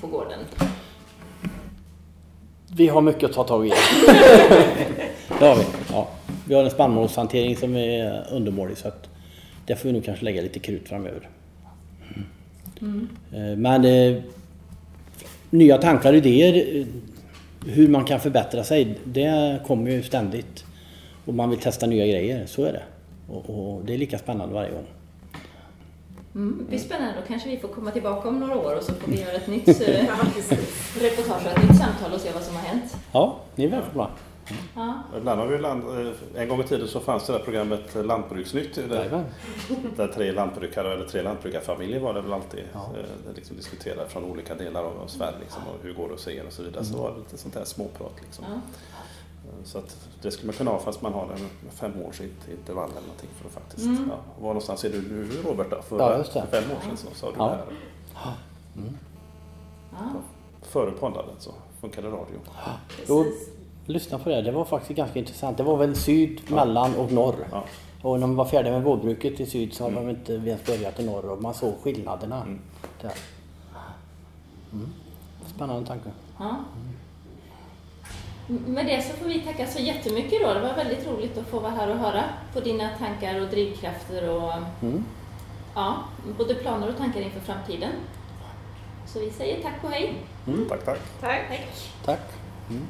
på 0.00 0.06
gården. 0.06 0.38
Vi 2.72 2.88
har 2.88 3.00
mycket 3.00 3.24
att 3.24 3.32
ta 3.32 3.44
tag 3.44 3.66
i. 3.66 3.70
det 5.38 5.46
har 5.46 5.56
vi. 5.56 5.64
Ja. 5.90 6.08
Vi 6.48 6.54
har 6.54 6.64
en 6.64 6.70
spannmålshantering 6.70 7.56
som 7.56 7.76
är 7.76 8.26
undermålig 8.30 8.78
så 8.78 8.88
att 8.88 9.08
där 9.66 9.74
får 9.74 9.88
vi 9.88 9.92
nog 9.92 10.04
kanske 10.04 10.24
lägga 10.24 10.42
lite 10.42 10.58
krut 10.58 10.88
framöver. 10.88 11.28
Mm. 12.80 13.08
Men 13.62 13.84
eh, 13.84 14.22
nya 15.50 15.78
tankar 15.78 16.12
och 16.12 16.18
idéer 16.18 16.78
eh, 16.78 16.86
hur 17.66 17.88
man 17.88 18.04
kan 18.04 18.20
förbättra 18.20 18.64
sig, 18.64 18.98
det 19.04 19.60
kommer 19.66 19.90
ju 19.90 20.02
ständigt. 20.02 20.64
Och 21.24 21.34
man 21.34 21.50
vill 21.50 21.58
testa 21.58 21.86
nya 21.86 22.06
grejer, 22.06 22.46
så 22.46 22.64
är 22.64 22.72
det. 22.72 22.82
Och, 23.28 23.50
och 23.50 23.84
det 23.84 23.94
är 23.94 23.98
lika 23.98 24.18
spännande 24.18 24.54
varje 24.54 24.70
gång. 24.70 24.86
Mm, 26.34 26.58
det 26.58 26.68
blir 26.68 26.78
spännande. 26.78 27.14
Då 27.20 27.26
kanske 27.28 27.48
vi 27.48 27.56
får 27.56 27.68
komma 27.68 27.90
tillbaka 27.90 28.28
om 28.28 28.40
några 28.40 28.56
år 28.56 28.76
och 28.76 28.82
så 28.82 28.94
får 28.94 29.10
vi 29.10 29.20
göra 29.22 29.32
ett 29.32 29.48
nytt 29.48 29.68
eh, 29.68 30.06
reportage 31.00 31.46
och 31.46 31.58
ett 31.58 31.68
nytt 31.68 31.78
samtal 31.78 32.12
och 32.14 32.20
se 32.20 32.32
vad 32.34 32.42
som 32.42 32.56
har 32.56 32.62
hänt. 32.62 32.96
Ja, 33.12 33.36
ni 33.54 33.64
är 33.64 33.68
välkomna. 33.68 34.10
Ja. 34.74 35.02
Ibland 35.16 35.40
har 35.40 35.46
vi 35.46 35.58
land, 35.58 36.06
eh, 36.06 36.42
en 36.42 36.48
gång 36.48 36.60
i 36.60 36.64
tiden 36.64 36.88
så 36.88 37.00
fanns 37.00 37.26
det 37.26 37.32
där 37.32 37.40
programmet 37.40 37.94
Lantbruksnytt. 37.94 38.74
Där, 38.74 39.24
där 39.96 40.08
tre 40.08 40.32
lantbrukare 40.32 40.94
eller 40.94 41.06
tre 41.06 41.22
lantbrukarfamiljer 41.22 42.00
var 42.00 42.14
det 42.14 42.20
väl 42.20 42.32
alltid. 42.32 42.64
Ja. 42.72 42.90
Eh, 42.98 43.34
liksom 43.34 43.56
diskuterade 43.56 44.08
från 44.08 44.24
olika 44.24 44.54
delar 44.54 44.84
av 44.84 45.06
Sverige 45.06 45.38
liksom, 45.40 45.62
och 45.62 45.82
hur 45.82 45.94
går 45.94 46.08
det 46.08 46.14
att 46.14 46.20
se 46.20 46.42
och 46.42 46.52
så 46.52 46.62
vidare. 46.62 46.80
Mm. 46.80 46.92
Så 46.92 47.02
var 47.02 47.10
det 47.10 47.18
lite 47.18 47.38
sånt 47.38 47.54
här 47.54 47.64
småprat. 47.64 48.12
Liksom. 48.22 48.44
Ja. 48.48 48.54
Eh, 48.54 49.64
så 49.64 49.78
att 49.78 49.96
det 50.22 50.30
skulle 50.30 50.46
man 50.46 50.56
kunna 50.56 50.70
ha 50.70 50.78
fast 50.78 51.02
man 51.02 51.12
har 51.12 51.28
en 51.32 51.70
femårsintervall 51.70 52.90
eller 52.90 53.00
någonting 53.00 53.30
för 53.40 53.48
att 53.48 53.54
faktiskt. 53.54 53.86
Mm. 53.86 54.10
Ja. 54.10 54.16
Var 54.38 54.48
någonstans 54.48 54.84
är 54.84 54.90
du 54.90 55.02
nu 55.02 55.28
Robert 55.44 55.70
då? 55.70 55.82
För 55.82 55.98
ja, 55.98 56.18
just 56.18 56.34
det. 56.34 56.46
fem 56.50 56.64
år 56.70 56.80
sedan 56.82 56.96
så 56.96 57.14
sa 57.14 57.26
du 57.26 57.36
ja. 57.38 57.44
det 57.44 57.54
här. 58.14 58.34
Mm. 58.76 58.96
Ja. 59.92 60.20
Före 60.62 60.90
poddandet 60.90 61.34
så 61.38 61.50
funkade 61.80 62.08
radio. 62.08 62.38
Ja 63.06 63.24
lyssna 63.86 64.18
på 64.18 64.28
det. 64.28 64.42
Det 64.42 64.52
var 64.52 64.64
faktiskt 64.64 64.96
ganska 64.96 65.18
intressant. 65.18 65.56
Det 65.56 65.62
var 65.62 65.76
väl 65.76 65.96
syd, 65.96 66.40
ja. 66.48 66.54
mellan 66.54 66.94
och 66.94 67.12
norr. 67.12 67.46
Ja. 67.50 67.64
Och 68.02 68.20
när 68.20 68.26
man 68.26 68.36
var 68.36 68.44
färdig 68.44 68.72
med 68.72 68.82
vårbruket 68.82 69.40
i 69.40 69.46
syd 69.46 69.74
så 69.74 69.84
hade 69.84 69.96
mm. 69.96 70.06
de 70.06 70.18
inte 70.18 70.32
ens 70.32 70.66
börjat 70.66 71.00
i 71.00 71.06
norr 71.06 71.30
och 71.30 71.42
man 71.42 71.54
såg 71.54 71.74
skillnaderna. 71.82 72.42
Mm. 72.42 72.60
Där. 73.02 73.12
Mm. 74.72 74.92
Spännande 75.54 75.86
tanke. 75.86 76.10
Ja. 76.38 76.56
Med 78.46 78.86
det 78.86 79.02
så 79.02 79.12
får 79.12 79.28
vi 79.28 79.40
tacka 79.40 79.66
så 79.66 79.78
jättemycket 79.82 80.42
då. 80.42 80.54
Det 80.54 80.60
var 80.60 80.74
väldigt 80.74 81.06
roligt 81.06 81.38
att 81.38 81.46
få 81.46 81.60
vara 81.60 81.72
här 81.72 81.90
och 81.90 81.96
höra 81.96 82.24
på 82.52 82.60
dina 82.60 82.88
tankar 82.98 83.40
och 83.40 83.48
drivkrafter 83.48 84.30
och 84.30 84.52
mm. 84.82 85.04
ja, 85.74 85.94
både 86.38 86.54
planer 86.54 86.88
och 86.88 86.96
tankar 86.96 87.20
inför 87.20 87.40
framtiden. 87.40 87.92
Så 89.06 89.20
vi 89.20 89.30
säger 89.30 89.62
tack 89.62 89.84
och 89.84 89.90
hej. 89.90 90.14
Mm. 90.46 90.68
Tack, 90.68 90.84
tack. 90.84 90.98
Tack. 91.20 91.48
Tack. 91.48 91.66
tack. 92.04 92.20
Mm. 92.70 92.86